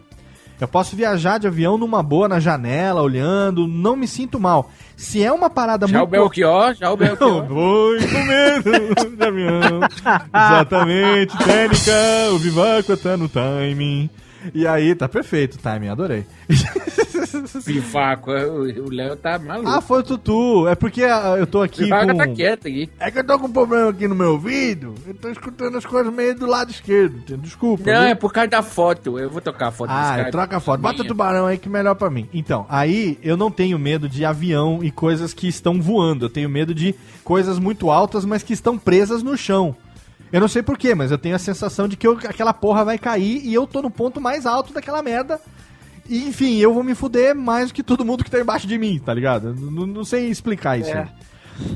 [0.60, 4.70] Eu posso viajar de avião numa boa na janela, olhando, não me sinto mal.
[4.94, 7.46] Se é uma parada Já o muito Belchior, já o não, Belchior.
[7.46, 9.80] vou com medo de avião.
[10.34, 11.92] Exatamente, técnica,
[12.32, 14.10] o Vivaco tá no timing.
[14.54, 16.26] E aí, tá perfeito o timing, adorei.
[17.64, 19.68] Vivaco, o o Léo tá maluco.
[19.68, 20.66] Ah, foi o Tutu.
[20.68, 22.16] É porque ah, eu tô aqui Vivaco com...
[22.16, 22.90] tá quieto aqui.
[22.98, 24.94] É que eu tô com um problema aqui no meu ouvido.
[25.06, 27.36] Eu tô escutando as coisas meio do lado esquerdo.
[27.38, 27.84] Desculpa.
[27.90, 28.10] Não, viu?
[28.10, 29.18] é por causa da foto.
[29.18, 30.30] Eu vou tocar a foto desse Ah, cara.
[30.30, 30.80] troca a foto.
[30.80, 32.28] Bota o tubarão aí que é melhor pra mim.
[32.32, 36.24] Então, aí eu não tenho medo de avião e coisas que estão voando.
[36.26, 36.94] Eu tenho medo de
[37.24, 39.74] coisas muito altas, mas que estão presas no chão.
[40.32, 42.96] Eu não sei porquê, mas eu tenho a sensação de que eu- aquela porra vai
[42.98, 45.40] cair e eu tô no ponto mais alto daquela merda.
[46.10, 48.76] E, enfim, eu vou me fuder mais do que todo mundo que tá embaixo de
[48.76, 49.54] mim, tá ligado?
[49.54, 50.90] Não, não sei explicar isso.
[50.90, 51.08] É.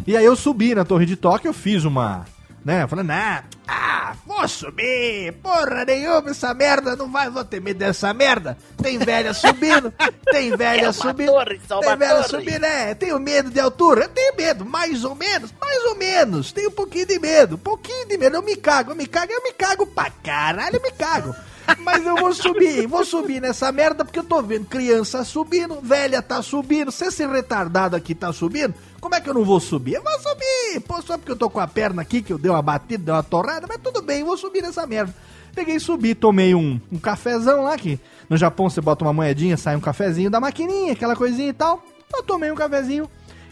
[0.05, 2.25] E aí eu subi na Torre de Tóquio, eu fiz uma.
[2.65, 2.85] Né?
[2.89, 8.13] Falei, nah, ah, vou subir, porra nenhuma, essa merda, não vai, vou ter medo dessa
[8.13, 8.59] merda.
[8.83, 9.93] Tem velha subindo,
[10.33, 11.33] tem velha subindo.
[11.81, 12.93] tem velha subindo, né?
[12.97, 16.51] Tenho medo de altura, eu tenho medo, mais ou menos, mais ou menos.
[16.51, 18.35] Tenho um pouquinho de medo, um pouquinho de medo.
[18.35, 21.33] Eu me cago, eu me cago, eu me cago pra caralho, eu me cago.
[21.79, 26.21] Mas eu vou subir, vou subir nessa merda porque eu tô vendo criança subindo, velha
[26.21, 29.95] tá subindo, se esse retardado aqui tá subindo, como é que eu não vou subir?
[29.95, 30.81] Eu vou subir!
[30.81, 33.15] Pô, só porque eu tô com a perna aqui, que eu dei uma batida, dei
[33.15, 35.15] uma torrada, mas tudo bem, vou subir nessa merda.
[35.55, 39.57] Peguei e subi, tomei um, um cafezão lá, que no Japão você bota uma moedinha,
[39.57, 41.85] sai um cafezinho da maquininha, aquela coisinha e tal.
[42.13, 43.09] Eu tomei um cafezinho.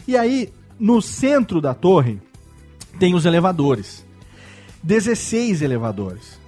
[0.07, 2.19] E aí, no centro da torre,
[2.99, 4.05] tem os elevadores.
[4.83, 6.42] 16 elevadores.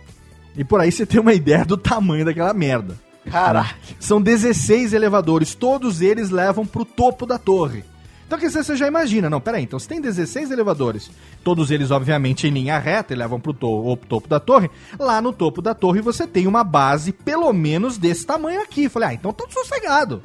[0.57, 2.95] E por aí você tem uma ideia do tamanho daquela merda.
[3.29, 3.75] Caraca.
[3.99, 7.83] São 16 elevadores, todos eles levam pro topo da torre.
[8.25, 11.11] Então que você já imagina, não, peraí, então se tem 16 elevadores,
[11.43, 14.69] todos eles obviamente em linha reta e levam pro to topo da torre,
[14.99, 18.89] lá no topo da torre você tem uma base pelo menos desse tamanho aqui.
[18.89, 20.23] Falei, ah, então tô sossegado.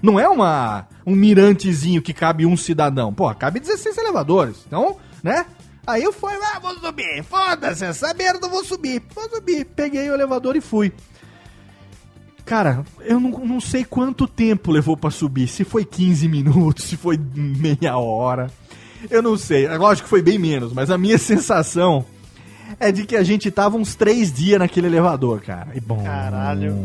[0.00, 3.12] Não é uma um mirantezinho que cabe um cidadão.
[3.12, 4.64] Pô, cabe 16 elevadores.
[4.66, 5.44] Então, né?
[5.88, 7.24] Aí eu fui, ah, vou subir.
[7.24, 9.02] Foda-se essa merda, eu vou subir.
[9.14, 9.64] Vou subir.
[9.64, 10.92] Peguei o elevador e fui.
[12.44, 15.48] Cara, eu não, não sei quanto tempo levou pra subir.
[15.48, 18.50] Se foi 15 minutos, se foi meia hora.
[19.10, 19.64] Eu não sei.
[19.64, 22.04] É lógico que foi bem menos, mas a minha sensação
[22.78, 25.68] é de que a gente tava uns três dias naquele elevador, cara.
[25.74, 26.04] E bom.
[26.04, 26.76] Caralho.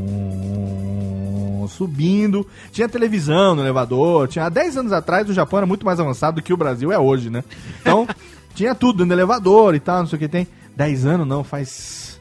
[1.67, 2.47] Subindo.
[2.71, 4.29] Tinha televisão no elevador.
[4.29, 6.89] Tinha há 10 anos atrás o Japão era muito mais avançado do que o Brasil
[6.89, 7.43] é hoje, né?
[7.81, 8.07] Então,
[8.55, 10.47] tinha tudo no elevador e tal, não sei o que tem.
[10.75, 12.19] 10 anos não, faz.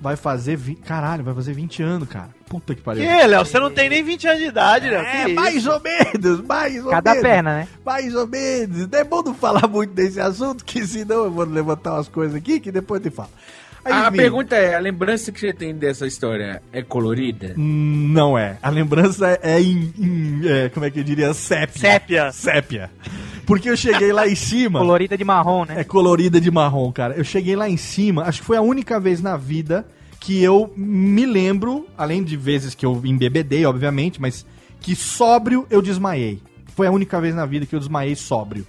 [0.00, 0.56] Vai fazer.
[0.56, 0.74] Vi...
[0.74, 2.28] Caralho, vai fazer 20 anos, cara.
[2.48, 3.02] Puta que pariu.
[3.04, 3.44] Que, Léo?
[3.44, 5.00] Você não tem nem 20 anos de idade, Léo.
[5.00, 5.70] É, Que mais isso?
[5.70, 7.22] ou menos, mais ou Cada menos.
[7.28, 7.68] perna, né?
[7.84, 8.88] Mais ou menos.
[8.88, 12.36] Não é bom não falar muito desse assunto, que senão eu vou levantar umas coisas
[12.36, 13.30] aqui que depois eu te falo.
[13.84, 17.54] Aí, A enfim, pergunta é, a lembrança que você tem dessa história é colorida?
[17.56, 18.58] hum, Não é.
[18.62, 19.92] A lembrança é em.
[19.98, 21.32] em, é, como é que eu diria?
[21.34, 21.80] Sépia.
[21.80, 22.32] Sépia.
[22.32, 22.90] Sépia.
[23.46, 24.80] Porque eu cheguei lá em cima.
[24.80, 25.80] Colorida de marrom, né?
[25.80, 27.14] É colorida de marrom, cara.
[27.14, 29.86] Eu cheguei lá em cima, acho que foi a única vez na vida
[30.20, 34.44] que eu me lembro, além de vezes que eu embebedei, obviamente, mas
[34.80, 36.42] que sóbrio eu desmaiei.
[36.74, 38.66] Foi a única vez na vida que eu desmaiei sóbrio.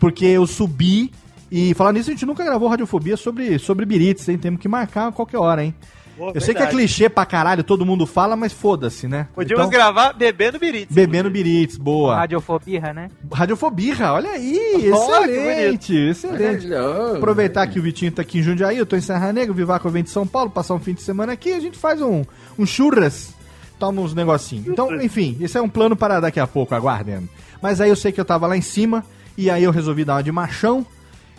[0.00, 1.12] Porque eu subi
[1.50, 4.38] e falando nisso, a gente nunca gravou Radiofobia sobre, sobre birites, hein?
[4.38, 5.74] Temos que marcar a qualquer hora, hein?
[6.18, 6.70] Eu sei que é verdade.
[6.76, 9.28] clichê pra caralho, todo mundo fala, mas foda-se, né?
[9.34, 10.92] Podíamos Então, gravar bebendo birite.
[10.92, 12.16] Bebendo birites, boa.
[12.16, 13.10] Radiofobia, né?
[13.32, 16.68] Radiofobia, olha aí, que excelente, excelente.
[17.16, 19.88] Aproveitar que o Vitinho tá aqui em Jundiaí, eu tô em Serra Negra, o Vivaco
[19.90, 22.22] vem de São Paulo, passar um fim de semana aqui, a gente faz um,
[22.58, 23.34] um churras,
[23.78, 24.66] toma uns negocinhos.
[24.68, 27.28] Então, enfim, esse é um plano para daqui a pouco, aguardem.
[27.62, 29.04] Mas aí eu sei que eu tava lá em cima,
[29.36, 30.86] e aí eu resolvi dar uma de machão,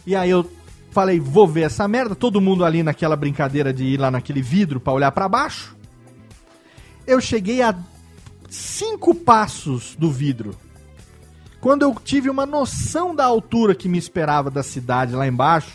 [0.06, 0.50] e aí eu
[0.98, 4.80] falei, vou ver essa merda, todo mundo ali naquela brincadeira de ir lá naquele vidro
[4.80, 5.78] pra olhar pra baixo.
[7.06, 7.78] Eu cheguei a
[8.50, 10.56] cinco passos do vidro.
[11.62, 15.70] Quando eu tive uma noção da altura que me esperava da cidade lá embaixo,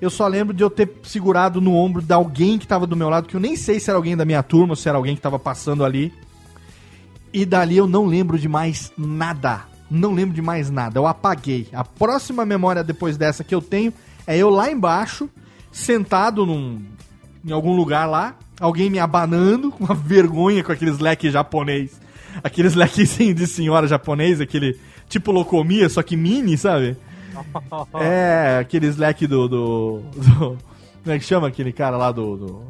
[0.00, 3.10] eu só lembro de eu ter segurado no ombro de alguém que estava do meu
[3.10, 5.14] lado, que eu nem sei se era alguém da minha turma ou se era alguém
[5.14, 6.10] que estava passando ali.
[7.34, 9.64] E dali eu não lembro de mais nada.
[9.90, 10.98] Não lembro de mais nada.
[10.98, 11.68] Eu apaguei.
[11.70, 13.92] A próxima memória depois dessa que eu tenho
[14.28, 15.28] é eu lá embaixo,
[15.72, 16.80] sentado num,
[17.44, 22.00] em algum lugar lá, alguém me abanando, com uma vergonha com aqueles leques japonês.
[22.44, 24.78] Aqueles leques de senhora japonês, aquele
[25.08, 26.96] tipo locomia, só que mini, sabe?
[28.00, 30.58] É, aqueles leques do, do, do-
[31.04, 32.36] Como é que chama aquele cara lá do.
[32.36, 32.62] do-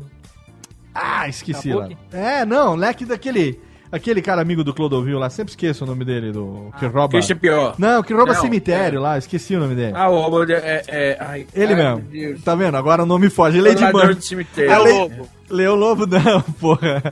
[0.94, 1.88] Ah, esqueci lá.
[2.12, 3.58] É, não, leque daquele.
[3.90, 6.70] Aquele cara amigo do Clodovil lá, sempre esqueço o nome dele, do.
[6.78, 7.08] Que rouba.
[7.08, 7.74] Christian Pior.
[7.78, 9.92] Não, que rouba Não, cemitério lá, esqueci o nome dele.
[9.96, 12.00] Ah, o de- é, é, ai, Ele ai, mesmo.
[12.10, 12.42] Deus.
[12.42, 12.76] Tá vendo?
[12.76, 13.60] Agora o nome foge.
[13.60, 14.44] Lady Murphy.
[14.54, 15.28] de É o Lei- Lobo.
[15.50, 17.02] Leo Lobo não, porra.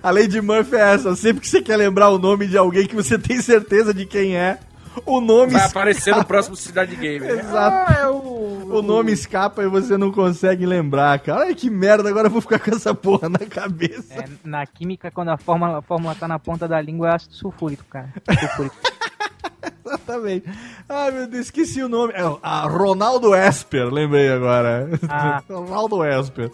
[0.00, 1.16] A Lady Murphy é essa.
[1.16, 4.36] Sempre que você quer lembrar o nome de alguém que você tem certeza de quem
[4.36, 4.58] é,
[5.06, 5.80] o nome Vai escapa.
[5.80, 7.26] aparecer no próximo Cidade Game.
[7.26, 7.32] né?
[7.40, 7.92] Exato.
[7.92, 8.42] Ah, é o...
[8.72, 11.42] O nome escapa e você não consegue lembrar, cara.
[11.42, 14.14] Ai, que merda, agora eu vou ficar com essa porra na cabeça.
[14.14, 17.34] É, na química, quando a fórmula, a fórmula tá na ponta da língua, é ácido
[17.34, 18.08] sulfúrico, cara.
[18.40, 18.76] Sulfúrico.
[19.84, 20.46] Exatamente.
[20.88, 22.14] Ai, meu Deus, esqueci o nome.
[22.14, 24.88] É, a Ronaldo Esper, lembrei agora.
[25.08, 25.42] Ah.
[25.48, 26.50] Ronaldo Esper.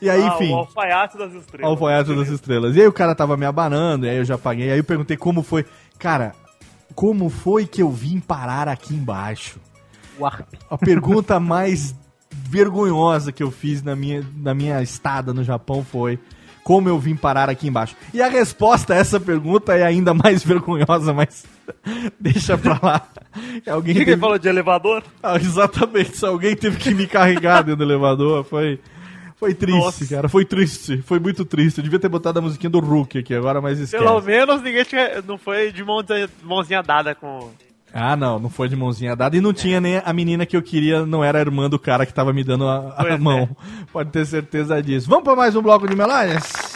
[0.00, 0.52] E aí, enfim.
[0.52, 1.70] Ah, o alfaiate das estrelas.
[1.70, 2.76] Alfaiate das estrelas.
[2.76, 4.70] E aí o cara tava me abanando, e aí eu já paguei.
[4.70, 5.66] Aí eu perguntei como foi.
[5.98, 6.34] Cara,
[6.94, 9.58] como foi que eu vim parar aqui embaixo?
[10.18, 10.48] Warp.
[10.70, 11.94] A pergunta mais
[12.30, 16.18] vergonhosa que eu fiz na minha, na minha estada no Japão foi
[16.64, 17.96] como eu vim parar aqui embaixo.
[18.12, 21.46] E a resposta a essa pergunta é ainda mais vergonhosa, mas
[22.20, 23.08] deixa pra lá.
[23.66, 25.02] Alguém O que, teve- ele falou de elevador?
[25.22, 28.78] ah, exatamente, se alguém teve que me carregar dentro do elevador, foi,
[29.38, 30.06] foi triste, Nossa.
[30.06, 31.78] cara, foi triste, foi muito triste.
[31.78, 34.02] Eu devia ter botado a musiquinha do Hulk aqui agora, mas esquece.
[34.02, 37.50] Pelo menos ninguém tinha, não foi de mãozinha, mãozinha dada com.
[37.94, 40.62] Ah, não, não foi de mãozinha dada e não tinha nem a menina que eu
[40.62, 43.18] queria, não era a irmã do cara que tava me dando a, a Pois é.
[43.18, 43.48] mão.
[43.92, 45.08] Pode ter certeza disso.
[45.08, 46.67] Vamos para mais um bloco de melódias?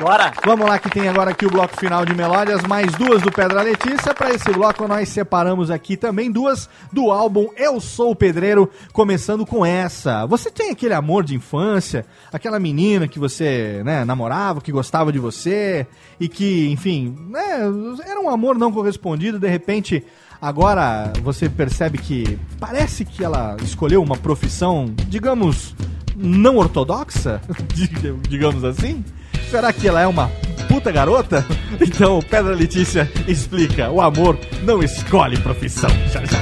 [0.00, 0.32] Bora!
[0.44, 3.62] Vamos lá que tem agora aqui o bloco final de melódias, mais duas do Pedra
[3.62, 4.12] Letícia.
[4.12, 9.46] Para esse bloco nós separamos aqui também duas do álbum Eu Sou o Pedreiro, começando
[9.46, 10.26] com essa.
[10.26, 15.18] Você tem aquele amor de infância, aquela menina que você, né, namorava, que gostava de
[15.18, 15.86] você
[16.18, 17.60] e que, enfim, né,
[18.06, 20.04] era um amor não correspondido, de repente
[20.42, 25.74] agora você percebe que parece que ela escolheu uma profissão, digamos,
[26.16, 27.40] não ortodoxa,
[27.72, 29.02] dig- digamos assim?
[29.50, 30.28] Será que ela é uma
[30.68, 31.44] puta garota?
[31.80, 35.90] Então, Pedra Letícia explica: o amor não escolhe profissão.
[36.12, 36.40] Já, já.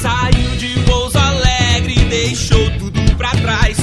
[0.00, 3.76] Saiu de Pouso Alegre, deixou tudo pra trás.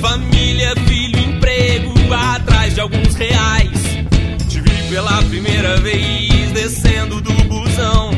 [0.00, 3.70] Família, filho, emprego, atrás de alguns reais.
[4.48, 8.10] Te vi pela primeira vez descendo do busão.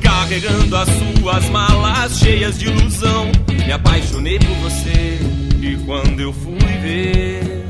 [0.00, 3.30] Carregando as suas malas cheias de ilusão.
[3.66, 5.18] Me apaixonei por você
[5.60, 7.64] e quando eu fui ver,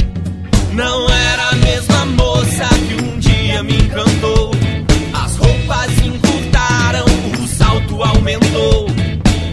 [0.75, 4.51] não era a mesma moça que um dia me encantou.
[5.13, 7.05] As roupas encurtaram,
[7.43, 8.87] o salto aumentou.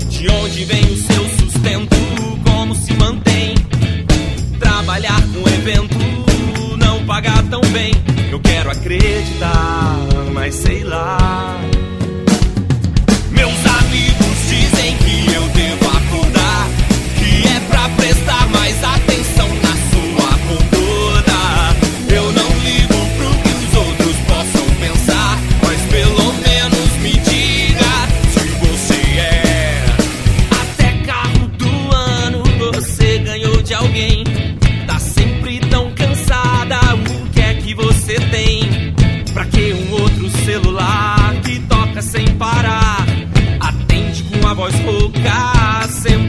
[0.10, 1.96] De onde vem o seu sustento?
[2.44, 3.56] Como se mantém?
[4.60, 6.00] Trabalhar com evento
[6.78, 7.92] não pagar tão bem.
[8.32, 9.98] Eu quero acreditar,
[10.34, 11.60] mas sei lá.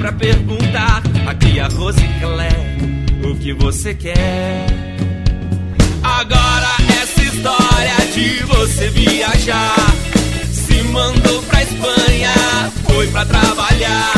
[0.01, 1.03] pra perguntar.
[1.27, 2.49] Aqui a Rosiclé,
[3.23, 4.67] o que você quer?
[6.03, 6.71] Agora
[7.03, 9.77] essa história de você viajar.
[10.51, 12.33] Se mandou pra Espanha,
[12.89, 14.13] foi pra trabalhar.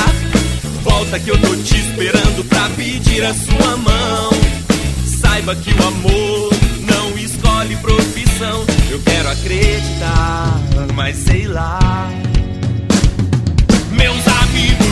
[0.84, 4.30] Volta que eu tô te esperando pra pedir a sua mão.
[5.20, 6.50] Saiba que o amor
[6.86, 8.64] não escolhe profissão.
[8.88, 10.60] Eu quero acreditar,
[10.94, 12.08] mas sei lá.
[13.90, 14.91] Meus amigos.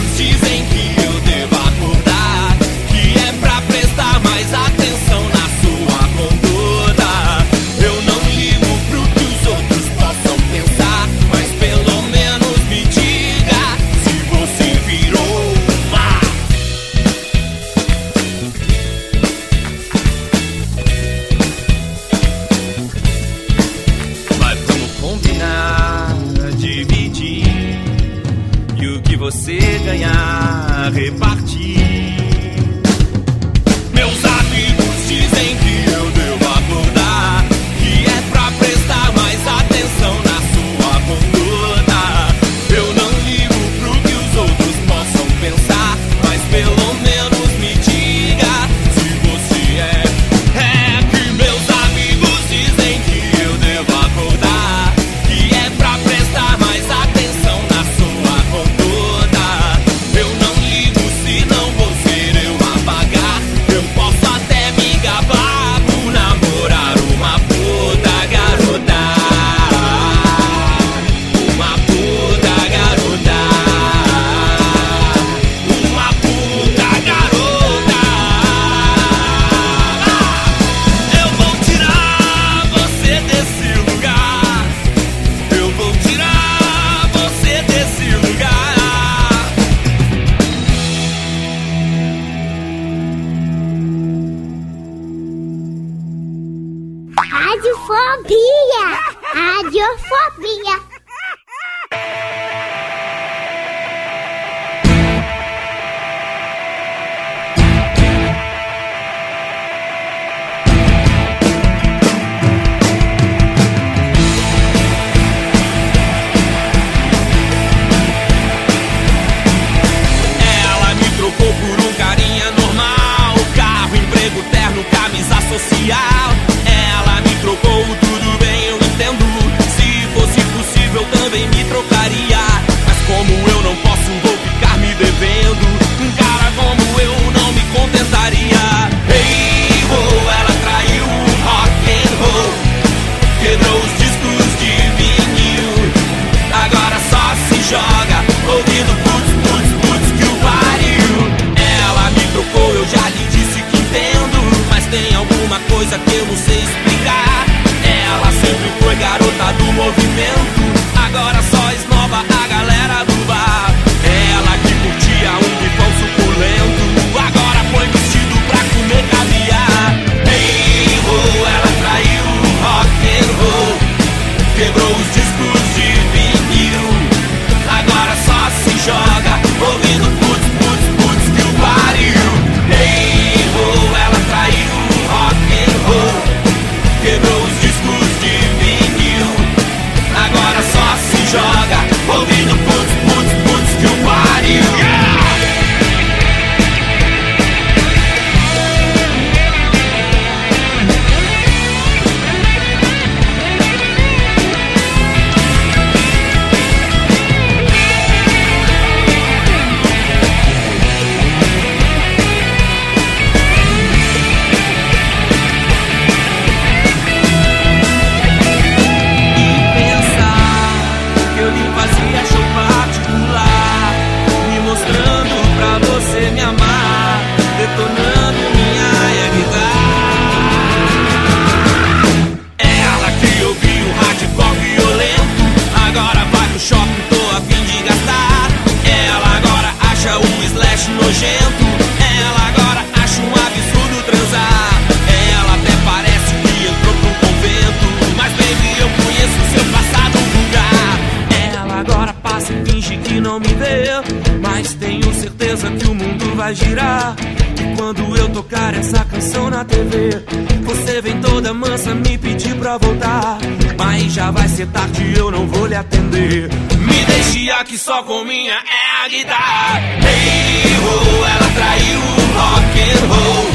[267.81, 269.81] Só com minha é a guitarra.
[270.05, 273.47] Hey, ho, ela traiu o rock and roll.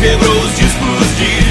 [0.00, 1.41] Quebrou os discos de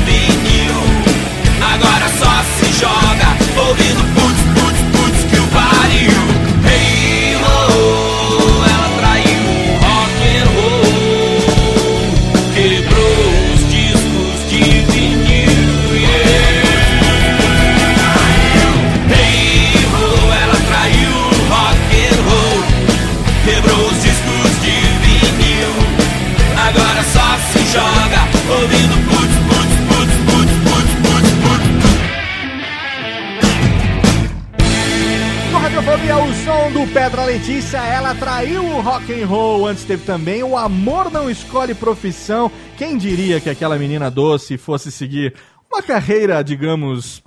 [37.02, 39.66] Pedra Letícia, ela traiu o rock and roll.
[39.66, 42.52] Antes teve também o Amor Não Escolhe Profissão.
[42.78, 45.34] Quem diria que aquela menina doce fosse seguir
[45.68, 47.24] uma carreira, digamos,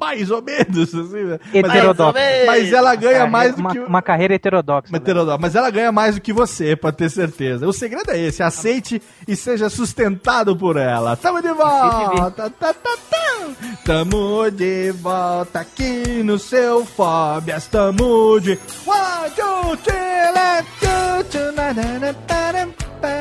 [0.00, 1.38] mais ou menos, assim, né?
[1.52, 2.18] Mas ela, Heterodoxa.
[2.46, 3.78] mas ela ganha mais do uma, que...
[3.78, 4.96] uma carreira heterodoxa.
[4.96, 5.38] Heterodoxa.
[5.40, 7.66] Mas ela ganha mais do que você, pra ter certeza.
[7.66, 11.16] O segredo é esse, aceite e seja sustentado por ela.
[11.16, 12.30] Tamo de volta!
[12.32, 12.90] Tá, tá, tá.
[13.84, 17.66] Tamo de volta aqui no seu Fóbias.
[17.66, 18.58] Tamo de...
[18.86, 20.90] One, two, three, let's go.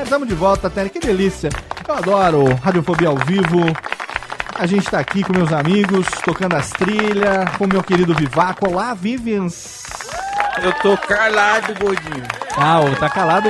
[0.09, 0.91] Tamo de volta, Tênis.
[0.91, 1.49] Que delícia.
[1.87, 3.59] Eu adoro Radiofobia ao vivo.
[4.59, 8.69] A gente tá aqui com meus amigos, tocando as trilhas, com meu querido Vivaco.
[8.69, 9.83] Olá, Vivians.
[10.61, 12.23] Eu tô calado, gordinho.
[12.57, 13.49] Ah, o tá calado.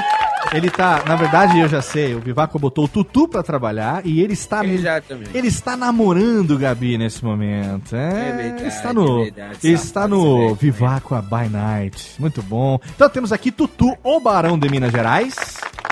[0.53, 4.21] Ele tá, na verdade, eu já sei, o Vivaco botou o Tutu pra trabalhar e
[4.21, 5.29] ele está Exatamente.
[5.35, 7.95] ele está namorando Gabi nesse momento.
[7.95, 10.55] É, É verdade, está no é verdade, está no.
[10.55, 12.13] Vivaco a by night.
[12.19, 12.79] Muito bom.
[12.95, 15.35] Então temos aqui Tutu, o Barão de Minas Gerais.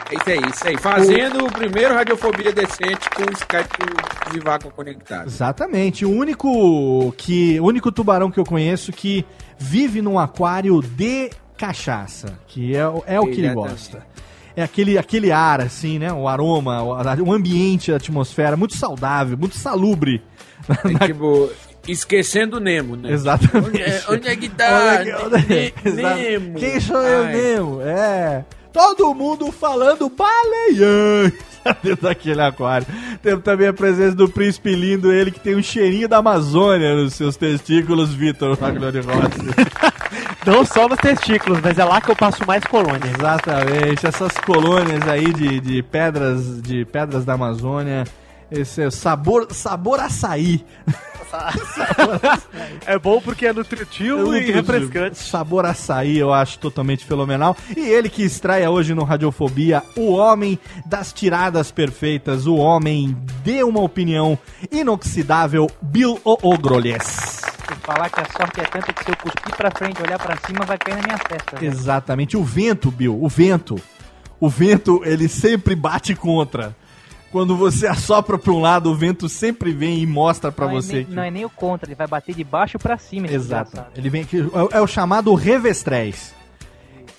[0.09, 0.77] É isso aí, isso aí.
[0.77, 3.77] Fazendo o primeiro Radiofobia decente com o Skype
[4.25, 5.27] do Vivaco conectado.
[5.27, 9.25] Exatamente, o único que o único tubarão que eu conheço que
[9.57, 14.05] vive num aquário de cachaça, que é, o- é o que ele gosta.
[14.55, 16.11] É aquele, aquele ar, assim, né?
[16.11, 20.23] O aroma, o, o ambiente, a atmosfera, muito saudável, muito salubre.
[21.01, 21.51] É tipo,
[21.87, 23.11] esquecendo o Nemo, né?
[23.11, 23.67] Exatamente.
[23.69, 24.97] Onde é, onde é que tá?
[25.01, 25.73] Onde é que- onde é-.
[26.39, 26.55] Nemo.
[26.59, 27.33] Quem sou eu Ai.
[27.35, 27.81] mesmo?
[27.81, 28.45] É.
[28.71, 31.31] Todo mundo falando baleião
[31.83, 32.87] dentro daquele aquário.
[33.21, 37.13] Temos também a presença do príncipe lindo, ele que tem um cheirinho da Amazônia nos
[37.13, 39.97] seus testículos, Vitor Maglone Rossi.
[40.45, 43.11] Não só nos testículos, mas é lá que eu passo mais colônia.
[43.17, 48.05] Exatamente, essas colônias aí de, de pedras de pedras da Amazônia.
[48.49, 50.65] Esse é sabor, sabor açaí.
[52.85, 55.17] É bom porque é nutritivo e refrescante.
[55.17, 57.55] Sabor açaí, eu acho totalmente fenomenal.
[57.75, 63.61] E ele que estreia hoje no Radiofobia, o homem das tiradas perfeitas, o homem de
[63.63, 64.39] uma opinião
[64.71, 67.03] inoxidável, Bill Ogrolhes.
[67.03, 70.37] Se falar que a sorte é tanta que se eu cuspir pra frente, olhar pra
[70.47, 71.57] cima, vai cair na minha testa.
[71.57, 71.69] velho.
[71.69, 73.75] Exatamente, o vento, Bill, o vento.
[74.39, 76.73] O vento, ele sempre bate contra.
[77.31, 80.91] Quando você assopra pra um lado, o vento sempre vem e mostra pra não você.
[80.91, 83.27] É nem, que- Não é nem o contra, ele vai bater de baixo pra cima.
[83.27, 83.83] Exato.
[83.95, 84.39] Ele vem aqui,
[84.71, 86.33] é, é o chamado revestrez.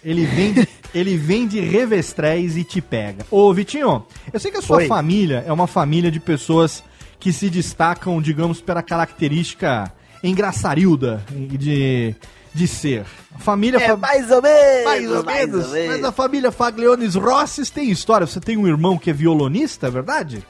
[0.02, 3.26] Ele vem, de, ele vem de revestrez e te pega.
[3.30, 4.86] Ô, Vitinho, eu sei que a sua Oi.
[4.86, 6.82] família é uma família de pessoas
[7.20, 12.14] que se destacam, digamos, pela característica engraçarilda de,
[12.58, 13.04] de ser.
[13.34, 13.78] A família...
[13.80, 14.84] fa- mais ou menos.
[14.84, 15.68] mais ou menos.
[15.72, 18.26] Mas a família Fagliones Rosses tem história.
[18.26, 20.44] Você tem um irmão que é violonista, é verdade?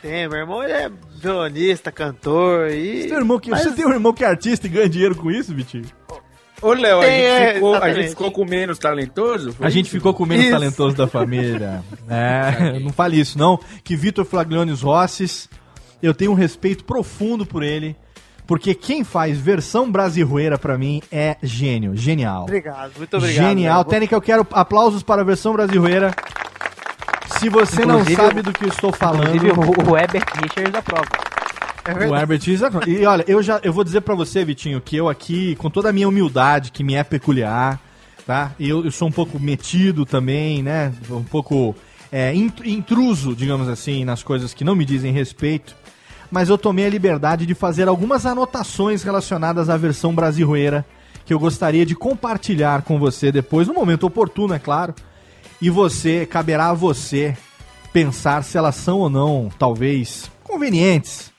[0.00, 0.90] Tem, meu irmão ele é
[1.20, 3.02] violonista, cantor e.
[3.02, 4.88] Você tem, um irmão que, Mas- você tem um irmão que é artista e ganha
[4.88, 5.84] dinheiro com isso, Vitinho?
[6.62, 9.52] Ô, Léo, a, gente é, ficou- a gente ficou com menos talentoso?
[9.52, 9.94] Foi A gente isso?
[9.96, 10.52] ficou com o menos Isso.
[10.54, 11.82] talentoso da família.
[12.08, 15.48] É, não fale isso não, que Vitor Flagliones Rosses,
[16.02, 17.94] eu tenho um respeito profundo por ele,
[18.48, 22.42] porque quem faz versão brasileira pra mim é gênio, genial.
[22.44, 23.46] Obrigado, muito obrigado.
[23.46, 23.84] Genial.
[23.84, 26.12] Técnica, eu quero aplausos para a versão brasileira.
[27.38, 30.72] Se você não Inclusive, sabe do que eu estou falando, Inclusive, o, o Herbert Richards
[30.72, 31.06] da prova.
[32.10, 35.08] o Herbert Isa- E olha, eu já eu vou dizer pra você, Vitinho, que eu
[35.08, 37.78] aqui, com toda a minha humildade, que me é peculiar,
[38.26, 38.52] tá?
[38.58, 40.92] Eu, eu sou um pouco metido também, né?
[41.10, 41.76] Um pouco
[42.10, 45.76] é, int- intruso, digamos assim, nas coisas que não me dizem respeito.
[46.30, 50.84] Mas eu tomei a liberdade de fazer algumas anotações relacionadas à versão brasileira
[51.24, 54.94] que eu gostaria de compartilhar com você depois, no momento oportuno, é claro.
[55.60, 57.36] E você, caberá a você
[57.92, 61.30] pensar se elas são ou não, talvez, convenientes.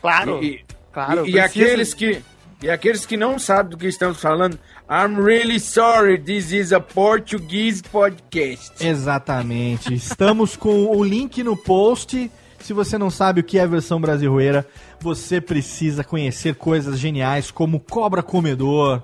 [0.00, 0.42] Claro.
[0.42, 1.26] E, claro.
[1.26, 2.22] e- e aqueles que
[2.62, 4.58] E aqueles que não sabem do que estamos falando,
[4.88, 8.72] I'm really sorry, this is a Portuguese podcast.
[8.86, 9.92] Exatamente.
[9.92, 12.30] Estamos com o link no post.
[12.64, 14.66] Se você não sabe o que é a versão brasileira,
[14.98, 19.02] você precisa conhecer coisas geniais como Cobra Comedor,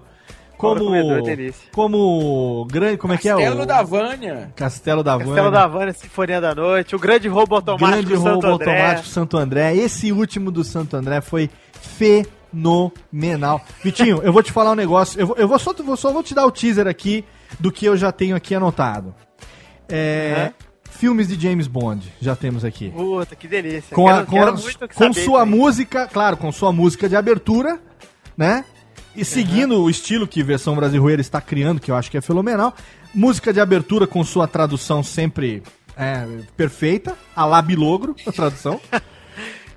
[0.56, 1.68] Cobra como Comedor é delícia.
[1.70, 4.52] como grande, como é que é Castelo o da Vânia.
[4.56, 5.50] Castelo da Castelo Vânia.
[5.50, 8.70] da Havana, Sinfonia da Noite, o grande roubo automático Grande do Santo roubo André.
[8.80, 9.76] automático Santo André.
[9.76, 11.50] Esse último do Santo André foi
[12.52, 13.60] fenomenal.
[13.84, 15.20] Vitinho, eu vou te falar um negócio.
[15.20, 17.24] Eu vou, eu vou só, vou- só vou te dar o teaser aqui
[17.58, 19.14] do que eu já tenho aqui anotado.
[19.88, 20.52] É,
[21.00, 22.90] Filmes de James Bond, já temos aqui.
[22.90, 23.94] Puta, que delícia.
[23.96, 24.50] Com, a- Quero- com, quero
[24.84, 27.80] a- com sua música, claro, com sua música de abertura,
[28.36, 28.66] né?
[29.16, 32.74] E seguindo o estilo que versão brasileira está criando, que eu acho que é fenomenal.
[33.14, 35.62] Música de abertura com sua tradução sempre
[35.96, 38.78] é, perfeita, a lá bilogro, a tradução.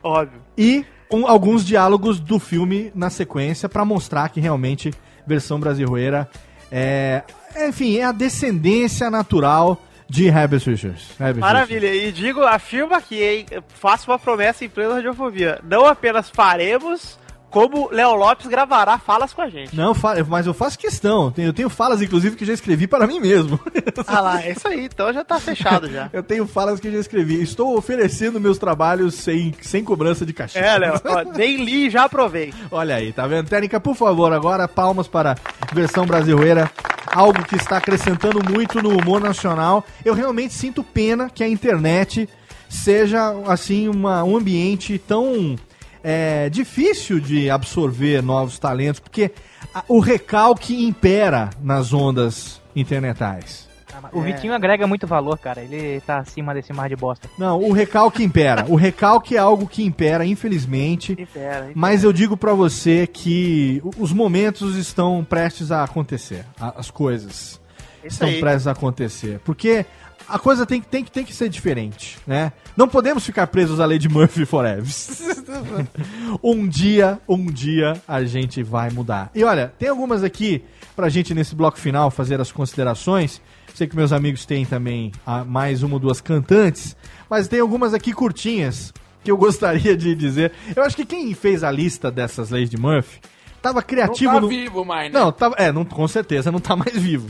[0.04, 0.42] Óbvio.
[0.58, 4.92] e um- alguns diálogos do filme na sequência para mostrar que realmente
[5.26, 6.30] versão brasileira
[6.70, 7.24] é,
[7.68, 9.82] enfim, é a descendência natural
[10.14, 11.10] de Herbert Richards.
[11.20, 11.40] Herbert Richards.
[11.40, 11.96] Maravilha.
[11.96, 13.46] E digo, afirmo aqui, hein?
[13.68, 15.60] Faço uma promessa em plena radiofobia.
[15.64, 17.18] Não apenas faremos,
[17.54, 19.76] como Léo Lopes gravará falas com a gente.
[19.76, 19.94] Não,
[20.28, 21.32] mas eu faço questão.
[21.32, 23.60] Tenho- Eu tenho falas, inclusive, que já escrevi para mim mesmo.
[24.08, 24.86] Ah lá, é isso aí.
[24.86, 26.10] Então já tá fechado já.
[26.12, 27.42] Eu tenho falas que já escrevi.
[27.42, 30.58] Estou oferecendo meus trabalhos sem, sem cobrança de cachê.
[30.60, 30.96] É, Léo.
[31.36, 32.54] Nem li e já aprovei.
[32.72, 33.48] Olha aí, tá vendo?
[33.50, 36.70] Técnica, por favor, agora palmas para a versão brasileira.
[37.08, 39.86] Algo que está acrescentando muito no humor nacional.
[40.04, 42.28] Eu realmente sinto pena que a internet
[42.68, 45.56] seja, assim, uma, um ambiente tão
[46.04, 49.32] é, difícil de absorver novos talentos, porque
[49.74, 53.72] a- o recalque impera nas ondas internetais.
[54.12, 55.62] O Vitinho agrega muito valor, cara.
[55.62, 57.30] Ele tá acima desse mar de bosta.
[57.38, 58.66] Não, o recalque impera.
[58.68, 61.14] O recalque é algo que impera, infelizmente.
[61.14, 61.72] Impera, hein?
[61.76, 66.44] Mas eu digo pra você que os momentos estão prestes a acontecer.
[66.60, 67.62] As coisas
[68.06, 68.40] estão aí.
[68.40, 69.40] prestes a acontecer.
[69.46, 69.86] Porque
[70.28, 72.52] a coisa tem, que- tem, que- tem que ser diferente, né?
[72.78, 74.84] Não podemos ficar presos à lei de Murphy forever.
[76.44, 79.30] um dia, um dia a gente vai mudar.
[79.34, 80.64] E olha, tem algumas aqui
[80.96, 83.42] pra gente nesse bloco final fazer as considerações.
[83.74, 86.96] Sei que meus amigos têm também ah, mais uma ou duas cantantes,
[87.30, 88.94] mas tem algumas aqui curtinhas
[89.24, 90.52] que eu gostaria de dizer.
[90.76, 93.20] Eu acho que quem fez a lista dessas leis de Murphy
[93.62, 95.20] tava criativo Não tá no- vivo mais, né?
[95.20, 97.30] não, tava, é, não, com certeza não tá mais vivo.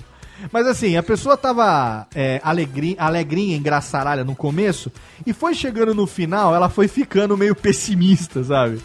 [0.51, 4.91] Mas assim, a pessoa tava é, alegri, alegrinha, engraçaralha no começo,
[5.25, 8.81] e foi chegando no final, ela foi ficando meio pessimista, sabe?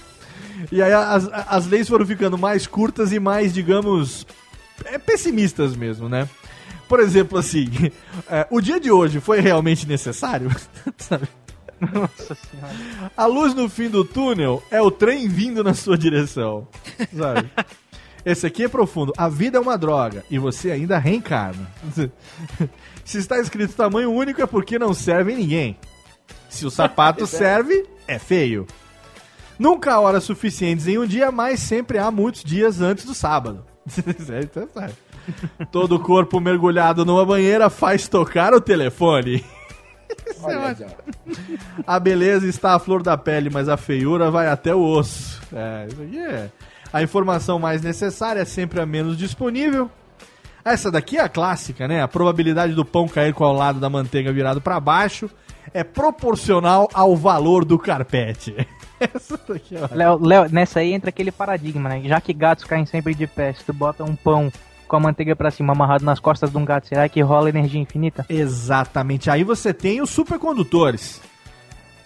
[0.73, 4.27] E aí as, as leis foram ficando mais curtas e mais, digamos,
[4.85, 6.29] é, pessimistas mesmo, né?
[6.89, 7.69] Por exemplo, assim,
[8.29, 10.51] é, o dia de hoje foi realmente necessário?
[10.97, 11.29] Sabe?
[11.81, 13.13] Nossa senhora.
[13.17, 16.67] A luz no fim do túnel é o trem vindo na sua direção.
[17.17, 17.51] Sabe?
[18.29, 19.15] Esse aqui é profundo.
[19.17, 21.67] A vida é uma droga e você ainda reencarna.
[23.03, 25.79] Se está escrito tamanho único é porque não serve em ninguém.
[26.47, 28.67] Se o sapato serve, é feio.
[29.59, 33.65] Nunca há horas suficientes em um dia, mas sempre há muitos dias antes do sábado.
[34.43, 34.93] Então, sabe.
[35.73, 39.43] Todo corpo mergulhado numa banheira faz tocar o telefone.
[40.35, 40.49] Só.
[41.87, 45.41] A beleza está à flor da pele, mas a feiura vai até o osso.
[45.51, 46.51] É, isso aqui é.
[46.93, 49.91] A informação mais necessária é sempre a menos disponível.
[50.65, 52.03] Essa daqui é a clássica, né?
[52.03, 55.31] A probabilidade do pão cair com o lado da manteiga virado para baixo
[55.73, 58.55] é proporcional ao valor do carpete.
[59.01, 62.03] Essa daqui é Léo, Léo, nessa aí entra aquele paradigma, né?
[62.05, 64.51] Já que gatos caem sempre de pé, se tu bota um pão
[64.89, 67.81] com a manteiga pra cima amarrado nas costas de um gato, será que rola energia
[67.81, 68.27] infinita?
[68.29, 69.31] Exatamente.
[69.31, 71.21] Aí você tem os supercondutores.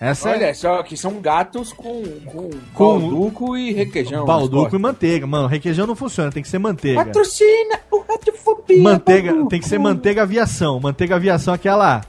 [0.04, 4.24] Essa é Olha só, que são gatos com, com, Com- balduco e requeijão.
[4.24, 5.26] balduco e manteiga.
[5.28, 7.04] Mano, requeijão não funciona, tem que ser manteiga.
[7.04, 8.82] Patrocina o Radiofobia.
[8.82, 9.48] Manteiga, balduco.
[9.50, 10.80] tem que ser manteiga aviação.
[10.80, 12.00] Manteiga aviação, aquela.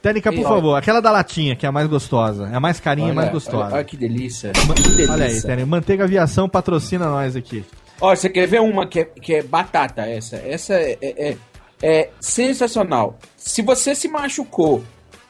[0.00, 2.48] Técnica, por E, favor, aquela da latinha, que é a mais gostosa.
[2.48, 3.74] É a mais carinha e Olha, mais olha, gostosa.
[3.74, 4.52] olha que delícia.
[4.66, 5.12] Ma- que delícia.
[5.12, 5.66] Olha aí, Técnica.
[5.66, 7.64] Manteiga aviação patrocina nós aqui.
[8.00, 10.36] Ó, você quer ver uma que é, que é batata essa?
[10.36, 11.36] Essa é, é, é-
[11.82, 13.16] é sensacional.
[13.36, 14.82] Se você se machucou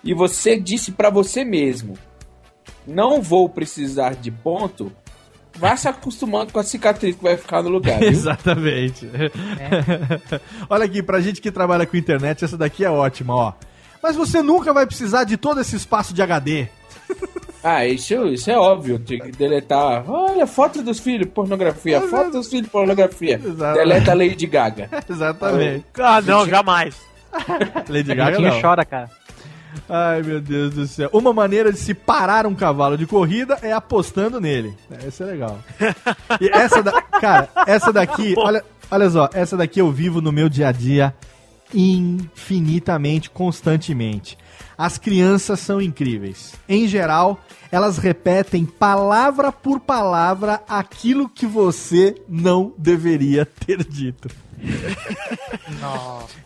[0.04, 1.96] e você disse pra você mesmo,
[2.86, 4.92] não vou precisar de ponto,
[5.56, 8.08] vá se acostumando com a cicatriz que vai ficar no lugar, viu?
[8.10, 9.08] Exatamente.
[10.68, 13.52] Olha aqui, pra gente que trabalha com internet, essa daqui é ótima, ó.
[14.02, 16.66] Mas você nunca vai precisar de todo esse espaço de HD.
[17.64, 20.02] Ah, isso, isso é óbvio, tem que deletar.
[20.10, 22.00] Olha, foto dos filhos, pornografia.
[22.00, 23.40] Foto dos filhos, pornografia.
[23.40, 23.78] Exato.
[23.78, 24.90] Deleta a Lady Gaga.
[25.08, 25.84] Exatamente.
[25.96, 26.96] Ah, não, jamais.
[27.88, 28.60] Lady Gaga não.
[28.60, 29.08] chora, cara.
[29.88, 31.10] Ai, meu Deus do céu.
[31.12, 34.74] Uma maneira de se parar um cavalo de corrida é apostando nele.
[34.90, 35.58] É, Isso é legal.
[36.40, 37.02] E essa da...
[37.02, 41.14] Cara, essa daqui, olha, olha só, essa daqui eu vivo no meu dia a dia
[41.74, 44.36] infinitamente, constantemente.
[44.84, 46.54] As crianças são incríveis.
[46.68, 47.38] Em geral,
[47.70, 54.28] elas repetem palavra por palavra aquilo que você não deveria ter dito.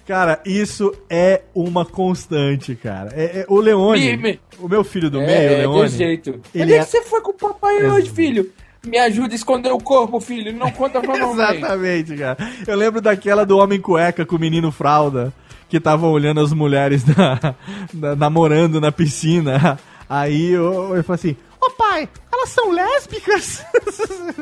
[0.07, 3.11] Cara, isso é uma constante, cara.
[3.15, 5.83] É, é- o Leone, Me- me- o meu filho do É, meio, é Leone.
[5.85, 6.41] desse jeito.
[6.55, 8.51] Ele é é- que você foi com o papai hoje, filho?
[8.87, 10.53] Me ajuda a esconder o corpo, filho.
[10.57, 11.57] Não conta pra mamãe.
[11.57, 12.37] Exatamente, cara.
[12.67, 15.33] Eu lembro daquela do homem cueca com o menino fralda,
[15.69, 17.55] que tava olhando as mulheres da-
[17.93, 19.79] da- namorando na piscina.
[20.09, 23.65] Aí eu, eu falei assim: Ô pai, elas são lésbicas?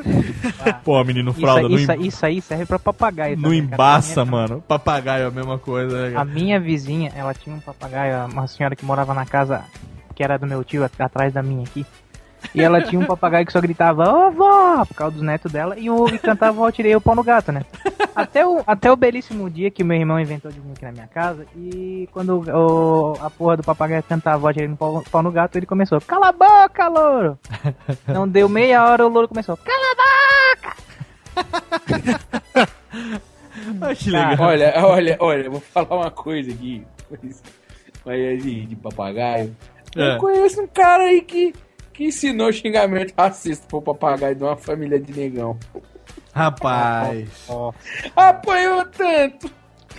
[0.85, 3.37] Pô, menino Isso, fralda, isso, em- isso aí serve pra papagaio.
[3.37, 4.65] não também, embaça, minha- mano.
[4.67, 8.77] Papagaio é a mesma coisa, né, A minha vizinha, ela tinha um papagaio, uma senhora
[8.77, 9.65] que morava na casa
[10.15, 11.85] que era do meu tio, at- atrás da minha aqui.
[12.53, 15.79] E ela tinha um papagaio que só gritava, ô vó, por causa dos netos dela,
[15.79, 17.63] e, o, e cantava, ó, tirei o pau no gato, né?
[18.15, 21.07] Até o, até o belíssimo dia que meu irmão inventou de vir aqui na minha
[21.07, 25.33] casa, e quando o, a porra do papagaio cantava, ó, tirei o pau, pau no
[25.33, 27.39] gato, ele começou, cala a boca, louro!
[28.07, 30.75] Não deu meia hora, o louro começou, cala a boca!
[34.11, 34.49] Cara, legal.
[34.49, 36.85] Olha, olha, olha, eu vou falar uma coisa aqui.
[37.11, 37.43] Mas
[38.05, 39.57] mas de, de papagaio.
[39.97, 40.15] É.
[40.15, 41.55] Eu conheço um cara aí que,
[41.95, 45.57] que ensinou xingamento racista pro papagaio de uma família de negão.
[46.35, 47.49] Rapaz.
[48.15, 49.51] Apanhou tanto.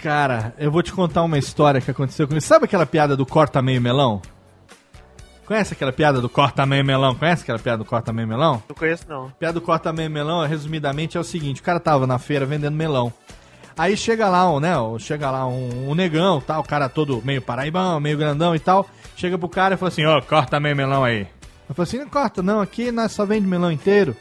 [0.04, 2.46] Cara, eu vou te contar uma história que aconteceu comigo.
[2.46, 4.22] Sabe aquela piada do corta meio melão?
[5.46, 7.16] Conhece aquela piada do corta meio melão?
[7.16, 8.62] Conhece aquela piada do corta meio melão?
[8.68, 9.28] Não conheço, não.
[9.28, 12.46] A piada do corta meio melão, resumidamente, é o seguinte: o cara tava na feira
[12.46, 13.14] vendendo melão.
[13.78, 14.74] Aí chega lá, um, né?
[15.00, 18.88] Chega lá um, um negão, tal, o cara todo meio paraibão, meio grandão e tal.
[19.16, 21.28] Chega pro cara e fala assim: ó, corta meio melão aí.
[21.68, 24.16] Eu falei assim: não corta não, aqui nós só vende melão inteiro.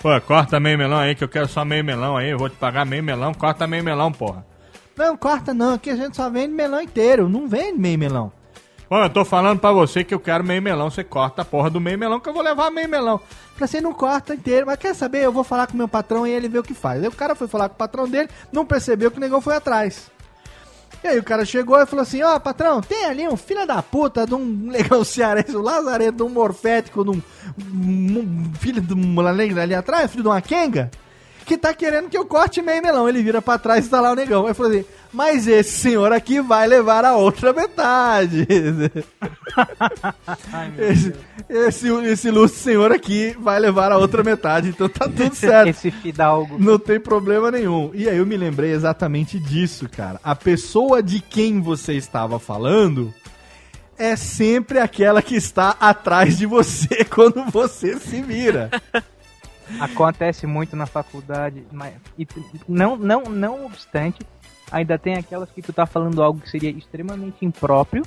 [0.00, 2.56] Pô, corta meio melão aí que eu quero só meio melão aí, eu vou te
[2.56, 4.46] pagar meio melão, corta meio melão, porra.
[4.96, 8.32] Não, corta não, aqui a gente só vende melão inteiro, não vende meio melão.
[8.88, 11.68] Pô, eu tô falando pra você que eu quero meio melão, você corta a porra
[11.68, 13.18] do meio melão que eu vou levar meio melão.
[13.18, 15.24] Falei assim, não corta inteiro, mas quer saber?
[15.24, 17.02] Eu vou falar com o meu patrão e ele vê o que faz.
[17.02, 19.56] Aí o cara foi falar com o patrão dele, não percebeu que o negão foi
[19.56, 20.10] atrás.
[21.02, 23.80] E aí o cara chegou e falou assim, ó, patrão, tem ali um filho da
[23.80, 27.22] puta de um negão cearense, um lazarento, de um morfético, de um,
[27.72, 30.90] um- filho de um moleque ali atrás, filho de uma quenga,
[31.46, 33.08] que tá querendo que eu corte meio melão.
[33.08, 34.46] Ele vira pra trás e tá lá o negão.
[34.46, 38.46] Aí falou assim, mas esse senhor aqui vai levar a outra metade.
[40.78, 41.14] esse,
[41.48, 45.68] esse, esse ilustre senhor aqui vai levar a outra metade, então tá tudo certo.
[45.68, 46.58] Esse fidalgo.
[46.58, 47.90] Não tem problema nenhum.
[47.94, 50.20] E aí eu me lembrei exatamente disso, cara.
[50.22, 53.12] A pessoa de quem você estava falando
[53.98, 58.70] é sempre aquela que está atrás de você quando você se vira.
[59.80, 61.94] Acontece muito na faculdade, mas
[62.66, 64.24] não, não, não obstante,
[64.70, 68.02] ainda tem aquelas que tu tá falando algo que seria extremamente impróprio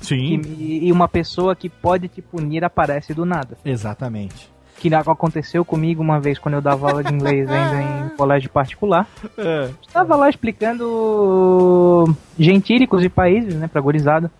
[0.00, 0.40] Sim.
[0.58, 3.56] e, e uma pessoa que pode te punir aparece do nada.
[3.64, 4.50] Exatamente.
[4.78, 9.06] Que aconteceu comigo uma vez quando eu dava aula de inglês ainda em colégio particular.
[9.38, 9.70] É.
[9.80, 14.30] Estava lá explicando gentílicos e países, né, pra gurizada.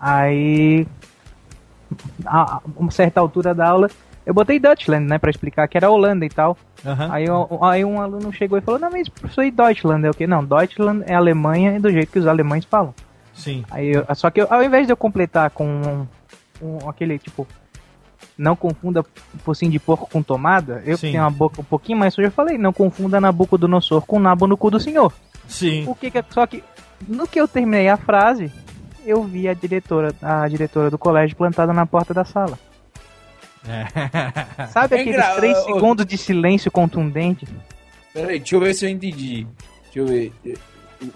[0.00, 0.86] Aí,
[2.26, 3.90] a a uma certa altura da aula,
[4.28, 6.54] eu botei Deutschland, né, pra explicar que era Holanda e tal.
[6.84, 7.08] Aham.
[7.10, 7.24] Aí,
[7.62, 10.26] aí um aluno chegou e falou, não, mas professor, e Deutschland é o quê?
[10.26, 12.94] Não, Deutschland é Alemanha e do jeito que os alemães falam.
[13.32, 13.64] Sim.
[13.70, 16.06] Aí eu- só que eu- ao invés de eu completar com um,
[16.60, 17.46] um- aquele tipo,
[18.36, 19.02] não confunda
[19.42, 21.12] focinho de porco com tomada, eu que Sim.
[21.12, 24.58] tenho uma boca um pouquinho mais suja, eu falei, não confunda Nabucodonosor com nabo no
[24.58, 25.10] cu do senhor.
[25.48, 25.84] Sim.
[25.88, 26.62] O que que é- só que
[27.08, 28.52] no que eu terminei a frase,
[29.06, 32.58] eu vi a diretora, a diretora do colégio plantada na porta da sala.
[34.72, 37.46] Sabe É aqueles engra- três ô, segundos de silêncio contundente?
[38.12, 39.46] Peraí, deixa eu ver se eu entendi.
[39.84, 40.32] Deixa eu ver.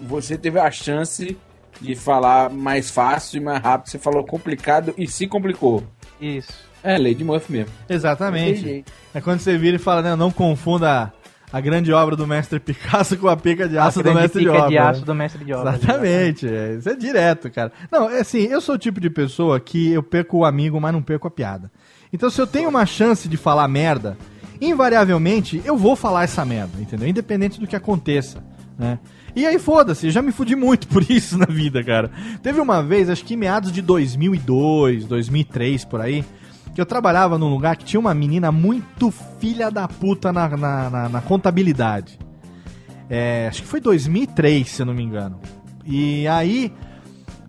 [0.01, 1.37] Você teve a chance
[1.81, 3.89] de falar mais fácil e mais rápido.
[3.89, 5.83] Você falou complicado e se complicou.
[6.21, 6.53] Isso.
[6.83, 7.71] É, lei de Murphy mesmo.
[7.89, 8.61] Exatamente.
[8.61, 8.85] Entendi.
[9.13, 11.13] É quando você vira e fala, né, não confunda
[11.51, 14.45] a grande obra do mestre Picasso com a pica de aço a do mestre de
[14.47, 14.69] pica obra.
[14.69, 15.75] de aço do mestre de obra.
[15.75, 17.71] Exatamente, é, isso é direto, cara.
[17.91, 20.91] Não, é assim, eu sou o tipo de pessoa que eu perco o amigo, mas
[20.93, 21.71] não perco a piada.
[22.13, 24.15] Então, se eu tenho uma chance de falar merda,
[24.61, 27.07] invariavelmente eu vou falar essa merda, entendeu?
[27.07, 28.43] Independente do que aconteça,
[28.77, 28.99] né?
[29.35, 32.11] E aí, foda-se, já me fudi muito por isso na vida, cara.
[32.43, 36.23] Teve uma vez, acho que meados de 2002, 2003, por aí,
[36.75, 40.89] que eu trabalhava num lugar que tinha uma menina muito filha da puta na, na,
[40.89, 42.19] na- na contabilidade.
[43.09, 45.39] É, acho que foi 2003, se eu não me engano.
[45.85, 46.71] E aí,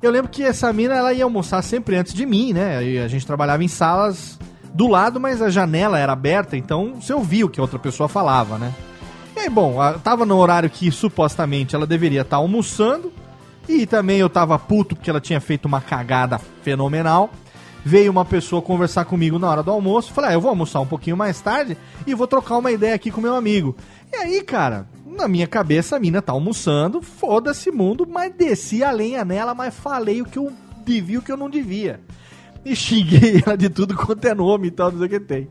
[0.03, 2.85] Eu lembro que essa mina, ela ia almoçar sempre antes de mim, né?
[2.85, 4.39] E a gente trabalhava em salas
[4.75, 8.09] do lado, mas a janela era aberta, então você ouvia o que a outra pessoa
[8.09, 8.75] falava, né?
[9.37, 13.13] E aí, bom, tava no horário que supostamente ela deveria estar almoçando,
[13.69, 17.31] e também eu tava puto porque ela tinha feito uma cagada fenomenal.
[17.85, 20.13] Veio uma pessoa conversar comigo na hora do almoço.
[20.13, 21.77] Falei, ah, eu vou almoçar um pouquinho mais tarde
[22.07, 23.77] e vou trocar uma ideia aqui com meu amigo.
[24.13, 28.91] E aí, cara, na minha cabeça a mina tá almoçando, foda-se mundo, mas desci a
[28.91, 30.53] lenha nela, mas falei o que eu
[30.85, 32.01] devia o que eu não devia.
[32.65, 35.49] E xinguei ela de tudo quanto é nome e tal, não sei o que tem.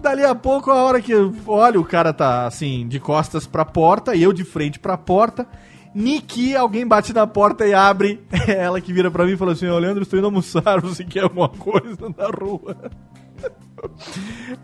[0.00, 3.64] Dali a pouco, a hora que eu olho, o cara tá assim, de costas pra
[3.64, 5.46] porta e eu de frente pra porta.
[5.94, 8.20] Niki, alguém bate na porta e abre.
[8.46, 11.04] É ela que vira pra mim e fala assim: Ô Leandro, estou indo almoçar, você
[11.04, 12.76] quer alguma coisa na rua?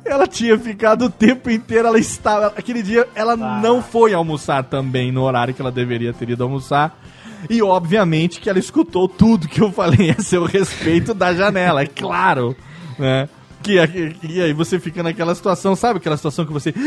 [0.04, 2.46] Ela tinha ficado o tempo inteiro, ela estava.
[2.56, 6.96] Aquele dia ela não foi almoçar também no horário que ela deveria ter ido almoçar.
[7.48, 11.86] E obviamente que ela escutou tudo que eu falei a seu respeito da janela, é
[11.86, 12.56] claro,
[12.98, 13.28] né?
[13.62, 13.76] Que,
[14.22, 15.98] e aí você fica naquela situação, sabe?
[15.98, 16.74] Aquela situação que você.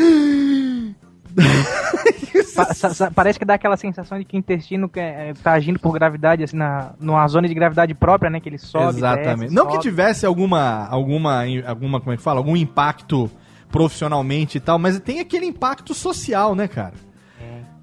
[3.14, 6.44] Parece que dá aquela sensação de que o intestino que, é, tá agindo por gravidade,
[6.44, 8.40] assim, na, numa zona de gravidade própria, né?
[8.40, 8.98] Que ele sobe.
[8.98, 9.40] Exatamente.
[9.42, 9.76] desce, não sobe.
[9.78, 12.40] que tivesse alguma, alguma, alguma, como é que fala?
[12.40, 13.30] Algum impacto
[13.72, 16.94] profissionalmente e tal, mas tem aquele impacto social, né, cara?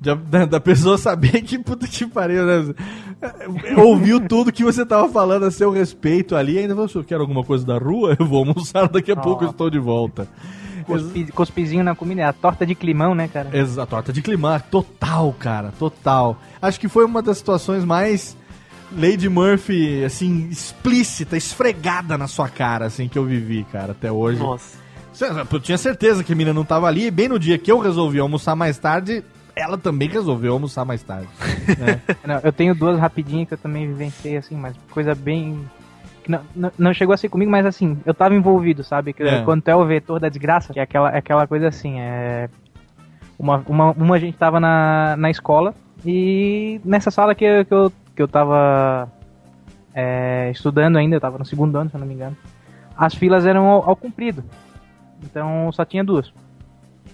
[0.04, 2.74] Da, da- da pessoa saber que puta que pariu, né?
[3.76, 7.22] Ouviu tudo que você tava falando a seu respeito ali, ainda falou, "Se eu quero
[7.22, 10.28] alguma coisa da rua, eu vou almoçar, daqui a pouco eu estou de volta.
[10.84, 13.48] Cuspi, cuspizinho na comida, é a torta de climão, né, cara?
[13.56, 16.36] Exato, torta de clima, total, cara, total.
[16.60, 18.36] Acho que foi uma das situações mais
[18.94, 24.40] Lady Murphy, assim, explícita, esfregada na sua cara, assim, que eu vivi, cara, até hoje.
[24.40, 24.76] Nossa.
[25.50, 27.78] Eu tinha certeza que a menina não tava ali, e bem no dia que eu
[27.78, 29.22] resolvi almoçar mais tarde,
[29.56, 31.28] ela também resolveu almoçar mais tarde.
[31.78, 32.00] né?
[32.26, 35.64] Não, eu tenho duas rapidinhas que eu também vivenciei, assim, mas coisa bem.
[36.26, 39.12] Não, não, não chegou a ser comigo, mas assim, eu tava envolvido, sabe?
[39.12, 39.42] Que, É.
[39.42, 42.48] Quando tu é o vetor da desgraça, que é aquela, é aquela coisa assim, é.
[43.38, 45.74] Uma, uma, uma gente tava na, na escola
[46.06, 49.10] e nessa sala que, eu- que, eu, que eu tava
[49.94, 52.36] é, estudando ainda, eu tava no segundo ano, se eu não me engano,
[52.96, 54.42] as filas eram ao, ao comprido.
[55.22, 56.32] Então só tinha duas.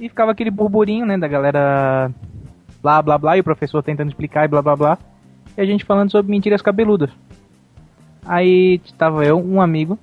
[0.01, 2.11] E ficava aquele burburinho, né, da galera
[2.83, 4.99] blá blá blá, e o professor tentando explicar e blá blá blá.
[5.55, 7.11] E a gente falando sobre mentiras cabeludas.
[8.25, 9.99] Aí tava eu, um amigo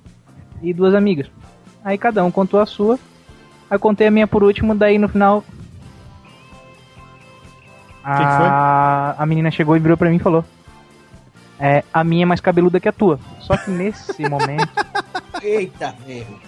[0.62, 1.28] e duas amigas.
[1.84, 2.94] Aí cada um contou a sua.
[3.68, 5.44] Aí eu contei a minha por último, daí no final.
[8.04, 10.44] A, a menina chegou e virou pra mim e falou:
[11.58, 13.18] É, a minha é mais cabeluda que a tua.
[13.40, 14.70] Só que nesse momento
[15.42, 16.38] Eita, ferro.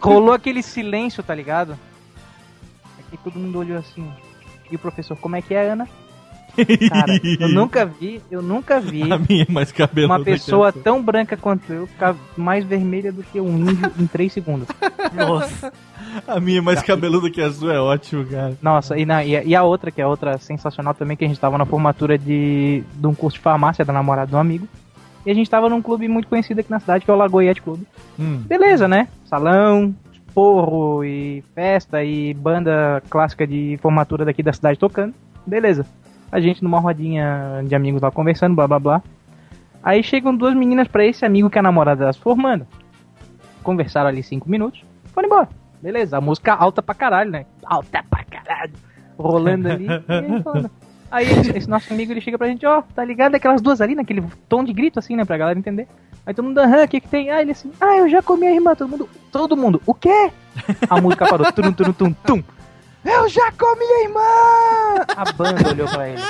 [0.00, 1.76] rolou aquele silêncio, tá ligado?
[3.14, 4.04] Aqui todo mundo olhou assim.
[4.70, 5.88] E o professor, como é que é, Ana?
[6.88, 11.72] Cara, eu nunca vi, eu nunca vi A minha é uma pessoa tão branca quanto
[11.72, 14.68] eu ficar mais vermelha do que um índio em 3 segundos.
[15.12, 15.72] Nossa.
[16.28, 18.56] A minha é mais cabeluda que a sua é ótimo, cara.
[18.62, 21.28] Nossa, e, na, e, a- e a outra, que é outra sensacional também, que a
[21.28, 24.68] gente tava na formatura de, de um curso de farmácia da namorada de um amigo.
[25.26, 27.62] E a gente tava num clube muito conhecido aqui na cidade, que é o Lagoiete
[27.62, 27.84] Clube.
[28.18, 28.42] Hum.
[28.46, 29.08] Beleza, né?
[29.24, 29.92] Salão,
[30.34, 35.14] porro e festa e banda clássica de formatura daqui da cidade tocando.
[35.46, 35.86] Beleza.
[36.32, 39.02] A gente numa rodinha de amigos lá conversando, blá blá blá.
[39.82, 42.66] Aí chegam duas meninas pra esse amigo que é a namorada delas formando.
[43.62, 44.82] Conversaram ali cinco minutos,
[45.12, 45.48] foram embora.
[45.80, 47.46] Beleza, a música alta pra caralho, né?
[47.64, 48.72] Alta pra caralho.
[49.16, 49.86] Rolando ali.
[49.86, 50.70] e aí.
[51.14, 51.26] Aí
[51.56, 53.36] esse, nosso amigo ele chega pra gente, ó, tá ligado?
[53.36, 55.24] Aquelas duas ali, naquele tom de grito assim, né?
[55.24, 55.86] Pra galera entender.
[56.26, 57.30] Aí todo mundo, aham, o que que tem?
[57.30, 58.74] Ah, ele assim, ah, eu já comi a irmã.
[58.74, 60.32] Todo mundo, todo mundo, o quê?
[60.90, 62.42] A música parou, tum, tum, tum, tum.
[63.04, 65.04] Eu já comi a irmã!
[65.16, 66.22] A banda olhou pra ele.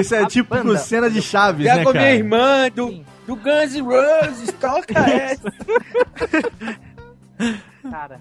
[0.00, 0.76] Isso é tipo banda.
[0.76, 1.98] cena de Chaves, Já né, cara?
[1.98, 5.50] minha irmã do, do Guns N' Roses, toca essa.
[7.90, 8.20] Cara,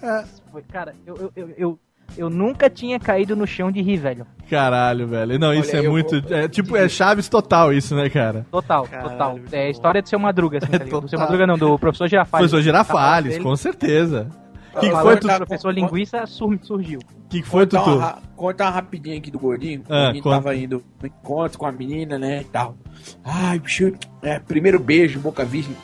[0.00, 1.78] foi, foi- cara, eu, eu, eu, eu,
[2.16, 4.26] eu nunca tinha caído no chão de rir, velho.
[4.50, 5.38] Caralho, velho.
[5.38, 6.20] Não, isso Olha, é eu muito.
[6.22, 8.46] vou- É tipo, é Chaves total isso, né, cara?
[8.50, 9.40] Total, Caralho, total.
[9.52, 11.00] É a história do seu Madruga, assim, tá ligado?
[11.00, 11.18] Do seu.
[11.18, 12.50] Madruga não, do professor Girafales.
[12.50, 14.28] Professor Girafales, Dele, com certeza.
[14.74, 15.34] O que, que falando foi, que Tutu?
[15.34, 16.98] o professor Linguiça sur- surgiu.
[17.00, 17.96] O que, que foi, Conta Tutu?
[17.96, 19.82] uma, conta uma rapidinho aqui do gordinho.
[19.88, 20.36] Ah, o menino conta.
[20.36, 22.74] tava indo no encontro com a menina, né, e tal.
[23.24, 25.76] Ai, bicho, é, primeiro beijo, boca virgem.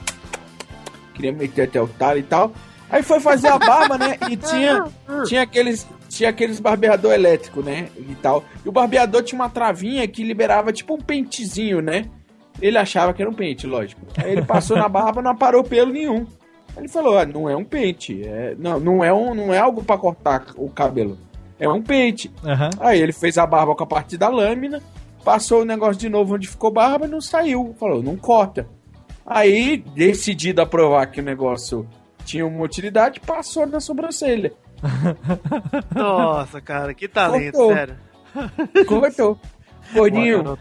[1.15, 2.53] Queria meter até o talo e tal.
[2.91, 4.85] Aí foi fazer a barba, né, e tinha,
[5.27, 5.87] tinha aqueles...
[6.09, 7.89] Tinha aqueles barbeador elétrico, né?
[7.97, 8.45] E tal.
[8.65, 12.07] E o barbeador tinha uma travinha que liberava tipo um pentezinho, né?
[12.61, 14.01] Ele achava que era um pente, lógico.
[14.17, 16.27] Aí ele passou na barba, não aparou pelo nenhum.
[16.77, 18.23] Aí Ele falou: ah, não é um pente.
[18.25, 21.19] É, não, não é, um, não é algo pra cortar o cabelo.
[21.59, 22.31] É um pente.
[22.45, 22.71] Aham.
[22.81, 24.81] Aí ele fez a barba com a parte da lâmina,
[25.25, 27.75] passou o negócio de novo onde ficou barba e não saiu.
[27.79, 28.69] Falou, não corta.
[29.27, 31.87] Aí, decidido a provar que o negócio
[32.25, 34.53] tinha uma utilidade, passou na sobrancelha.
[35.95, 37.75] Nossa, cara, que talento, Cortou.
[37.75, 37.97] sério.
[38.87, 39.41] Cortou.
[39.93, 40.59] Gordinho.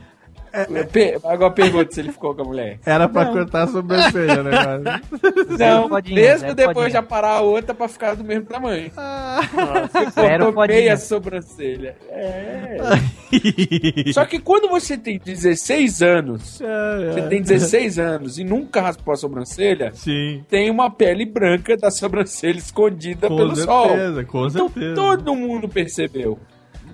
[0.91, 2.79] Pe- Agora pergunta se ele ficou com a mulher.
[2.85, 5.01] Era pra cortar a sobrancelha, né, cara?
[5.59, 6.89] Não, Fodinha, mesmo Zé depois Fodinha.
[6.91, 8.89] de aparar a outra pra ficar do mesmo tamanho.
[8.91, 10.79] Você Zero cortou fodinha.
[10.79, 11.95] meia sobrancelha.
[12.09, 12.77] É.
[14.13, 16.59] Só que quando você tem 16 anos,
[17.13, 20.43] você tem 16 anos e nunca raspou a sobrancelha, Sim.
[20.49, 23.89] tem uma pele branca da sobrancelha escondida Com pelo sol.
[23.89, 24.95] certeza, com Então certeza.
[24.95, 26.39] todo mundo percebeu.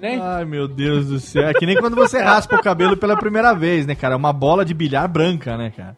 [0.04, 0.20] Né?
[0.22, 1.48] Ai, meu Deus do céu.
[1.48, 4.16] É que nem quando você raspa o cabelo pela primeira vez, né, cara?
[4.16, 5.96] É uma bola de bilhar branca, né, cara?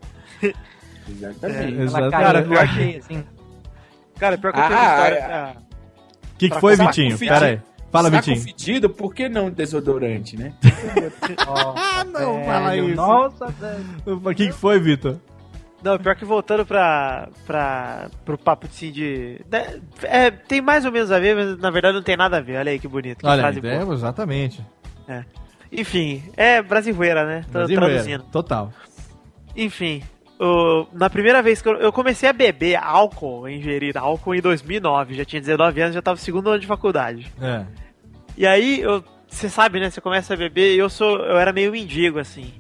[1.10, 1.73] Exatamente.
[1.73, 2.11] Ela Exatamente.
[2.11, 3.23] cara, pior que- cheia, assim.
[4.19, 5.15] Cara, pior que eu tenho Ah, história.
[5.15, 5.53] é.
[5.53, 7.18] O que, que foi, Vitinho?
[7.18, 7.34] fedido.
[7.40, 7.60] Pera aí.
[7.91, 8.41] Fala, Saco Vitinho.
[8.44, 10.53] fedido, por que não desodorante, né?
[11.48, 12.95] Ah, não, fala isso.
[12.95, 14.22] Nossa, velho.
[14.23, 15.18] O que, que foi, Vitor?
[15.86, 19.40] Não, pior que voltando pra, pra, pro papo assim de.
[19.52, 22.41] né, É, tem mais ou menos a ver, mas na verdade não tem nada a
[22.41, 22.57] ver.
[22.57, 23.20] Olha aí que bonito.
[23.20, 24.66] Que Olha, é, exatamente.
[25.72, 27.44] Enfim, é brasileira, né?
[27.45, 28.24] Tô Brasileiro, traduzindo.
[28.32, 28.74] Total.
[29.56, 30.02] Enfim,
[30.40, 34.41] o- na primeira vez que eu, eu comecei a beber álcool, a ingerir álcool em
[34.41, 37.32] 2009, já tinha 19 anos, já tava no segundo ano de faculdade.
[37.41, 37.64] É.
[38.36, 38.84] E aí,
[39.28, 39.90] você sabe, né?
[39.91, 42.53] Você começa a beber e eu sou, eu era meio mendigo, assim.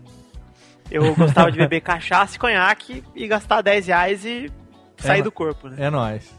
[0.91, 4.51] Eu gostava de beber cachaça e conhaque e gastar 10 reais e
[4.97, 5.75] sair É, do corpo, né?
[5.79, 6.31] É nóis.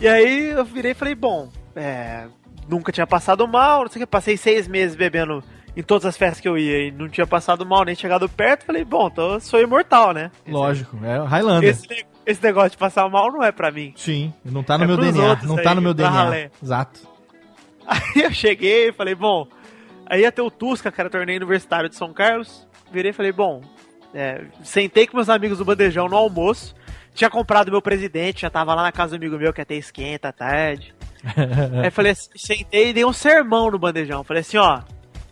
[0.00, 2.26] E aí eu virei e falei, bom, é,
[2.68, 5.42] nunca tinha passado mal, não sei o que, passei seis meses bebendo
[5.76, 8.64] em todas as festas que eu ia e não tinha passado mal, nem chegado perto,
[8.64, 10.30] falei, bom, então eu sou imortal, né?
[10.46, 10.96] Lógico.
[11.04, 11.70] É Highlander.
[11.70, 13.92] Esse, esse negócio de passar mal não é pra mim.
[13.96, 14.32] Sim.
[14.44, 15.38] Não tá no É meu DNA.
[15.44, 16.10] Não tá aí, no meu DNA.
[16.10, 16.50] ralé.
[16.62, 17.00] Exato.
[17.86, 19.46] Aí eu cheguei e falei, bom,
[20.06, 22.67] aí ia ter o Tusca, que era torneio universitário de São Carlos.
[22.90, 23.62] Virei e falei, bom,
[24.14, 26.74] é, sentei com meus amigos do bandejão no almoço.
[27.14, 30.28] Tinha comprado meu presidente, já tava lá na casa do amigo meu que até esquenta
[30.28, 30.94] à tarde.
[31.82, 34.22] Aí falei assim, sentei e dei um sermão no bandejão.
[34.22, 34.82] Falei assim, ó,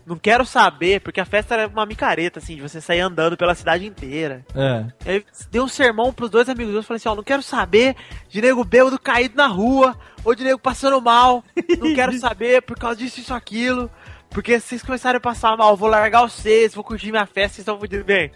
[0.07, 3.53] não quero saber, porque a festa era uma micareta, assim, de você sair andando pela
[3.53, 4.45] cidade inteira.
[4.55, 4.85] É.
[5.05, 7.93] Aí dei um sermão pros dois amigos meus, falei assim, ó, não quero saber
[8.29, 11.43] de nego bêbado caído na rua, ou de nego passando mal,
[11.77, 13.91] não quero saber por causa disso, isso, aquilo,
[14.29, 17.59] porque se vocês começarem a passar mal, vou largar vocês, vou curtir minha festa, vocês
[17.59, 18.31] estão fudidos bem.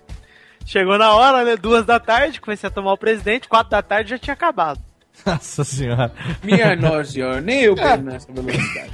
[0.65, 4.11] Chegou na hora, né, duas da tarde, comecei a tomar o presidente, quatro da tarde
[4.11, 4.79] já tinha acabado.
[5.25, 6.11] Nossa senhora.
[6.43, 8.91] Minha nossa senhora, nem eu bebo nessa velocidade.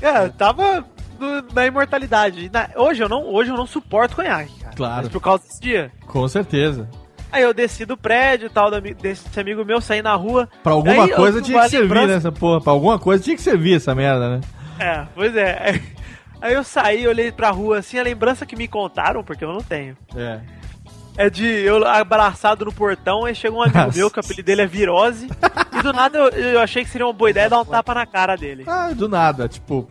[0.00, 0.84] É, tava
[1.18, 2.50] no- na imortalidade.
[2.52, 4.74] Na- hoje, eu não, hoje eu não suporto conhaque, cara.
[4.76, 4.96] Claro.
[5.04, 5.90] Mas por causa desse dia.
[6.06, 6.88] Com certeza.
[7.32, 10.48] Aí eu desci do prédio, tal, do desse amigo meu, saí na rua.
[10.62, 12.60] Pra alguma Aí eu- coisa tinha que servir lembrança- nessa porra.
[12.60, 14.40] Pra alguma coisa tinha que servir essa merda, né?
[14.78, 15.80] É, pois é.
[16.40, 19.62] Aí eu saí, olhei pra rua assim, a lembrança que me contaram, porque eu não
[19.62, 19.96] tenho.
[20.14, 20.40] É.
[21.18, 24.62] É de eu abraçado no portão, aí chega um amigo meu, que o apelido dele
[24.62, 25.30] é Virose,
[25.72, 28.04] e do nada eu, eu achei que seria uma boa ideia dar um tapa na
[28.04, 28.64] cara dele.
[28.66, 29.48] Ah, do nada.
[29.48, 29.88] Tipo,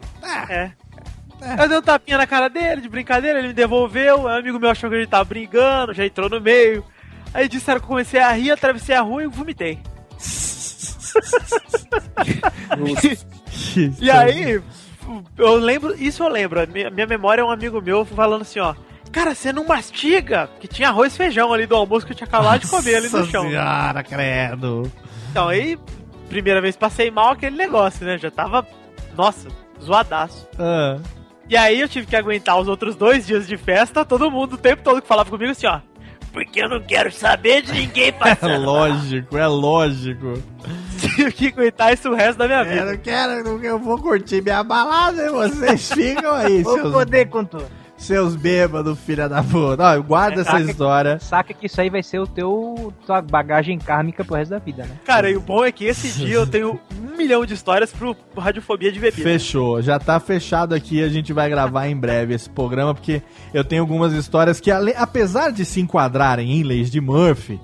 [0.50, 0.72] É.
[1.60, 4.70] Eu dei um tapinha na cara dele, de brincadeira, ele me devolveu, um amigo meu
[4.70, 6.84] achou que gente tava brigando, já entrou no meio.
[7.34, 9.80] Aí disseram que eu comecei a rir, atravessei a rua e vomitei.
[14.00, 14.62] E aí,
[15.38, 18.60] eu lembro, isso eu lembro, a minha, minha memória é um amigo meu falando assim,
[18.60, 18.76] ó.
[19.12, 20.50] Cara, você não mastiga?
[20.60, 23.08] Que tinha arroz e feijão ali do almoço que eu tinha acabado de comer ali
[23.10, 23.44] no Nossa chão.
[23.48, 24.92] senhora, credo.
[25.32, 25.80] Então, aí,
[26.28, 28.18] primeira vez passei mal aquele negócio, né?
[28.18, 28.68] Já tava,
[29.16, 29.48] nossa,
[29.82, 30.48] zoadaço.
[30.60, 30.98] Ah.
[31.48, 34.58] E aí eu tive que aguentar os outros dois dias de festa, todo mundo o
[34.58, 35.80] tempo todo que falava comigo assim, ó.
[36.36, 38.52] Porque eu não quero saber de ninguém É passando.
[38.52, 40.34] mal." lógico, é lógico.
[41.00, 42.86] Tive que aguentar isso o resto da minha Eu vida.
[42.86, 43.32] não quero,
[43.64, 47.66] eu vou curtir minha balada e vocês ficam aí, Vou seus, poder com tudo.
[47.98, 49.82] Seus bêbados, filha da puta.
[49.84, 51.20] Ó, guarda essa Saca- história.
[51.20, 54.84] Saca que isso aí vai ser o teu tua bagagem kármica pro resto da vida,
[54.84, 54.92] né?
[55.06, 58.16] Cara, e o bom é que esse dia eu tenho um milhão de histórias pro
[58.38, 59.24] Radiofobia de bebida.
[59.24, 61.02] Fechou, já tá fechado aqui.
[61.04, 63.22] A gente vai gravar em breve esse programa, porque
[63.54, 67.60] eu tenho algumas histórias que, apesar de se enquadrarem em leis de Murphy,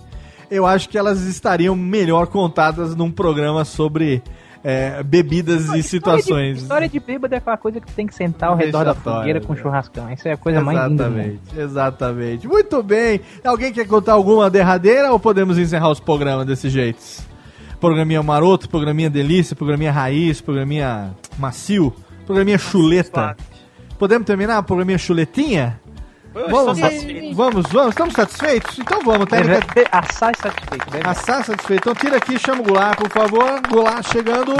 [0.49, 4.21] eu acho que elas estariam melhor contadas num programa sobre
[4.63, 6.61] é, bebidas e situações.
[6.61, 9.53] História de bêbado é aquela coisa que tem que sentar ao redor da fogueira com
[9.53, 9.61] né?
[9.61, 10.11] churrascão.
[10.11, 11.05] Isso é a coisa mais linda.
[11.05, 12.47] Exatamente, exatamente.
[12.47, 13.21] Muito bem.
[13.43, 17.01] Alguém quer contar alguma derradeira ou podemos encerrar os programas desse jeito?
[17.79, 21.93] Programinha maroto, programinha delícia, programinha raiz, programinha macio,
[22.27, 23.35] programinha chuleta.
[23.97, 24.61] Podemos terminar?
[24.63, 25.80] Programinha chuletinha?
[26.33, 26.79] Vamos,
[27.35, 27.89] vamos, vamos.
[27.89, 28.79] Estamos satisfeitos?
[28.79, 29.25] Então vamos.
[29.27, 29.89] Técnica...
[29.91, 30.89] Assar satisfeito.
[30.89, 31.81] Deve Assar satisfeito.
[31.81, 33.61] Então tira aqui, chama o Goulart, por favor.
[33.69, 34.53] Goulart chegando.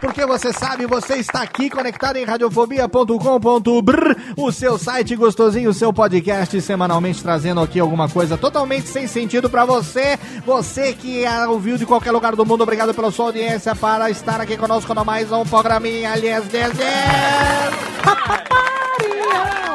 [0.00, 5.92] porque você sabe, você está aqui conectado em radiofobia.com.br, o seu site gostosinho, o seu
[5.92, 10.18] podcast semanalmente trazendo aqui alguma coisa totalmente sem sentido pra você.
[10.46, 14.56] Você que ouviu de qualquer lugar do mundo, obrigado pela sua audiência para estar aqui
[14.56, 16.72] conosco no mais um programinha Aliás 10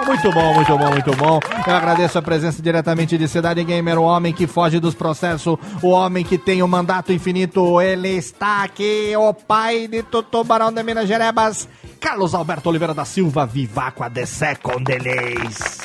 [0.05, 1.39] muito bom, muito bom, muito bom.
[1.67, 5.89] Eu agradeço a presença diretamente de Cidade Gamer, o homem que foge dos processos, o
[5.89, 7.81] homem que tem o mandato infinito.
[7.81, 11.67] Ele está aqui, o pai de Tutubarão de Minas Gerebas,
[11.99, 15.79] Carlos Alberto Oliveira da Silva, Vivaco a The Second Delays.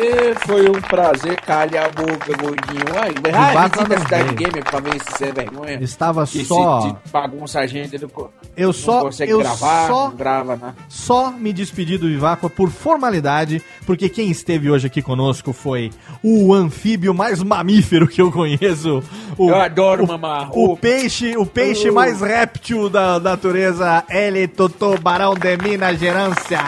[0.00, 2.84] E foi um prazer, calha a boca, gordinho.
[3.24, 5.78] Vivaco ah, visita não a cidade gamer pra ver se você é vergonha.
[5.80, 9.86] Estava Que só- Se, se bagunça a gente, não, Eu não só- consegue eu gravar,
[9.88, 10.74] só- não grava, né?
[10.88, 15.90] Só me despedi do Viváqua por formalidade, porque quem esteve hoje aqui conosco foi
[16.22, 19.02] o anfíbio mais mamífero que eu conheço.
[19.38, 20.50] O, Eu adoro o, mamar.
[20.52, 26.60] O, O- peixe, o peixe o- mais réptil da natureza, ele Tutubarão de Minas Gerância.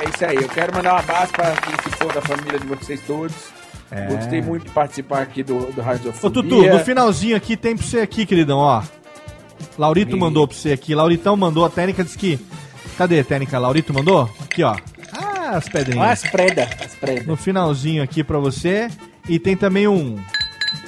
[0.00, 2.66] É isso aí, eu quero mandar um abraço pra quem se for da família de
[2.66, 3.34] vocês todos.
[3.90, 4.06] É.
[4.06, 7.86] Gostei muito de participar aqui do, do Rádio Ô Tutu, no finalzinho aqui tem pra
[7.86, 8.82] você aqui, queridão, ó.
[9.78, 10.94] Laurito E- mandou pra você aqui.
[10.94, 12.38] Lauritão mandou, a técnica disse que...
[12.98, 13.58] Cadê a técnica?
[13.58, 14.28] Laurito mandou?
[14.42, 14.74] Aqui, ó.
[15.12, 16.24] Ah, as pedrinhas.
[16.24, 17.22] As preda, as preda.
[17.26, 18.88] no finalzinho aqui pra você.
[19.28, 20.18] E tem também um.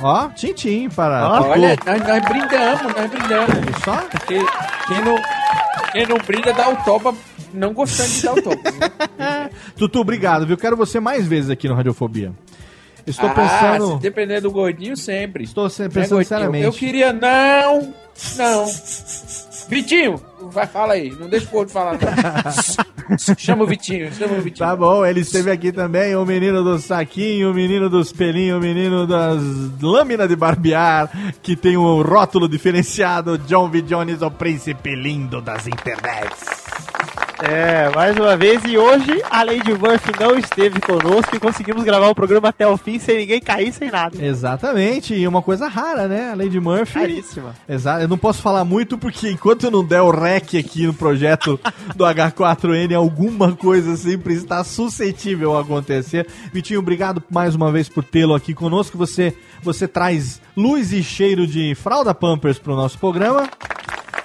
[0.00, 1.28] Ó, tintim para.
[1.42, 3.82] Olha, nós, nós brindamos, nós brindamos.
[3.84, 3.96] Só?
[4.10, 4.38] Porque
[4.86, 5.16] quem não,
[5.92, 7.14] quem não brinda dá o topa,
[7.52, 8.42] não gostando de dar o
[9.18, 9.50] né?
[9.76, 10.56] Tutu, obrigado, viu?
[10.56, 12.32] Quero você mais vezes aqui no Radiofobia.
[13.06, 13.94] Estou Ah, pensando.
[13.96, 15.44] se depender do gordinho, sempre.
[15.44, 16.28] Estou se- Né, pensando gordinho?
[16.28, 16.64] seriamente.
[16.66, 17.94] Eu queria não,
[18.36, 18.66] não.
[19.68, 20.20] Vitinho,
[20.50, 21.98] vai, fala aí, não deixa o gordo falar
[23.36, 24.66] chama o Vitinho, chama o Vitinho.
[24.66, 28.60] Tá bom, ele esteve aqui também, o menino do saquinho, o menino dos pelinhos, o
[28.60, 29.42] menino das
[29.82, 31.10] lâminas de barbear,
[31.42, 33.82] que tem o rótulo diferenciado, John V.
[33.82, 36.67] Jones, o príncipe lindo das internets.
[37.40, 42.08] É, mais uma vez, e hoje a Lady Murphy não esteve conosco e conseguimos gravar
[42.08, 44.20] o programa até o fim sem ninguém cair, sem nada.
[44.20, 46.32] Exatamente, e uma coisa rara, né?
[46.32, 46.94] A Lady Murphy.
[46.94, 47.54] Caríssima.
[47.68, 50.92] Exato, eu não posso falar muito porque enquanto eu não der o rec aqui no
[50.92, 51.60] projeto
[51.94, 56.26] do H4N, alguma coisa sempre está suscetível a acontecer.
[56.52, 58.98] Vitinho, obrigado mais uma vez por tê-lo aqui conosco.
[58.98, 59.32] Você,
[59.62, 63.48] você traz luz e cheiro de fralda Pampers para o nosso programa.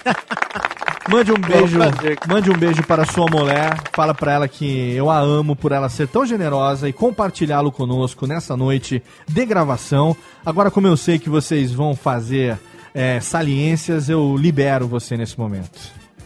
[1.08, 1.78] Mande um beijo,
[2.26, 3.76] mande um beijo para sua mulher.
[3.92, 8.26] Fala para ela que eu a amo por ela ser tão generosa e compartilhá-lo conosco
[8.26, 10.16] nessa noite de gravação.
[10.44, 12.58] Agora, como eu sei que vocês vão fazer
[12.94, 15.78] é, saliências, eu libero você nesse momento.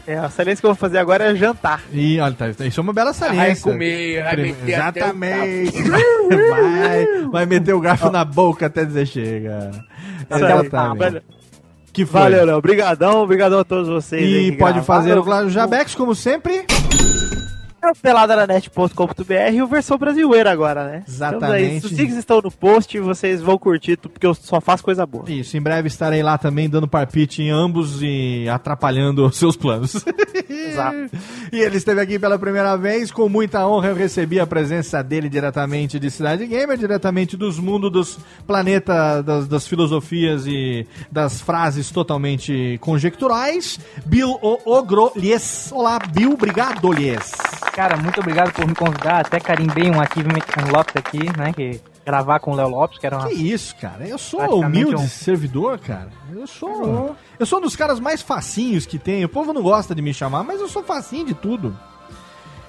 [0.06, 1.82] É, a saliência que eu vou fazer agora é jantar.
[1.92, 3.70] E olha, tá, isso é uma bela Vai saliência.
[3.72, 5.82] comer, vai meter até o Exatamente.
[6.28, 9.70] Vai, vai meter o garfo na boca até dizer chega.
[10.30, 11.22] Exatamente.
[11.98, 12.20] Que foi?
[12.20, 12.56] Valeu, Léo.
[12.58, 14.22] Obrigadão, obrigadão a todos vocês.
[14.22, 16.64] E pode fazer o Jabex, como sempre.
[18.02, 21.04] peladaranet.com.br e o versão brasileira agora, né?
[21.06, 21.44] Exatamente.
[21.44, 21.78] Estamos aí.
[21.78, 25.24] Os links estão no post e vocês vão curtir, porque eu só faço coisa boa.
[25.30, 30.04] Isso, em breve estarei lá também dando parpite em ambos e atrapalhando os seus planos.
[30.48, 30.98] Exato.
[31.50, 35.30] E ele esteve aqui pela primeira vez, com muita honra eu recebi a presença dele
[35.30, 41.90] diretamente de Cidade Gamer, diretamente dos mundos dos planetas, das, das filosofias e das frases
[41.90, 43.80] totalmente conjecturais.
[44.04, 44.58] Bill o.
[45.72, 47.32] Olá, Bill, obrigado, Lies.
[47.72, 49.20] Cara, muito obrigado por me convidar.
[49.20, 51.52] Até carimbei um Achievement Unlocked aqui, né?
[51.52, 53.28] Que gravar com o Léo Lopes, que era uma.
[53.28, 54.06] Que isso, cara?
[54.06, 56.10] Eu sou humilde um- servidor, cara.
[56.34, 57.14] Eu sou.
[57.38, 59.24] Eu sou um dos caras mais facinhos que tem.
[59.24, 61.76] O povo não gosta de me chamar, mas eu sou facinho de tudo.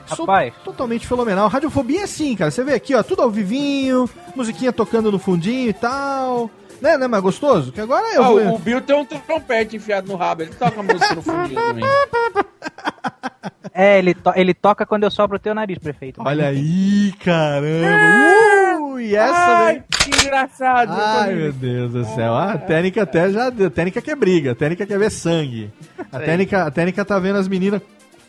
[0.08, 0.54] Sou Rapaz.
[0.64, 1.48] totalmente fenomenal.
[1.48, 2.50] Radiofobia é assim, cara.
[2.50, 6.50] Você vê aqui, ó, tudo ao vivinho, musiquinha tocando no fundinho e tal.
[6.82, 7.72] Né, né, mas gostoso?
[7.74, 8.56] Que agora eu Ah, vou.
[8.56, 11.84] o Bill tem um trompete enfiado no rabo, ele toca música no fundinho também.
[13.74, 16.22] É, ele, to- ele toca quando eu sopro o teu nariz, prefeito.
[16.26, 18.80] Olha aí, caramba.
[18.82, 19.84] Uh, e essa, Ai, né?
[19.90, 20.92] que engraçado.
[20.92, 22.34] Ai, meu Deus do céu.
[22.34, 23.48] Ah, A técnica até já.
[23.48, 25.72] A técnica quer briga, a técnica quer ver sangue.
[26.12, 27.82] A técnica, a técnica tá vendo as meninas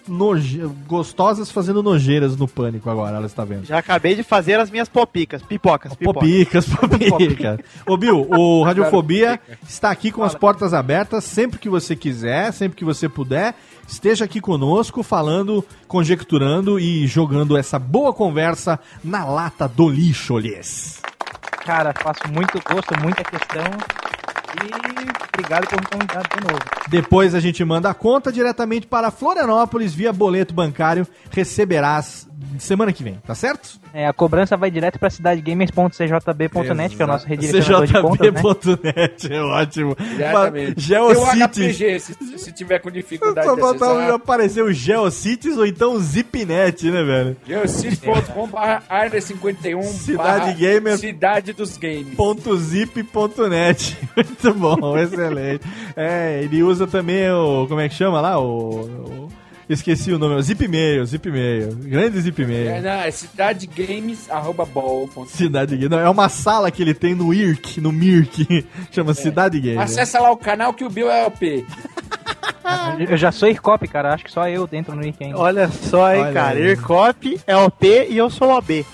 [0.08, 3.64] noje- gostosas fazendo nojeiras no pânico agora, ela está vendo.
[3.66, 6.20] Já acabei de fazer as minhas popicas, pipocas, pipocas.
[6.22, 6.66] Popicas,
[7.10, 7.60] popicas.
[7.86, 12.76] Ô, Bill, o Radiofobia está aqui com as portas abertas sempre que você quiser, sempre
[12.76, 13.54] que você puder.
[13.88, 21.00] Esteja aqui conosco, falando, conjecturando e jogando essa boa conversa na lata do lixo, lhes.
[21.64, 23.64] Cara, faço muito gosto, muita questão.
[24.50, 26.64] E obrigado por me convidar de novo.
[26.88, 31.06] Depois a gente manda a conta diretamente para Florianópolis via boleto bancário.
[31.30, 32.28] Receberás
[32.58, 33.78] semana que vem, tá certo?
[33.92, 38.92] É, a cobrança vai direto pra cidadegamers.cjb.net, que é o nosso redirecionador de contas, né?
[39.08, 39.96] CJB.net, é ótimo.
[40.14, 40.80] Exatamente.
[40.80, 41.76] Geocities.
[41.76, 44.14] HPG, se, se tiver com dificuldade Só faltava acessar.
[44.14, 47.36] aparecer o Geocities ou então o Zipnet, né, velho?
[47.46, 48.58] Geocities.com.br
[48.88, 50.98] área 51 Cidade Gamer.
[50.98, 52.16] Cidade dos Games.
[52.58, 53.98] .zip.net.
[54.16, 55.64] Muito bom, excelente.
[55.96, 57.66] É, ele usa também o.
[57.68, 58.38] Como é que chama lá?
[58.38, 58.80] O.
[58.86, 59.39] o-
[59.74, 60.40] esqueci o nome.
[60.42, 61.74] Zipmail, Zipmail.
[61.76, 62.82] Grande É, Zipmail.
[62.82, 65.08] não, é cidadegames.bol.
[65.26, 65.90] Cidade Gamer.
[65.90, 68.66] Não, é uma sala que ele tem no IRC, no MIRC.
[68.90, 69.80] Chama Cidade Gamer.
[69.80, 71.64] Acessa lá o canal que o Bill é OP.
[73.08, 74.14] Eu já sou IRCOP, cara.
[74.14, 75.38] Acho que só eu dentro no Nick ainda.
[75.38, 76.58] Olha só, hein, Olha cara.
[76.58, 76.62] aí.
[76.70, 78.84] Ircop é o P e eu sou o B.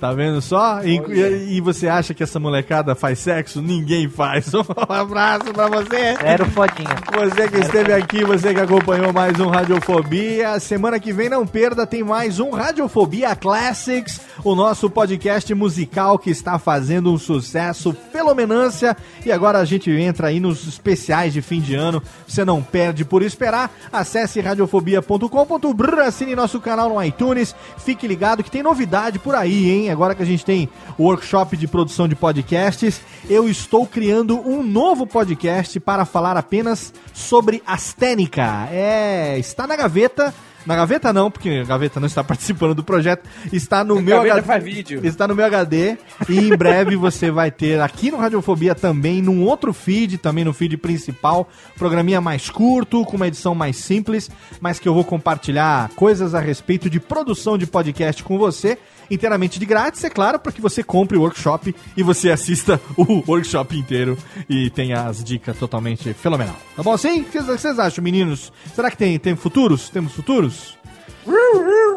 [0.00, 0.82] Tá vendo só?
[0.84, 3.62] E, e- e você acha que essa molecada faz sexo?
[3.62, 4.52] Ninguém faz.
[4.56, 6.16] Um abraço pra você.
[6.22, 6.88] Era o fodinha.
[7.14, 10.60] Você que esteve aqui, você que acompanhou mais um Radiofobia.
[10.60, 16.30] Semana que vem, não perda, tem mais um Radiofobia Classics, o nosso podcast musical que
[16.30, 18.94] está fazendo um sucesso fenomenância.
[19.24, 22.02] E agora a gente entra aí nos especiais de fim de ano.
[22.28, 23.70] Você não perde por esperar.
[23.92, 27.54] Acesse radiofobia.com.br, assine nosso canal no iTunes.
[27.78, 29.85] Fique ligado que tem novidade por aí, hein?
[29.90, 30.68] Agora que a gente tem
[30.98, 36.92] o workshop de produção de podcasts, eu estou criando um novo podcast para falar apenas
[37.12, 38.68] sobre astênica.
[38.70, 40.34] É, está na gaveta.
[40.66, 43.28] Na gaveta não, porque a gaveta não está participando do projeto.
[43.52, 45.06] Está no A meu HD.
[45.06, 45.96] Está no meu HD.
[46.28, 50.52] E em breve você vai ter aqui no Radiofobia também, num outro feed, também no
[50.52, 51.48] feed principal.
[51.78, 54.28] Programinha mais curto, com uma edição mais simples,
[54.60, 58.76] mas que eu vou compartilhar coisas a respeito de produção de podcast com você.
[59.10, 63.22] Inteiramente de grátis, é claro, para que você compre o workshop e você assista o
[63.26, 64.16] workshop inteiro
[64.48, 66.56] e tenha as dicas totalmente fenomenal.
[66.74, 67.20] Tá bom assim?
[67.20, 68.52] O que vocês acham, meninos?
[68.74, 69.88] Será que tem, tem futuros?
[69.88, 70.75] Temos futuros?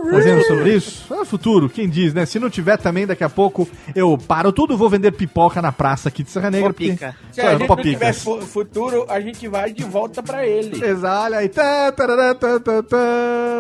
[0.10, 1.14] Fazendo sobre isso?
[1.14, 2.26] É futuro, quem diz, né?
[2.26, 6.10] Se não tiver também, daqui a pouco eu paro tudo, vou vender pipoca na praça
[6.10, 6.73] aqui de Serra Negra.
[6.73, 6.98] porque-.
[7.31, 10.84] Se a gente não tiver fu- futuro, a gente vai de volta pra ele.
[10.84, 11.49] Exato, olha aí.
[11.49, 12.98] Tá, tarará, tá, tá, tá.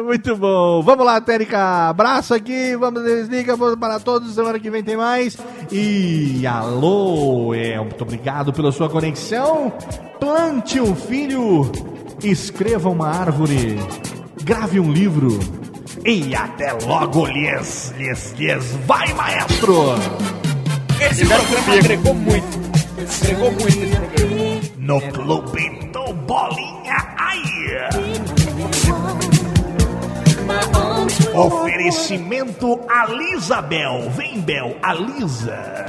[0.05, 0.81] Muito bom.
[0.81, 1.89] Vamos lá, Térica.
[1.89, 2.75] Abraço aqui.
[2.75, 3.55] Vamos, desliga.
[3.55, 4.33] Vamos para todos.
[4.33, 5.37] Semana que vem tem mais.
[5.71, 7.53] E alô.
[7.53, 9.71] É, muito obrigado pela sua conexão.
[10.19, 11.69] Plante um filho.
[12.23, 13.77] Escreva uma árvore.
[14.43, 15.39] Grave um livro.
[16.05, 18.65] E até logo, lhes, lhes, lhes.
[18.85, 19.95] Vai, maestro!
[20.99, 22.59] Esse programa agregou muito.
[23.21, 24.61] Agregou muito esse programa.
[24.77, 26.97] No Clube do Bolinha.
[27.17, 27.41] Ai!
[31.35, 34.09] Oferecimento Alisabel.
[34.11, 35.85] Vem, Bel, Alisa.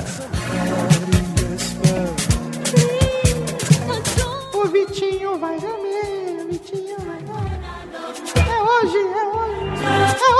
[4.52, 5.89] O Vitinho vai comer,
[8.82, 10.39] hoje, é hoje, é hoje.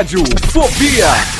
[0.00, 1.39] Rádio Fobia.